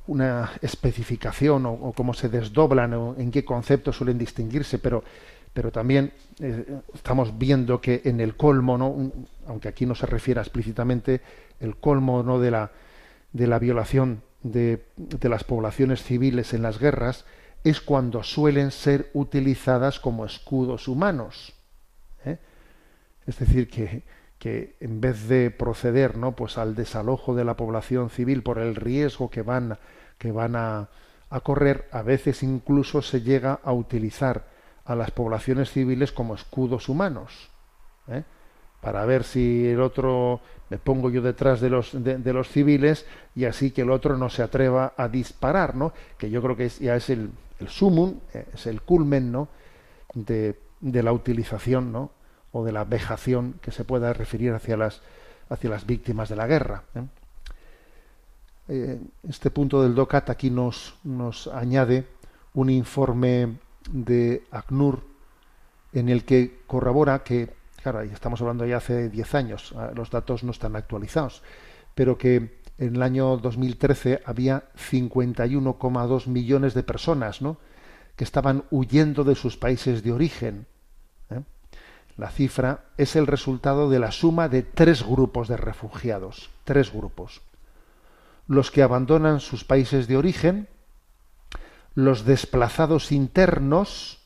una 0.07 0.53
especificación 0.63 1.67
o, 1.67 1.93
cómo 1.97 2.15
se 2.15 2.29
desdoblan 2.29 2.95
o 2.95 3.15
en 3.19 3.31
qué 3.31 3.45
conceptos 3.45 3.97
suelen 3.97 4.19
distinguirse, 4.19 4.79
pero, 4.79 5.03
pero 5.53 5.71
también 5.73 6.13
eh, 6.41 6.81
estamos 6.95 7.37
viendo 7.39 7.81
que 7.81 8.03
en 8.05 8.21
el 8.21 8.37
colmo, 8.37 8.79
¿no? 8.79 9.13
aunque 9.47 9.69
aquí 9.69 9.87
no 9.87 9.95
se 9.95 10.07
refiera 10.07 10.43
explícitamente, 10.43 11.21
el 11.61 11.77
colmo 11.77 12.23
¿no? 12.23 12.39
de, 12.39 12.51
la, 12.51 12.71
de 13.33 13.47
la 13.47 13.59
violación 13.59 14.23
de, 14.43 14.85
de 14.97 15.29
las 15.29 15.45
poblaciones 15.45 16.03
civiles 16.03 16.55
en 16.55 16.63
las 16.63 16.79
guerras 16.79 17.25
es 17.65 17.81
cuando 17.81 18.23
suelen 18.23 18.71
ser 18.71 19.11
utilizadas 19.13 19.99
como 19.99 20.25
escudos 20.25 20.87
humanos. 20.87 21.53
¿eh? 22.25 22.39
Es 23.27 23.41
decir, 23.41 23.69
que, 23.69 24.05
que 24.39 24.77
en 24.79 25.01
vez 25.01 25.27
de 25.29 25.51
proceder 25.51 26.17
¿no? 26.17 26.37
pues 26.37 26.59
al 26.59 26.77
desalojo 26.77 27.35
de 27.35 27.45
la 27.45 27.57
población 27.57 28.11
civil 28.11 28.45
por 28.45 28.59
el 28.59 28.77
riesgo 28.77 29.31
que 29.31 29.43
van 29.43 29.79
que 30.19 30.33
van 30.33 30.57
a, 30.57 30.89
a 31.31 31.41
correr, 31.41 31.89
a 31.93 32.03
veces 32.03 32.43
incluso 32.43 33.03
se 33.03 33.23
llega 33.23 33.61
a 33.63 33.73
utilizar 33.73 34.47
a 34.85 34.95
las 34.95 35.11
poblaciones 35.11 35.71
civiles 35.71 36.13
como 36.13 36.35
escudos 36.35 36.89
humanos, 36.89 37.51
¿eh? 38.09 38.23
para 38.81 39.05
ver 39.05 39.25
si 39.25 39.67
el 39.67 39.81
otro 39.81 40.41
me 40.71 40.79
pongo 40.79 41.11
yo 41.11 41.23
detrás 41.23 41.61
de 41.61 41.71
los 41.71 41.91
de, 41.93 42.33
los 42.33 42.49
civiles 42.49 43.07
y 43.35 43.45
así 43.45 43.73
que 43.73 43.83
el 43.83 43.91
otro 43.91 44.17
no 44.17 44.31
se 44.31 44.43
atreva 44.43 44.95
a 44.97 45.09
disparar, 45.09 45.75
¿no? 45.75 45.93
Que 46.19 46.31
yo 46.31 46.41
creo 46.43 46.57
que 46.57 46.67
es, 46.67 46.79
ya 46.79 46.95
es 46.95 47.11
el, 47.11 47.31
el 47.59 47.69
sumum, 47.69 48.21
eh, 48.33 48.47
es 48.55 48.67
el 48.67 48.83
culmen, 48.83 49.33
¿no? 49.33 49.49
De, 50.15 50.61
de 50.81 51.03
la 51.03 51.13
utilización, 51.13 51.91
¿no? 51.91 52.13
O 52.53 52.65
de 52.65 52.73
la 52.73 52.85
vejación 52.85 53.55
que 53.61 53.73
se 53.73 53.85
pueda 53.85 54.13
referir 54.13 54.53
hacia 54.53 54.77
las 54.77 55.03
hacia 55.49 55.71
las 55.71 55.87
víctimas 55.87 56.29
de 56.29 56.37
la 56.37 56.47
guerra. 56.47 56.85
¿eh? 56.95 57.03
Eh, 58.69 59.01
este 59.29 59.51
punto 59.51 59.83
del 59.83 59.95
DOCAT 59.95 60.31
aquí 60.31 60.51
nos, 60.51 60.97
nos 61.05 61.47
añade 61.47 62.09
un 62.55 62.69
informe 62.71 63.59
de 63.89 64.43
ACNUR 64.51 65.05
en 65.93 66.09
el 66.09 66.25
que 66.25 66.63
corrobora 66.67 67.23
que, 67.23 67.55
claro, 67.81 68.01
estamos 68.01 68.41
hablando 68.41 68.67
ya 68.67 68.79
hace 68.79 69.09
10 69.09 69.35
años, 69.37 69.73
ah, 69.77 69.93
los 69.95 70.11
datos 70.11 70.43
no 70.43 70.51
están 70.51 70.75
actualizados, 70.75 71.43
pero 71.95 72.19
que 72.19 72.59
en 72.79 72.97
el 72.97 73.03
año 73.03 73.37
2013 73.37 74.23
había 74.27 74.65
51,2 74.75 76.27
millones 76.27 76.75
de 76.75 76.83
personas 76.83 77.43
¿no? 77.43 77.59
que 78.17 78.25
estaban 78.25 78.65
huyendo 78.71 79.23
de 79.23 79.37
sus 79.37 79.57
países 79.57 80.03
de 80.03 80.13
origen. 80.13 80.67
¿eh? 81.31 81.41
La 82.17 82.31
cifra 82.31 82.87
es 82.97 83.15
el 83.15 83.29
resultado 83.29 83.89
de 83.89 84.01
la 84.01 84.11
suma 84.11 84.49
de 84.49 84.63
tres 84.63 85.07
grupos 85.07 85.47
de 85.47 85.57
refugiados, 85.57 86.51
tres 86.65 86.93
grupos 86.93 87.43
los 88.49 88.71
que 88.71 88.83
abandonan 88.83 89.41
sus 89.41 89.65
países 89.65 90.07
de 90.07 90.17
origen, 90.17 90.69
los 91.95 92.25
desplazados 92.25 93.11
internos 93.11 94.23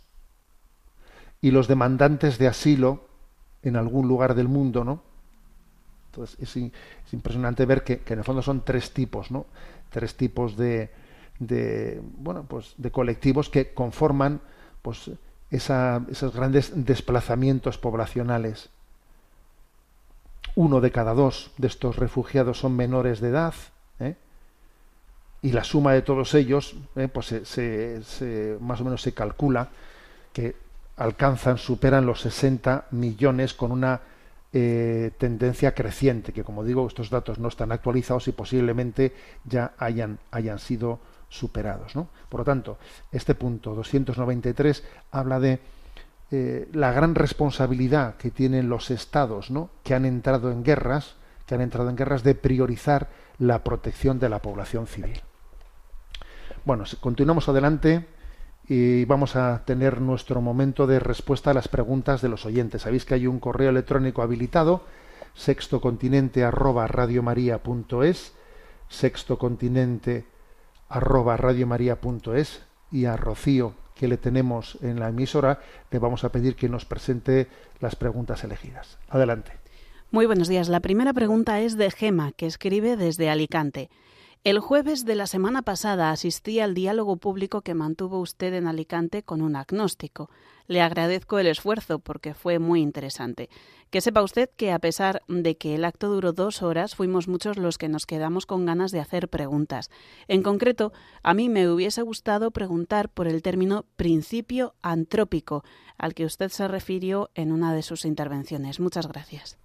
y 1.40 1.52
los 1.52 1.68
demandantes 1.68 2.38
de 2.38 2.48
asilo 2.48 3.08
en 3.62 3.76
algún 3.76 4.08
lugar 4.08 4.34
del 4.34 4.48
mundo, 4.48 4.84
¿no? 4.84 5.02
Entonces 6.06 6.36
es, 6.40 7.12
impresionante 7.12 7.64
ver 7.66 7.84
que, 7.84 8.02
en 8.06 8.18
el 8.18 8.24
fondo 8.24 8.42
son 8.42 8.64
tres 8.64 8.92
tipos, 8.92 9.30
¿no? 9.30 9.46
Tres 9.90 10.16
tipos 10.16 10.56
de, 10.56 10.90
bueno, 12.18 12.44
pues 12.48 12.74
de 12.76 12.90
colectivos 12.90 13.48
que 13.48 13.72
conforman, 13.72 14.40
pues, 14.82 15.10
esos 15.50 16.34
grandes 16.34 16.72
desplazamientos 16.74 17.78
poblacionales. 17.78 18.70
Uno 20.54 20.80
de 20.80 20.90
cada 20.90 21.14
dos 21.14 21.52
de 21.58 21.68
estos 21.68 21.96
refugiados 21.96 22.58
son 22.58 22.76
menores 22.76 23.20
de 23.20 23.28
edad, 23.28 23.54
¿eh? 24.00 24.16
y 25.42 25.52
la 25.52 25.64
suma 25.64 25.92
de 25.92 26.02
todos 26.02 26.34
ellos, 26.34 26.74
¿eh? 26.96 27.08
pues 27.08 27.34
se, 27.44 28.58
más 28.60 28.80
o 28.80 28.84
menos 28.84 29.02
se 29.02 29.14
calcula 29.14 29.68
que 30.32 30.54
alcanzan, 30.96 31.56
superan 31.56 32.04
los 32.04 32.20
60 32.20 32.88
millones 32.90 33.54
con 33.54 33.72
una 33.72 34.00
eh, 34.52 35.12
tendencia 35.16 35.74
creciente, 35.74 36.32
que 36.32 36.44
como 36.44 36.64
digo, 36.64 36.86
estos 36.86 37.08
datos 37.08 37.38
no 37.38 37.48
están 37.48 37.72
actualizados 37.72 38.28
y 38.28 38.32
posiblemente 38.32 39.14
ya 39.44 39.72
hayan, 39.78 40.18
hayan 40.30 40.58
sido 40.58 40.98
superados. 41.28 41.96
¿no? 41.96 42.08
Por 42.28 42.40
lo 42.40 42.44
tanto, 42.44 42.78
este 43.12 43.34
punto 43.34 43.74
293 43.74 44.84
habla 45.12 45.40
de 45.40 45.60
la 46.74 46.92
gran 46.92 47.16
responsabilidad 47.16 48.14
que 48.14 48.30
tienen 48.30 48.68
los 48.68 48.92
estados 48.92 49.50
¿no? 49.50 49.68
que 49.82 49.94
han 49.94 50.04
entrado 50.04 50.52
en 50.52 50.62
guerras, 50.62 51.16
que 51.50 51.56
han 51.56 51.62
entrado 51.62 51.90
en 51.90 51.96
guerras 51.96 52.22
de 52.22 52.36
priorizar 52.36 53.08
la 53.40 53.64
protección 53.64 54.20
de 54.20 54.28
la 54.28 54.40
población 54.40 54.86
civil. 54.86 55.20
Bueno, 56.64 56.84
continuamos 57.00 57.48
adelante 57.48 58.06
y 58.68 59.04
vamos 59.04 59.34
a 59.34 59.64
tener 59.64 60.00
nuestro 60.00 60.40
momento 60.40 60.86
de 60.86 61.00
respuesta 61.00 61.50
a 61.50 61.54
las 61.54 61.66
preguntas 61.66 62.22
de 62.22 62.28
los 62.28 62.46
oyentes. 62.46 62.82
Sabéis 62.82 63.04
que 63.04 63.14
hay 63.14 63.26
un 63.26 63.40
correo 63.40 63.70
electrónico 63.70 64.22
habilitado, 64.22 64.84
sextocontinente 65.34 66.44
arroba 66.44 66.86
sextocontinente 68.88 70.26
arroba 70.88 71.36
y 72.92 73.04
a 73.06 73.16
Rocío 73.16 73.74
que 73.96 74.06
le 74.06 74.18
tenemos 74.18 74.78
en 74.82 75.00
la 75.00 75.08
emisora 75.08 75.58
le 75.90 75.98
vamos 75.98 76.22
a 76.22 76.30
pedir 76.30 76.54
que 76.54 76.68
nos 76.68 76.84
presente 76.84 77.48
las 77.80 77.96
preguntas 77.96 78.44
elegidas. 78.44 78.98
Adelante. 79.08 79.69
Muy 80.12 80.26
buenos 80.26 80.48
días. 80.48 80.68
La 80.68 80.80
primera 80.80 81.12
pregunta 81.12 81.60
es 81.60 81.76
de 81.76 81.88
Gema, 81.88 82.32
que 82.32 82.46
escribe 82.46 82.96
desde 82.96 83.30
Alicante. 83.30 83.90
El 84.42 84.58
jueves 84.58 85.04
de 85.04 85.14
la 85.14 85.28
semana 85.28 85.62
pasada 85.62 86.10
asistí 86.10 86.58
al 86.58 86.74
diálogo 86.74 87.16
público 87.18 87.60
que 87.60 87.74
mantuvo 87.74 88.18
usted 88.18 88.52
en 88.54 88.66
Alicante 88.66 89.22
con 89.22 89.40
un 89.40 89.54
agnóstico. 89.54 90.28
Le 90.66 90.80
agradezco 90.80 91.38
el 91.38 91.46
esfuerzo 91.46 92.00
porque 92.00 92.34
fue 92.34 92.58
muy 92.58 92.80
interesante. 92.80 93.50
Que 93.90 94.00
sepa 94.00 94.24
usted 94.24 94.50
que 94.56 94.72
a 94.72 94.80
pesar 94.80 95.22
de 95.28 95.56
que 95.56 95.76
el 95.76 95.84
acto 95.84 96.08
duró 96.08 96.32
dos 96.32 96.60
horas, 96.60 96.96
fuimos 96.96 97.28
muchos 97.28 97.56
los 97.56 97.78
que 97.78 97.88
nos 97.88 98.04
quedamos 98.04 98.46
con 98.46 98.66
ganas 98.66 98.90
de 98.90 98.98
hacer 98.98 99.28
preguntas. 99.28 99.90
En 100.26 100.42
concreto, 100.42 100.92
a 101.22 101.34
mí 101.34 101.48
me 101.48 101.68
hubiese 101.68 102.02
gustado 102.02 102.50
preguntar 102.50 103.10
por 103.10 103.28
el 103.28 103.42
término 103.42 103.84
principio 103.94 104.74
antrópico, 104.82 105.62
al 105.98 106.14
que 106.14 106.24
usted 106.24 106.48
se 106.48 106.66
refirió 106.66 107.30
en 107.36 107.52
una 107.52 107.72
de 107.72 107.82
sus 107.82 108.04
intervenciones. 108.04 108.80
Muchas 108.80 109.06
gracias. 109.06 109.56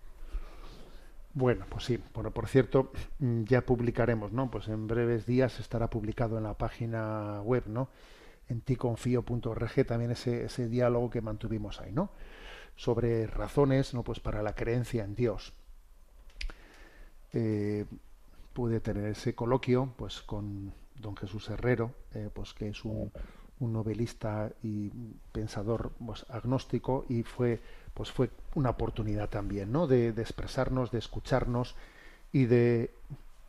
Bueno, 1.35 1.65
pues 1.69 1.83
sí. 1.83 1.99
Bueno, 2.13 2.31
por 2.31 2.47
cierto, 2.47 2.91
mm, 3.19 3.43
ya 3.43 3.61
publicaremos, 3.65 4.31
¿no? 4.31 4.49
Pues 4.49 4.69
en 4.69 4.87
breves 4.87 5.25
días 5.25 5.59
estará 5.59 5.89
publicado 5.89 6.37
en 6.37 6.45
la 6.45 6.57
página 6.57 7.41
web, 7.43 7.63
¿no? 7.67 7.89
En 8.47 8.61
ticonfio.org 8.61 9.85
también 9.85 10.11
ese, 10.11 10.45
ese 10.45 10.69
diálogo 10.69 11.09
que 11.09 11.19
mantuvimos 11.21 11.81
ahí, 11.81 11.91
¿no? 11.91 12.09
Sobre 12.77 13.27
razones, 13.27 13.93
¿no? 13.93 14.01
Pues 14.03 14.21
para 14.21 14.41
la 14.43 14.55
creencia 14.55 15.03
en 15.03 15.13
Dios. 15.13 15.53
Eh, 17.33 17.85
pude 18.53 18.79
tener 18.79 19.07
ese 19.07 19.35
coloquio, 19.35 19.93
pues 19.97 20.21
con 20.21 20.73
don 20.95 21.17
Jesús 21.17 21.49
Herrero, 21.49 21.91
eh, 22.13 22.29
pues 22.33 22.53
que 22.53 22.69
es 22.69 22.85
un, 22.85 23.11
un 23.59 23.73
novelista 23.73 24.53
y 24.63 24.89
pensador 25.33 25.91
pues, 26.05 26.25
agnóstico 26.29 27.05
y 27.09 27.23
fue 27.23 27.59
pues 27.95 28.11
fue 28.11 28.29
una 28.53 28.69
oportunidad 28.69 29.29
también 29.29 29.71
¿no? 29.71 29.87
de, 29.87 30.09
expresarnos 30.09 30.91
de 30.91 30.99
escucharnos 30.99 31.75
y 32.31 32.45
de, 32.45 32.91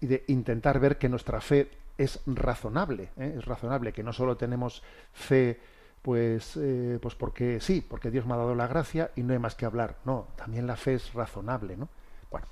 de 0.00 0.24
intentar 0.28 0.80
ver 0.80 0.96
que 0.96 1.10
nuestra 1.10 1.42
fe 1.42 1.70
es 1.98 2.20
razonable 2.24 3.10
¿eh? 3.18 3.34
es 3.38 3.44
razonable 3.44 3.92
que 3.92 4.02
no 4.02 4.14
solo 4.14 4.38
tenemos 4.38 4.82
fe 5.12 5.60
pues 6.00 6.56
eh, 6.56 6.98
pues 7.02 7.14
porque 7.14 7.60
sí 7.60 7.84
porque 7.86 8.10
Dios 8.10 8.24
me 8.24 8.32
ha 8.32 8.38
dado 8.38 8.54
la 8.54 8.66
gracia 8.68 9.10
y 9.16 9.22
no 9.22 9.34
hay 9.34 9.38
más 9.38 9.54
que 9.54 9.66
hablar 9.66 9.96
no 10.06 10.28
también 10.36 10.66
la 10.66 10.76
fe 10.76 10.94
es 10.94 11.12
razonable 11.12 11.76
no 11.76 11.88
bueno 12.30 12.46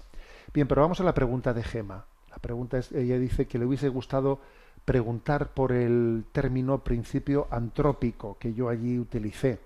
bien 0.53 0.69
pero 0.69 0.83
vamos 0.83 1.01
a 1.01 1.05
la 1.05 1.15
pregunta 1.15 1.55
de 1.55 1.63
Gema 1.63 2.05
la 2.31 2.39
pregunta 2.39 2.79
es 2.79 2.93
ella 2.93 3.19
dice 3.19 3.47
que 3.47 3.59
le 3.59 3.65
hubiese 3.65 3.89
gustado 3.89 4.41
preguntar 4.85 5.49
por 5.55 5.73
el 5.73 6.25
término 6.33 6.85
principio 6.85 7.49
antrópico 7.51 8.37
que 8.39 8.55
yo 8.55 8.69
allí 8.69 8.99
utilicé. 8.99 9.59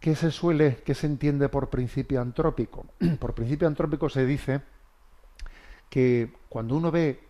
¿Qué 0.00 0.16
se 0.16 0.30
suele, 0.30 0.78
qué 0.82 0.94
se 0.94 1.06
entiende 1.06 1.50
por 1.50 1.68
principio 1.68 2.22
antrópico? 2.22 2.86
por 3.20 3.34
principio 3.34 3.68
antrópico 3.68 4.08
se 4.08 4.24
dice 4.24 4.62
que 5.90 6.32
cuando 6.48 6.76
uno 6.76 6.90
ve 6.90 7.20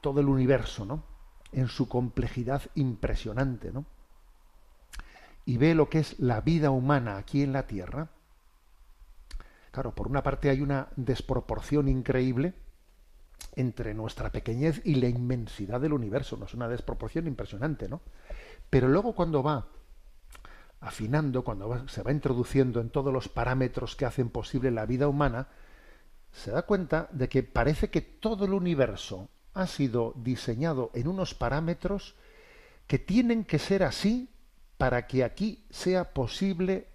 todo 0.00 0.20
el 0.20 0.28
universo, 0.28 0.84
¿no? 0.84 1.04
En 1.52 1.68
su 1.68 1.88
complejidad 1.88 2.62
impresionante, 2.74 3.70
¿no? 3.72 3.84
Y 5.44 5.56
ve 5.56 5.74
lo 5.74 5.88
que 5.88 6.00
es 6.00 6.18
la 6.18 6.40
vida 6.40 6.70
humana 6.70 7.16
aquí 7.16 7.42
en 7.42 7.52
la 7.52 7.66
Tierra. 7.66 8.10
Claro, 9.70 9.94
por 9.94 10.08
una 10.08 10.22
parte 10.22 10.50
hay 10.50 10.62
una 10.62 10.88
desproporción 10.96 11.88
increíble, 11.88 12.54
entre 13.56 13.94
nuestra 13.94 14.30
pequeñez 14.30 14.80
y 14.84 14.96
la 14.96 15.08
inmensidad 15.08 15.80
del 15.80 15.92
universo. 15.92 16.36
¿no? 16.36 16.46
Es 16.46 16.54
una 16.54 16.68
desproporción 16.68 17.26
impresionante, 17.26 17.88
¿no? 17.88 18.00
Pero 18.70 18.88
luego 18.88 19.14
cuando 19.14 19.42
va 19.42 19.66
afinando, 20.80 21.44
cuando 21.44 21.88
se 21.88 22.02
va 22.02 22.12
introduciendo 22.12 22.80
en 22.80 22.90
todos 22.90 23.12
los 23.12 23.28
parámetros 23.28 23.96
que 23.96 24.06
hacen 24.06 24.30
posible 24.30 24.70
la 24.70 24.86
vida 24.86 25.08
humana, 25.08 25.48
se 26.32 26.52
da 26.52 26.62
cuenta 26.62 27.08
de 27.10 27.28
que 27.28 27.42
parece 27.42 27.90
que 27.90 28.00
todo 28.00 28.44
el 28.44 28.54
universo 28.54 29.28
ha 29.52 29.66
sido 29.66 30.14
diseñado 30.16 30.90
en 30.94 31.08
unos 31.08 31.34
parámetros 31.34 32.14
que 32.86 32.98
tienen 32.98 33.44
que 33.44 33.58
ser 33.58 33.82
así 33.82 34.30
para 34.78 35.06
que 35.06 35.24
aquí 35.24 35.66
sea 35.70 36.14
posible 36.14 36.86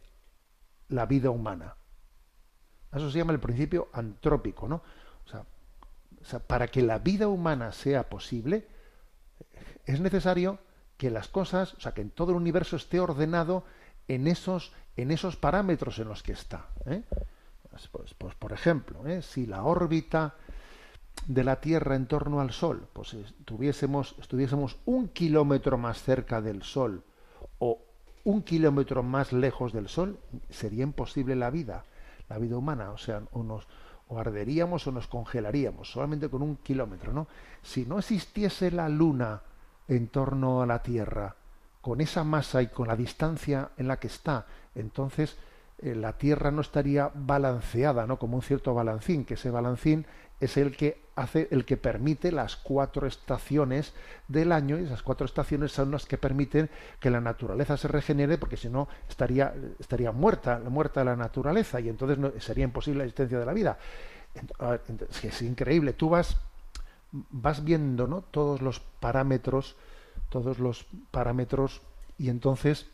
la 0.88 1.06
vida 1.06 1.30
humana. 1.30 1.76
Eso 2.94 3.12
se 3.12 3.18
llama 3.18 3.34
el 3.34 3.40
principio 3.40 3.90
antrópico, 3.92 4.68
¿no? 4.68 4.82
O 5.26 6.28
sea, 6.28 6.40
para 6.40 6.68
que 6.68 6.82
la 6.82 6.98
vida 6.98 7.28
humana 7.28 7.72
sea 7.72 8.10
posible, 8.10 8.68
es 9.86 10.00
necesario 10.00 10.58
que 10.98 11.10
las 11.10 11.28
cosas, 11.28 11.74
o 11.76 11.80
sea, 11.80 11.94
que 11.94 12.02
en 12.02 12.12
todo 12.12 12.32
el 12.32 12.38
universo 12.38 12.76
esté 12.76 13.00
ordenado 13.00 13.64
en 14.08 14.28
esos, 14.28 14.72
en 14.96 15.12
esos 15.12 15.36
parámetros 15.36 16.00
en 16.00 16.08
los 16.08 16.24
que 16.24 16.32
está. 16.32 16.68
¿eh? 16.86 17.04
Pues, 17.70 17.88
pues, 17.90 18.14
pues, 18.14 18.36
por 18.36 18.54
ejemplo, 18.54 19.06
¿eh? 19.08 19.22
si 19.22 19.46
la 19.46 19.64
órbita 19.64 20.36
de 21.28 21.44
la 21.44 21.60
Tierra 21.60 21.96
en 21.96 22.08
torno 22.08 22.40
al 22.40 22.52
Sol, 22.52 22.88
pues 22.94 23.14
estuviésemos, 23.14 24.16
estuviésemos 24.20 24.78
un 24.86 25.10
kilómetro 25.10 25.78
más 25.78 26.02
cerca 26.02 26.42
del 26.42 26.64
Sol 26.64 27.04
o 27.60 27.82
un 28.24 28.44
kilómetro 28.44 29.04
más 29.04 29.34
lejos 29.34 29.74
del 29.74 29.88
Sol, 29.88 30.20
sería 30.50 30.84
imposible 30.84 31.36
la 31.36 31.50
vida, 31.50 31.86
la 32.30 32.38
vida 32.38 32.58
humana. 32.58 32.92
O 32.92 32.98
sea, 32.98 33.24
unos, 33.32 33.68
o 34.08 34.20
arderíamos 34.20 34.88
o 34.88 34.92
nos 34.92 35.08
congelaríamos, 35.08 35.92
solamente 35.92 36.30
con 36.30 36.42
un 36.42 36.58
kilómetro, 36.58 37.14
¿no? 37.14 37.28
Si 37.62 37.86
no 37.86 38.00
existiese 38.00 38.72
la 38.72 38.90
Luna 38.90 39.42
en 39.88 40.08
torno 40.08 40.62
a 40.62 40.66
la 40.66 40.82
Tierra, 40.82 41.36
con 41.82 42.02
esa 42.02 42.24
masa 42.24 42.62
y 42.62 42.68
con 42.68 42.88
la 42.88 42.96
distancia 42.96 43.70
en 43.78 43.88
la 43.88 43.98
que 43.98 44.08
está, 44.08 44.46
entonces 44.74 45.38
eh, 45.80 45.94
la 45.94 46.14
Tierra 46.14 46.52
no 46.52 46.62
estaría 46.62 47.12
balanceada, 47.14 48.08
¿no? 48.08 48.18
Como 48.18 48.38
un 48.38 48.42
cierto 48.42 48.74
balancín, 48.74 49.26
que 49.26 49.34
ese 49.36 49.50
balancín 49.50 50.06
es 50.40 50.58
el 50.58 50.76
que 50.76 51.06
hace, 51.16 51.48
el 51.52 51.66
que 51.66 51.78
permite 51.78 52.32
las 52.32 52.56
cuatro 52.56 53.08
estaciones 53.08 53.94
del 54.28 54.52
año, 54.52 54.78
y 54.78 54.84
esas 54.84 55.02
cuatro 55.02 55.26
estaciones 55.26 55.72
son 55.72 55.92
las 55.92 56.06
que 56.06 56.18
permiten 56.18 56.70
que 57.00 57.10
la 57.10 57.22
naturaleza 57.22 57.78
se 57.78 57.88
regenere, 57.88 58.38
porque 58.38 58.58
si 58.58 58.70
no 58.70 58.88
estaría, 59.08 59.54
estaría 59.80 60.12
muerta, 60.12 60.60
muerta 60.60 61.04
la 61.04 61.16
naturaleza, 61.16 61.80
y 61.80 61.90
entonces 61.90 62.18
no, 62.18 62.32
sería 62.40 62.66
imposible 62.66 63.00
la 63.00 63.06
existencia 63.06 63.40
de 63.40 63.46
la 63.46 63.54
vida. 63.54 63.78
Es 65.24 65.42
increíble, 65.42 65.94
tú 65.94 66.10
vas, 66.10 66.38
vas 67.30 67.64
viendo 67.64 68.08
¿no? 68.08 68.22
todos 68.22 68.62
los 68.62 68.80
parámetros, 68.80 69.76
todos 70.30 70.60
los 70.60 70.86
parámetros, 71.12 71.82
y 72.18 72.30
entonces 72.30 72.88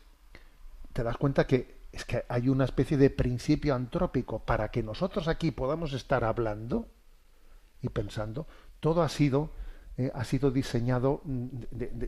te 0.92 1.02
das 1.02 1.16
cuenta 1.16 1.46
que 1.46 1.82
es 1.92 2.04
que 2.04 2.24
hay 2.28 2.48
una 2.48 2.64
especie 2.64 2.96
de 2.96 3.10
principio 3.10 3.74
antrópico 3.74 4.38
para 4.38 4.70
que 4.70 4.82
nosotros 4.82 5.28
aquí 5.28 5.50
podamos 5.50 5.92
estar 5.92 6.24
hablando 6.24 6.86
y 7.82 7.88
pensando, 7.88 8.46
todo 8.80 9.02
ha 9.02 9.08
sido, 9.08 9.50
eh, 9.98 10.10
ha 10.14 10.24
sido 10.24 10.50
diseñado 10.50 11.20
mm, 11.24 11.48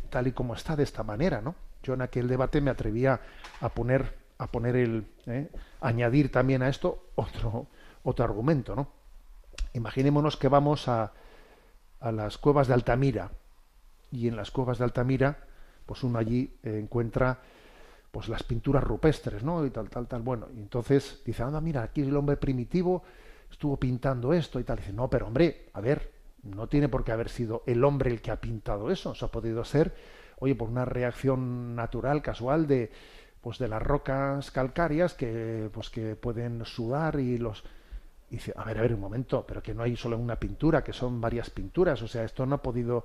tal 0.08 0.28
y 0.28 0.32
como 0.32 0.54
está 0.54 0.74
de 0.76 0.84
esta 0.84 1.02
manera, 1.02 1.42
¿no? 1.42 1.54
Yo 1.82 1.94
en 1.94 2.02
aquel 2.02 2.28
debate 2.28 2.62
me 2.62 2.70
atrevía 2.70 3.20
a 3.60 3.68
poner, 3.68 4.16
a 4.38 4.46
poner 4.46 4.76
el, 4.76 5.06
eh, 5.26 5.50
añadir 5.80 6.32
también 6.32 6.62
a 6.62 6.68
esto 6.68 7.10
otro, 7.14 7.66
otro 8.04 8.24
argumento, 8.24 8.74
¿no? 8.74 8.88
Imaginémonos 9.74 10.36
que 10.38 10.48
vamos 10.48 10.88
a, 10.88 11.12
a 12.04 12.12
las 12.12 12.36
cuevas 12.36 12.68
de 12.68 12.74
Altamira 12.74 13.30
y 14.10 14.28
en 14.28 14.36
las 14.36 14.50
cuevas 14.50 14.76
de 14.78 14.84
Altamira, 14.84 15.38
pues 15.86 16.02
uno 16.02 16.18
allí 16.18 16.54
encuentra 16.62 17.40
pues 18.10 18.28
las 18.28 18.42
pinturas 18.42 18.84
rupestres, 18.84 19.42
¿no? 19.42 19.64
Y 19.64 19.70
tal, 19.70 19.88
tal, 19.88 20.06
tal. 20.06 20.20
Bueno, 20.20 20.48
y 20.54 20.60
entonces 20.60 21.22
dice, 21.24 21.42
anda, 21.42 21.60
mira, 21.62 21.82
aquí 21.82 22.02
el 22.02 22.14
hombre 22.14 22.36
primitivo 22.36 23.02
estuvo 23.50 23.78
pintando 23.78 24.34
esto 24.34 24.60
y 24.60 24.64
tal. 24.64 24.78
Y 24.78 24.82
dice, 24.82 24.92
no, 24.92 25.08
pero 25.08 25.26
hombre, 25.26 25.70
a 25.72 25.80
ver, 25.80 26.12
no 26.42 26.68
tiene 26.68 26.90
por 26.90 27.04
qué 27.04 27.12
haber 27.12 27.30
sido 27.30 27.62
el 27.66 27.82
hombre 27.82 28.10
el 28.10 28.20
que 28.20 28.30
ha 28.30 28.40
pintado 28.40 28.90
eso. 28.90 29.12
Eso 29.12 29.26
ha 29.26 29.30
podido 29.32 29.64
ser, 29.64 29.94
oye, 30.38 30.54
por 30.54 30.68
una 30.68 30.84
reacción 30.84 31.74
natural, 31.74 32.20
casual 32.22 32.66
de 32.66 32.92
pues 33.40 33.58
de 33.58 33.68
las 33.68 33.82
rocas 33.82 34.50
calcáreas 34.50 35.14
que 35.14 35.68
pues 35.72 35.90
que 35.90 36.16
pueden 36.16 36.64
sudar 36.64 37.18
y 37.18 37.36
los 37.36 37.64
dice, 38.34 38.52
a 38.56 38.64
ver, 38.64 38.78
a 38.78 38.82
ver 38.82 38.94
un 38.94 39.00
momento, 39.00 39.44
pero 39.46 39.62
que 39.62 39.74
no 39.74 39.82
hay 39.82 39.96
solo 39.96 40.18
una 40.18 40.36
pintura, 40.36 40.84
que 40.84 40.92
son 40.92 41.20
varias 41.20 41.50
pinturas, 41.50 42.00
o 42.02 42.08
sea, 42.08 42.24
esto 42.24 42.46
no 42.46 42.56
ha 42.56 42.62
podido 42.62 43.04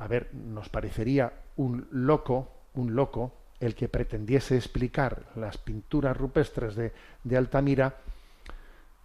a 0.00 0.08
ver, 0.08 0.30
nos 0.32 0.68
parecería 0.70 1.30
un 1.56 1.86
loco, 1.92 2.48
un 2.74 2.94
loco 2.94 3.34
el 3.60 3.74
que 3.74 3.88
pretendiese 3.88 4.56
explicar 4.56 5.24
las 5.36 5.58
pinturas 5.58 6.16
rupestres 6.16 6.74
de, 6.74 6.92
de 7.22 7.36
Altamira 7.36 7.98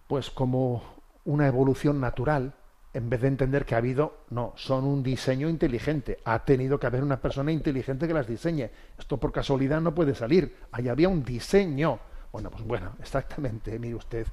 pues 0.06 0.30
como 0.30 0.82
una 1.26 1.46
evolución 1.46 2.00
natural, 2.00 2.54
en 2.94 3.10
vez 3.10 3.20
de 3.20 3.28
entender 3.28 3.66
que 3.66 3.74
ha 3.74 3.78
habido, 3.78 4.20
no, 4.30 4.54
son 4.56 4.84
un 4.84 5.02
diseño 5.02 5.50
inteligente. 5.50 6.18
Ha 6.24 6.44
tenido 6.46 6.80
que 6.80 6.86
haber 6.86 7.02
una 7.02 7.20
persona 7.20 7.52
inteligente 7.52 8.08
que 8.08 8.14
las 8.14 8.26
diseñe. 8.26 8.70
Esto 8.98 9.18
por 9.18 9.32
casualidad 9.32 9.82
no 9.82 9.94
puede 9.94 10.14
salir. 10.14 10.56
Ahí 10.72 10.88
había 10.88 11.10
un 11.10 11.22
diseño. 11.22 11.98
Bueno, 12.32 12.50
pues 12.50 12.64
bueno, 12.64 12.92
exactamente, 13.00 13.78
mire 13.78 13.96
usted, 13.96 14.26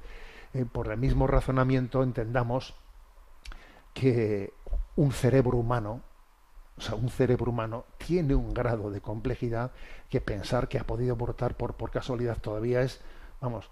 eh, 0.54 0.64
por 0.64 0.90
el 0.90 0.98
mismo 0.98 1.26
razonamiento 1.26 2.02
entendamos 2.02 2.74
que 3.92 4.52
un 4.96 5.12
cerebro 5.12 5.58
humano, 5.58 6.00
o 6.76 6.80
sea, 6.80 6.94
un 6.94 7.08
cerebro 7.08 7.50
humano 7.50 7.84
tiene 7.98 8.34
un 8.36 8.54
grado 8.54 8.90
de 8.90 9.00
complejidad 9.00 9.72
que 10.08 10.20
pensar 10.20 10.68
que 10.68 10.78
ha 10.78 10.84
podido 10.84 11.12
abortar 11.14 11.56
por, 11.56 11.74
por 11.74 11.90
casualidad 11.90 12.38
todavía 12.38 12.82
es, 12.82 13.00
vamos, 13.40 13.68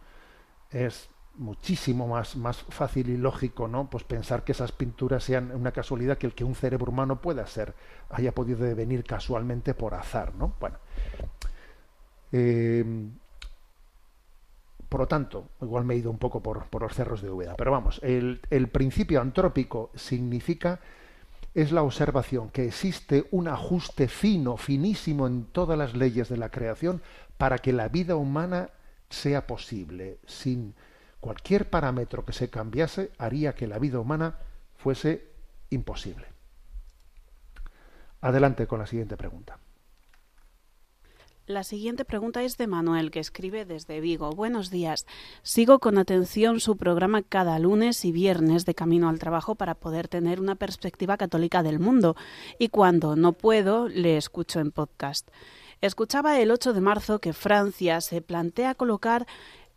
es 0.70 1.08
muchísimo 1.36 2.08
más, 2.08 2.36
más 2.36 2.58
fácil 2.68 3.08
y 3.10 3.16
lógico, 3.16 3.68
¿no? 3.68 3.88
Pues 3.88 4.02
pensar 4.04 4.44
que 4.44 4.52
esas 4.52 4.72
pinturas 4.72 5.24
sean 5.24 5.52
una 5.54 5.72
casualidad 5.72 6.18
que 6.18 6.26
el 6.26 6.34
que 6.34 6.44
un 6.44 6.54
cerebro 6.56 6.90
humano 6.90 7.20
pueda 7.20 7.46
ser, 7.46 7.74
haya 8.10 8.32
podido 8.32 8.64
devenir 8.64 9.04
casualmente 9.04 9.72
por 9.74 9.94
azar, 9.94 10.34
¿no? 10.34 10.54
Bueno. 10.60 10.78
Eh, 12.32 12.84
por 14.92 15.00
lo 15.00 15.08
tanto, 15.08 15.48
igual 15.62 15.86
me 15.86 15.94
he 15.94 15.96
ido 15.96 16.10
un 16.10 16.18
poco 16.18 16.42
por, 16.42 16.66
los 16.78 16.94
cerros 16.94 17.22
de 17.22 17.30
Úbeda, 17.30 17.54
pero 17.56 17.70
vamos, 17.70 17.98
el, 18.02 18.42
el 18.50 18.68
principio 18.68 19.22
antrópico 19.22 19.90
significa 19.94 20.80
es 21.54 21.72
la 21.72 21.82
observación 21.82 22.50
que 22.50 22.66
existe 22.66 23.26
un 23.30 23.48
ajuste 23.48 24.06
fino, 24.06 24.58
finísimo 24.58 25.26
en 25.26 25.46
todas 25.46 25.78
las 25.78 25.94
leyes 25.94 26.28
de 26.28 26.36
la 26.36 26.50
creación 26.50 27.00
para 27.38 27.56
que 27.56 27.72
la 27.72 27.88
vida 27.88 28.16
humana 28.16 28.68
sea 29.08 29.46
posible. 29.46 30.18
Sin 30.26 30.74
cualquier 31.20 31.70
parámetro 31.70 32.26
que 32.26 32.34
se 32.34 32.50
cambiase 32.50 33.12
haría 33.16 33.54
que 33.54 33.68
la 33.68 33.78
vida 33.78 33.98
humana 33.98 34.36
fuese 34.76 35.26
imposible. 35.70 36.26
Adelante 38.20 38.66
con 38.66 38.78
la 38.78 38.86
siguiente 38.86 39.16
pregunta. 39.16 39.58
La 41.48 41.64
siguiente 41.64 42.04
pregunta 42.04 42.44
es 42.44 42.56
de 42.56 42.68
Manuel, 42.68 43.10
que 43.10 43.18
escribe 43.18 43.64
desde 43.64 44.00
Vigo. 44.00 44.30
Buenos 44.30 44.70
días. 44.70 45.06
Sigo 45.42 45.80
con 45.80 45.98
atención 45.98 46.60
su 46.60 46.76
programa 46.76 47.22
cada 47.22 47.58
lunes 47.58 48.04
y 48.04 48.12
viernes 48.12 48.64
de 48.64 48.76
camino 48.76 49.08
al 49.08 49.18
trabajo 49.18 49.56
para 49.56 49.74
poder 49.74 50.06
tener 50.06 50.40
una 50.40 50.54
perspectiva 50.54 51.16
católica 51.16 51.64
del 51.64 51.80
mundo. 51.80 52.14
Y 52.60 52.68
cuando 52.68 53.16
no 53.16 53.32
puedo, 53.32 53.88
le 53.88 54.18
escucho 54.18 54.60
en 54.60 54.70
podcast. 54.70 55.28
Escuchaba 55.80 56.38
el 56.38 56.52
8 56.52 56.74
de 56.74 56.80
marzo 56.80 57.18
que 57.18 57.32
Francia 57.32 58.00
se 58.00 58.20
plantea 58.20 58.76
colocar 58.76 59.26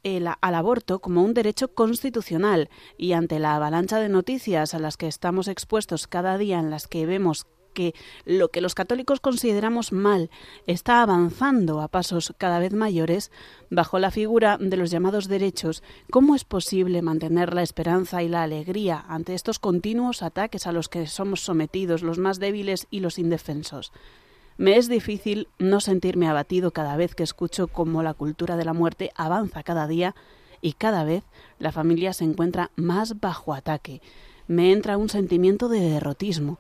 el, 0.03 0.27
al 0.27 0.55
aborto 0.55 0.99
como 0.99 1.23
un 1.23 1.33
derecho 1.33 1.73
constitucional 1.73 2.69
y 2.95 3.13
ante 3.13 3.39
la 3.39 3.55
avalancha 3.55 3.97
de 3.97 4.09
noticias 4.09 4.75
a 4.75 4.79
las 4.79 4.97
que 4.97 5.07
estamos 5.07 5.47
expuestos 5.47 6.05
cada 6.05 6.37
día 6.37 6.59
en 6.59 6.69
las 6.69 6.87
que 6.87 7.07
vemos 7.07 7.47
que 7.75 7.93
lo 8.25 8.49
que 8.49 8.61
los 8.61 8.73
católicos 8.73 9.19
consideramos 9.19 9.91
mal 9.91 10.31
está 10.65 11.03
avanzando 11.03 11.81
a 11.81 11.87
pasos 11.87 12.33
cada 12.39 12.57
vez 12.57 12.73
mayores, 12.73 13.29
bajo 13.69 13.99
la 13.99 14.09
figura 14.09 14.57
de 14.59 14.77
los 14.77 14.89
llamados 14.89 15.27
derechos, 15.27 15.83
¿cómo 16.09 16.33
es 16.33 16.43
posible 16.43 17.03
mantener 17.03 17.53
la 17.53 17.61
esperanza 17.61 18.23
y 18.23 18.29
la 18.29 18.41
alegría 18.41 19.05
ante 19.07 19.35
estos 19.35 19.59
continuos 19.59 20.23
ataques 20.23 20.65
a 20.65 20.71
los 20.71 20.89
que 20.89 21.05
somos 21.05 21.41
sometidos 21.41 22.01
los 22.01 22.17
más 22.17 22.39
débiles 22.39 22.87
y 22.89 23.01
los 23.01 23.19
indefensos? 23.19 23.91
Me 24.57 24.77
es 24.77 24.87
difícil 24.87 25.49
no 25.59 25.81
sentirme 25.81 26.29
abatido 26.29 26.71
cada 26.71 26.95
vez 26.95 27.13
que 27.13 27.23
escucho 27.23 27.67
cómo 27.67 28.01
la 28.01 28.13
cultura 28.13 28.55
de 28.55 28.63
la 28.63 28.73
muerte 28.73 29.11
avanza 29.15 29.63
cada 29.63 29.85
día 29.85 30.15
y 30.61 30.73
cada 30.73 31.03
vez 31.03 31.23
la 31.59 31.73
familia 31.73 32.13
se 32.13 32.23
encuentra 32.23 32.71
más 32.75 33.19
bajo 33.19 33.53
ataque. 33.53 34.01
Me 34.47 34.71
entra 34.71 34.97
un 34.97 35.09
sentimiento 35.09 35.67
de 35.67 35.81
derrotismo, 35.81 36.57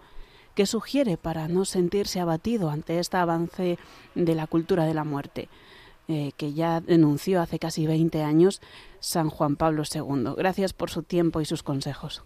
que 0.55 0.65
sugiere 0.65 1.17
para 1.17 1.47
no 1.47 1.65
sentirse 1.65 2.19
abatido 2.19 2.69
ante 2.69 2.97
este 2.97 3.17
avance 3.17 3.77
de 4.15 4.35
la 4.35 4.47
cultura 4.47 4.85
de 4.85 4.93
la 4.93 5.03
muerte, 5.03 5.49
eh, 6.07 6.31
que 6.37 6.53
ya 6.53 6.81
denunció 6.81 7.41
hace 7.41 7.59
casi 7.59 7.85
20 7.85 8.23
años 8.23 8.61
San 8.99 9.29
Juan 9.29 9.57
Pablo 9.57 9.83
II. 9.83 10.33
Gracias 10.37 10.73
por 10.73 10.89
su 10.89 11.03
tiempo 11.03 11.41
y 11.41 11.45
sus 11.45 11.61
consejos. 11.61 12.23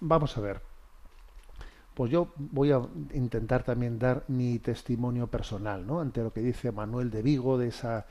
Vamos 0.00 0.36
a 0.36 0.40
ver. 0.40 0.62
Pues 1.94 2.10
yo 2.10 2.28
voy 2.36 2.72
a 2.72 2.80
intentar 3.12 3.64
también 3.64 3.98
dar 3.98 4.24
mi 4.26 4.58
testimonio 4.58 5.26
personal, 5.26 5.86
¿no? 5.86 6.00
Ante 6.00 6.22
lo 6.22 6.32
que 6.32 6.40
dice 6.40 6.72
Manuel 6.72 7.10
de 7.10 7.20
Vigo, 7.20 7.58
de 7.58 7.68
esa, 7.68 8.06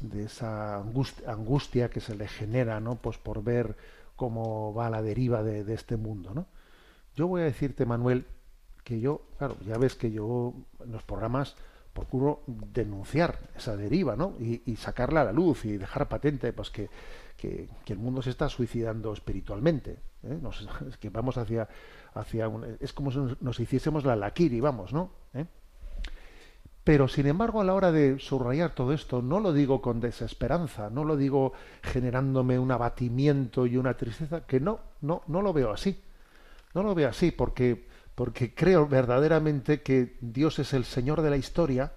de 0.00 0.24
esa 0.24 0.76
angustia, 0.76 1.90
que 1.90 2.00
se 2.00 2.16
le 2.16 2.26
genera, 2.28 2.80
¿no? 2.80 2.96
Pues 2.96 3.18
por 3.18 3.44
ver 3.44 3.76
cómo 4.16 4.72
va 4.72 4.88
la 4.88 5.02
deriva 5.02 5.42
de, 5.42 5.64
de 5.64 5.74
este 5.74 5.98
mundo, 5.98 6.32
¿no? 6.32 6.46
Yo 7.16 7.28
voy 7.28 7.42
a 7.42 7.44
decirte, 7.44 7.86
Manuel, 7.86 8.26
que 8.82 9.00
yo, 9.00 9.22
claro, 9.38 9.56
ya 9.66 9.78
ves 9.78 9.94
que 9.94 10.10
yo 10.10 10.54
en 10.84 10.92
los 10.92 11.02
programas 11.02 11.56
procuro 11.92 12.42
denunciar 12.46 13.38
esa 13.56 13.76
deriva, 13.76 14.16
¿no? 14.16 14.34
Y, 14.40 14.76
sacarla 14.76 15.22
a 15.22 15.24
la 15.24 15.32
luz 15.32 15.64
y 15.64 15.76
dejar 15.78 16.08
patente, 16.08 16.52
pues 16.52 16.70
que, 16.70 16.90
que, 17.36 17.68
el 17.86 17.98
mundo 17.98 18.20
se 18.20 18.30
está 18.30 18.48
suicidando 18.48 19.12
espiritualmente. 19.12 19.98
¿eh? 20.24 20.38
Es 20.88 20.96
que 20.98 21.08
vamos 21.08 21.38
hacia, 21.38 21.68
hacia 22.14 22.48
un, 22.48 22.76
es 22.80 22.92
como 22.92 23.10
si 23.10 23.18
nos, 23.18 23.40
nos 23.40 23.60
hiciésemos 23.60 24.04
la 24.04 24.16
laquiri, 24.16 24.60
vamos, 24.60 24.92
¿no? 24.92 25.10
¿Eh? 25.34 25.46
Pero 26.82 27.08
sin 27.08 27.26
embargo, 27.26 27.60
a 27.60 27.64
la 27.64 27.74
hora 27.74 27.92
de 27.92 28.18
subrayar 28.18 28.74
todo 28.74 28.92
esto, 28.92 29.22
no 29.22 29.40
lo 29.40 29.54
digo 29.54 29.80
con 29.80 30.00
desesperanza, 30.00 30.90
no 30.90 31.04
lo 31.04 31.16
digo 31.16 31.54
generándome 31.82 32.58
un 32.58 32.72
abatimiento 32.72 33.66
y 33.66 33.78
una 33.78 33.94
tristeza, 33.96 34.44
que 34.46 34.60
no, 34.60 34.80
no, 35.00 35.22
no 35.28 35.40
lo 35.40 35.52
veo 35.54 35.70
así. 35.70 35.98
No 36.74 36.82
lo 36.82 36.94
veo 36.94 37.08
así 37.08 37.30
porque, 37.30 37.86
porque 38.14 38.54
creo 38.54 38.86
verdaderamente 38.86 39.82
que 39.82 40.16
Dios 40.20 40.58
es 40.58 40.72
el 40.74 40.84
Señor 40.84 41.22
de 41.22 41.30
la 41.30 41.36
historia 41.36 41.92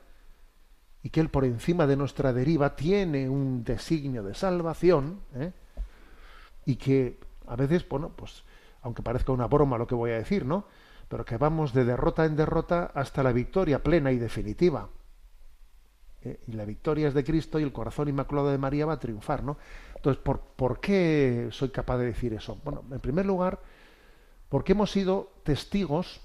y 1.04 1.10
que 1.10 1.20
Él 1.20 1.30
por 1.30 1.46
encima 1.46 1.88
de 1.88 1.98
nuestra 1.98 2.32
deriva 2.32 2.76
tiene 2.76 3.28
un 3.28 3.64
designio 3.64 4.24
de 4.24 4.36
salvación 4.36 5.22
¿eh? 5.36 5.52
y 6.66 6.76
que 6.76 7.20
a 7.48 7.56
veces, 7.56 7.88
bueno, 7.88 8.12
pues 8.16 8.44
aunque 8.82 9.02
parezca 9.02 9.32
una 9.32 9.48
broma 9.48 9.78
lo 9.78 9.88
que 9.88 9.96
voy 9.96 10.12
a 10.12 10.18
decir, 10.18 10.46
¿no? 10.46 10.66
Pero 11.08 11.26
que 11.26 11.38
vamos 11.38 11.74
de 11.74 11.86
derrota 11.86 12.26
en 12.26 12.36
derrota 12.36 12.92
hasta 12.94 13.24
la 13.24 13.32
victoria 13.32 13.82
plena 13.82 14.12
y 14.12 14.18
definitiva. 14.18 14.90
¿eh? 16.22 16.42
Y 16.48 16.52
la 16.52 16.66
victoria 16.66 17.08
es 17.08 17.14
de 17.14 17.24
Cristo 17.24 17.60
y 17.60 17.64
el 17.64 17.72
corazón 17.72 18.10
inmaculado 18.10 18.52
de 18.52 18.58
María 18.58 18.86
va 18.86 18.94
a 18.94 19.00
triunfar, 19.00 19.44
¿no? 19.44 19.58
Entonces, 19.96 20.22
¿por, 20.22 20.42
¿por 20.42 20.80
qué 20.80 21.48
soy 21.52 21.70
capaz 21.70 21.98
de 21.98 22.06
decir 22.06 22.34
eso? 22.34 22.60
Bueno, 22.64 22.84
en 22.92 23.00
primer 23.00 23.26
lugar, 23.26 23.60
porque 24.50 24.74
hemos 24.74 24.92
sido 24.92 25.32
testigos 25.44 26.22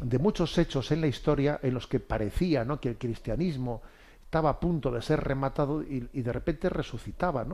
de 0.00 0.18
muchos 0.18 0.56
hechos 0.58 0.90
en 0.90 1.00
la 1.00 1.06
historia 1.06 1.60
en 1.62 1.74
los 1.74 1.86
que 1.86 2.00
parecía 2.00 2.66
que 2.80 2.88
el 2.88 2.98
cristianismo 2.98 3.82
estaba 4.22 4.50
a 4.50 4.60
punto 4.60 4.90
de 4.90 5.02
ser 5.02 5.20
rematado 5.20 5.82
y, 5.82 6.00
de 6.00 6.32
repente 6.32 6.68
resucitaba. 6.68 7.46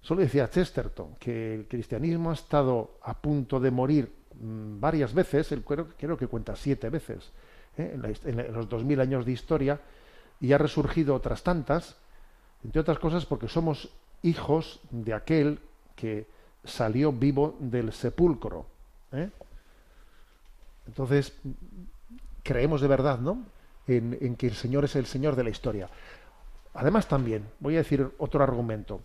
Solo 0.00 0.20
decía 0.20 0.48
Chesterton 0.48 1.16
que 1.18 1.54
el 1.54 1.66
cristianismo 1.66 2.30
ha 2.30 2.34
estado 2.34 2.98
a 3.02 3.14
punto 3.14 3.58
de 3.58 3.70
morir 3.70 4.12
mmm, 4.40 4.78
varias 4.78 5.12
veces, 5.12 5.50
el, 5.52 5.64
creo, 5.64 5.88
creo, 5.96 6.16
que 6.16 6.28
cuenta 6.28 6.54
siete 6.54 6.90
veces, 6.90 7.32
¿eh? 7.76 7.98
en, 8.24 8.38
en 8.38 8.52
los 8.52 8.68
dos 8.68 8.84
mil 8.84 9.00
años 9.00 9.24
de 9.24 9.32
historia, 9.32 9.80
y 10.40 10.52
ha 10.52 10.58
resurgido 10.58 11.14
otras 11.14 11.42
tantas, 11.42 11.96
entre 12.62 12.80
otras 12.80 12.98
cosas 12.98 13.26
porque 13.26 13.48
somos 13.48 13.88
hijos 14.22 14.80
de 14.90 15.14
aquel 15.14 15.58
que 15.96 16.26
salió 16.64 17.12
vivo 17.12 17.56
del 17.58 17.92
sepulcro. 17.92 18.73
¿Eh? 19.14 19.30
Entonces, 20.86 21.34
creemos 22.42 22.80
de 22.80 22.88
verdad, 22.88 23.18
¿no? 23.18 23.44
En, 23.86 24.18
en, 24.20 24.36
que 24.36 24.46
el 24.46 24.54
Señor 24.54 24.84
es 24.84 24.96
el 24.96 25.06
Señor 25.06 25.36
de 25.36 25.44
la 25.44 25.50
historia. 25.50 25.88
Además, 26.74 27.06
también, 27.06 27.44
voy 27.60 27.74
a 27.74 27.78
decir 27.78 28.10
otro 28.18 28.42
argumento. 28.42 29.02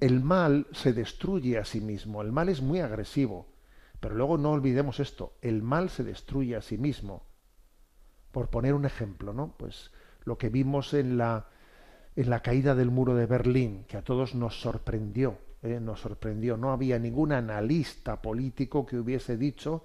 El 0.00 0.20
mal 0.20 0.66
se 0.72 0.92
destruye 0.92 1.58
a 1.58 1.64
sí 1.64 1.80
mismo. 1.80 2.22
El 2.22 2.32
mal 2.32 2.48
es 2.48 2.62
muy 2.62 2.80
agresivo. 2.80 3.46
Pero 4.00 4.16
luego 4.16 4.38
no 4.38 4.50
olvidemos 4.50 4.98
esto. 4.98 5.34
El 5.42 5.62
mal 5.62 5.90
se 5.90 6.02
destruye 6.02 6.56
a 6.56 6.62
sí 6.62 6.78
mismo. 6.78 7.22
Por 8.32 8.48
poner 8.48 8.74
un 8.74 8.84
ejemplo, 8.84 9.32
¿no? 9.32 9.54
Pues 9.56 9.92
lo 10.24 10.38
que 10.38 10.48
vimos 10.48 10.94
en 10.94 11.18
la, 11.18 11.46
en 12.16 12.30
la 12.30 12.40
caída 12.40 12.74
del 12.74 12.90
muro 12.90 13.14
de 13.14 13.26
Berlín, 13.26 13.84
que 13.86 13.96
a 13.96 14.02
todos 14.02 14.34
nos 14.34 14.60
sorprendió 14.60 15.38
eh, 15.62 15.78
nos 15.80 16.00
sorprendió. 16.00 16.56
No 16.56 16.72
había 16.72 16.98
ningún 16.98 17.32
analista 17.32 18.20
político 18.20 18.84
que 18.84 18.98
hubiese 18.98 19.36
dicho 19.36 19.84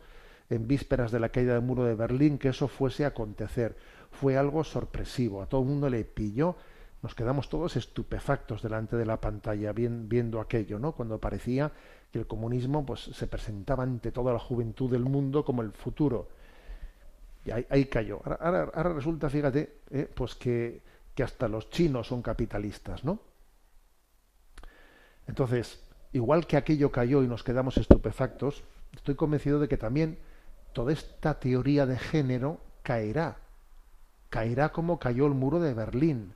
en 0.50 0.68
vísperas 0.68 1.12
de 1.12 1.20
la 1.20 1.30
caída 1.30 1.54
del 1.54 1.62
muro 1.62 1.84
de 1.84 1.96
Berlín 1.96 2.38
que 2.38 2.50
eso 2.50 2.68
fuese 2.68 3.06
a 3.06 3.10
acontecer. 3.10 3.76
Fue 4.12 4.38
algo 4.38 4.64
sorpresivo. 4.64 5.42
A 5.42 5.46
todo 5.46 5.62
el 5.62 5.68
mundo 5.68 5.90
le 5.90 6.04
pilló. 6.04 6.56
Nos 7.04 7.14
quedamos 7.14 7.48
todos 7.48 7.76
estupefactos 7.76 8.64
delante 8.64 8.96
de 8.96 9.06
la 9.06 9.22
pantalla 9.22 9.72
viendo 9.72 10.42
aquello, 10.42 10.80
¿no? 10.80 10.94
Cuando 10.94 11.20
parecía 11.20 11.72
que 12.12 12.20
el 12.20 12.28
comunismo 12.28 12.86
pues, 12.86 13.02
se 13.02 13.28
presentaba 13.28 13.84
ante 13.84 14.12
toda 14.12 14.34
la 14.34 14.40
juventud 14.40 14.90
del 14.90 15.04
mundo 15.04 15.46
como 15.46 15.62
el 15.62 15.72
futuro. 15.72 16.30
Y 17.46 17.52
ahí, 17.52 17.86
cayó. 17.86 18.20
Ahora, 18.40 18.66
resulta, 18.94 19.30
fíjate, 19.30 19.82
eh, 19.92 20.10
pues 20.14 20.36
que, 20.36 20.82
que 21.14 21.24
hasta 21.24 21.48
los 21.48 21.70
chinos 21.70 22.08
son 22.08 22.22
capitalistas, 22.22 23.06
¿no? 23.06 23.20
Entonces, 25.28 25.80
igual 26.14 26.48
que 26.48 26.58
aquello 26.58 26.92
cayó 26.92 27.24
y 27.24 27.28
nos 27.28 27.44
quedamos 27.44 27.78
estupefactos, 27.78 28.64
estoy 28.94 29.16
convencido 29.16 29.60
de 29.60 29.68
que 29.68 29.78
también 29.78 30.18
toda 30.74 30.94
esta 30.94 31.40
teoría 31.40 31.86
de 31.86 31.98
género 31.98 32.60
caerá. 32.84 33.38
Caerá 34.30 34.70
como 34.70 35.00
cayó 35.00 35.28
el 35.28 35.34
muro 35.34 35.60
de 35.60 35.74
Berlín, 35.74 36.34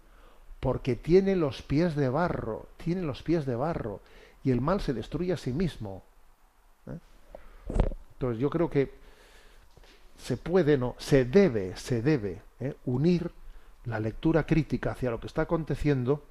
porque 0.60 0.96
tiene 0.96 1.36
los 1.36 1.62
pies 1.62 1.96
de 1.96 2.10
barro, 2.10 2.68
tiene 2.78 3.02
los 3.02 3.24
pies 3.24 3.46
de 3.46 3.56
barro, 3.56 4.02
y 4.44 4.52
el 4.52 4.62
mal 4.62 4.82
se 4.82 4.94
destruye 4.94 5.34
a 5.34 5.38
sí 5.38 5.52
mismo. 5.52 6.04
¿Eh? 6.88 6.98
Entonces 8.14 8.40
yo 8.40 8.50
creo 8.50 8.70
que 8.70 8.92
se 10.18 10.38
puede, 10.38 10.78
no, 10.78 10.96
se 11.00 11.26
debe, 11.26 11.76
se 11.76 12.02
debe 12.02 12.42
¿eh? 12.60 12.76
unir 12.86 13.32
la 13.86 14.00
lectura 14.00 14.46
crítica 14.46 14.92
hacia 14.92 15.12
lo 15.12 15.20
que 15.20 15.28
está 15.28 15.44
aconteciendo 15.44 16.24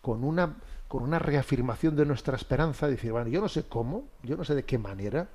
con 0.00 0.24
una 0.24 0.56
con 0.90 1.04
una 1.04 1.20
reafirmación 1.20 1.94
de 1.94 2.04
nuestra 2.04 2.34
esperanza, 2.34 2.88
decir, 2.88 3.12
bueno, 3.12 3.28
yo 3.28 3.40
no 3.40 3.48
sé 3.48 3.62
cómo, 3.62 4.08
yo 4.24 4.36
no 4.36 4.42
sé 4.42 4.56
de 4.56 4.64
qué 4.64 4.76
manera, 4.76 5.28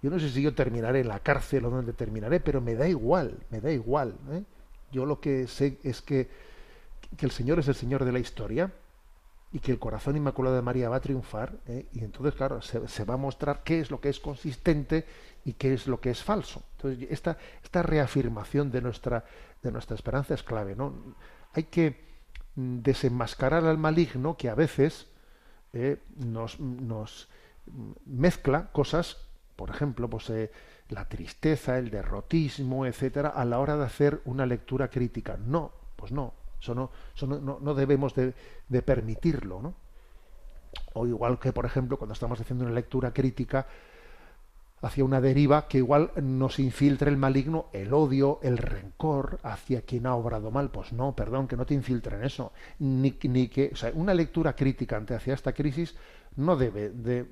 yo 0.00 0.10
no 0.10 0.20
sé 0.20 0.30
si 0.30 0.40
yo 0.40 0.54
terminaré 0.54 1.00
en 1.00 1.08
la 1.08 1.18
cárcel 1.18 1.64
o 1.64 1.70
donde 1.70 1.92
terminaré, 1.92 2.38
pero 2.38 2.60
me 2.60 2.76
da 2.76 2.86
igual, 2.86 3.36
me 3.50 3.60
da 3.60 3.72
igual. 3.72 4.14
¿eh? 4.30 4.44
Yo 4.92 5.04
lo 5.04 5.20
que 5.20 5.48
sé 5.48 5.80
es 5.82 6.02
que, 6.02 6.30
que 7.16 7.26
el 7.26 7.32
Señor 7.32 7.58
es 7.58 7.66
el 7.66 7.74
Señor 7.74 8.04
de 8.04 8.12
la 8.12 8.20
historia 8.20 8.70
y 9.50 9.58
que 9.58 9.72
el 9.72 9.80
corazón 9.80 10.16
inmaculado 10.16 10.54
de 10.54 10.62
María 10.62 10.88
va 10.88 10.96
a 10.96 11.00
triunfar, 11.00 11.52
¿eh? 11.66 11.86
y 11.92 12.04
entonces, 12.04 12.36
claro, 12.36 12.62
se, 12.62 12.86
se, 12.86 13.04
va 13.04 13.14
a 13.14 13.16
mostrar 13.16 13.64
qué 13.64 13.80
es 13.80 13.90
lo 13.90 14.00
que 14.00 14.08
es 14.08 14.20
consistente 14.20 15.04
y 15.44 15.54
qué 15.54 15.74
es 15.74 15.88
lo 15.88 16.00
que 16.00 16.10
es 16.10 16.22
falso. 16.22 16.62
Entonces, 16.76 17.08
esta, 17.10 17.36
esta 17.64 17.82
reafirmación 17.82 18.70
de 18.70 18.80
nuestra, 18.80 19.24
de 19.64 19.72
nuestra 19.72 19.96
esperanza 19.96 20.34
es 20.34 20.44
clave, 20.44 20.76
¿no? 20.76 20.94
Hay 21.54 21.64
que 21.64 22.11
desenmascarar 22.54 23.64
al 23.64 23.78
maligno 23.78 24.36
que 24.36 24.48
a 24.48 24.54
veces 24.54 25.06
eh, 25.72 25.98
nos, 26.16 26.60
nos, 26.60 27.28
mezcla 28.06 28.70
cosas, 28.72 29.16
por 29.56 29.70
ejemplo, 29.70 30.08
pues 30.10 30.28
eh, 30.30 30.50
la 30.88 31.08
tristeza, 31.08 31.78
el 31.78 31.90
derrotismo, 31.90 32.86
etcétera, 32.86 33.30
a 33.30 33.44
la 33.44 33.58
hora 33.58 33.76
de 33.76 33.84
hacer 33.84 34.20
una 34.24 34.46
lectura 34.46 34.88
crítica. 34.88 35.36
No, 35.36 35.72
pues 35.96 36.12
no, 36.12 36.34
eso 36.60 36.74
no, 36.74 36.90
eso 37.14 37.26
no, 37.26 37.58
no 37.60 37.74
debemos 37.74 38.14
de, 38.14 38.34
de, 38.68 38.82
permitirlo, 38.82 39.62
¿no? 39.62 39.74
O 40.94 41.06
igual 41.06 41.38
que, 41.38 41.52
por 41.52 41.66
ejemplo, 41.66 41.98
cuando 41.98 42.14
estamos 42.14 42.40
haciendo 42.40 42.64
una 42.64 42.74
lectura 42.74 43.12
crítica, 43.12 43.66
hacia 44.82 45.04
una 45.04 45.20
deriva 45.20 45.68
que 45.68 45.78
igual 45.78 46.10
nos 46.16 46.58
infiltre 46.58 47.08
el 47.08 47.16
maligno, 47.16 47.66
el 47.72 47.94
odio, 47.94 48.40
el 48.42 48.58
rencor 48.58 49.38
hacia 49.44 49.82
quien 49.82 50.06
ha 50.06 50.16
obrado 50.16 50.50
mal. 50.50 50.70
Pues 50.70 50.92
no, 50.92 51.14
perdón, 51.14 51.46
que 51.46 51.56
no 51.56 51.64
te 51.64 51.74
infiltren 51.74 52.24
eso. 52.24 52.52
Ni, 52.80 53.16
ni 53.22 53.48
que, 53.48 53.70
o 53.72 53.76
sea, 53.76 53.92
una 53.94 54.12
lectura 54.12 54.54
crítica 54.54 54.96
ante 54.96 55.14
hacia 55.14 55.34
esta 55.34 55.52
crisis 55.52 55.94
no 56.36 56.56
debe 56.56 56.90
de, 56.90 57.26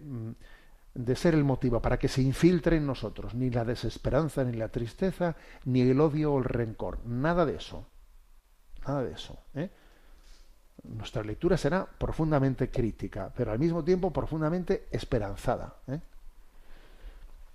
de, 0.95 1.17
ser 1.17 1.35
el 1.35 1.43
motivo 1.43 1.83
para 1.83 1.99
que 1.99 2.09
se 2.09 2.23
infiltre 2.23 2.77
en 2.77 2.87
nosotros 2.87 3.35
ni 3.35 3.51
la 3.51 3.65
desesperanza, 3.65 4.45
ni 4.45 4.57
la 4.57 4.69
tristeza, 4.69 5.35
ni 5.65 5.81
el 5.81 6.01
odio 6.01 6.35
o 6.35 6.39
el 6.39 6.45
rencor. 6.45 7.05
Nada 7.05 7.45
de 7.45 7.57
eso. 7.57 7.85
Nada 8.87 9.03
de 9.03 9.13
eso. 9.13 9.39
¿eh? 9.55 9.71
Nuestra 10.85 11.25
lectura 11.25 11.57
será 11.57 11.85
profundamente 11.85 12.71
crítica, 12.71 13.33
pero 13.37 13.51
al 13.51 13.59
mismo 13.59 13.83
tiempo 13.83 14.13
profundamente 14.13 14.87
esperanzada. 14.93 15.75
¿eh? 15.89 16.01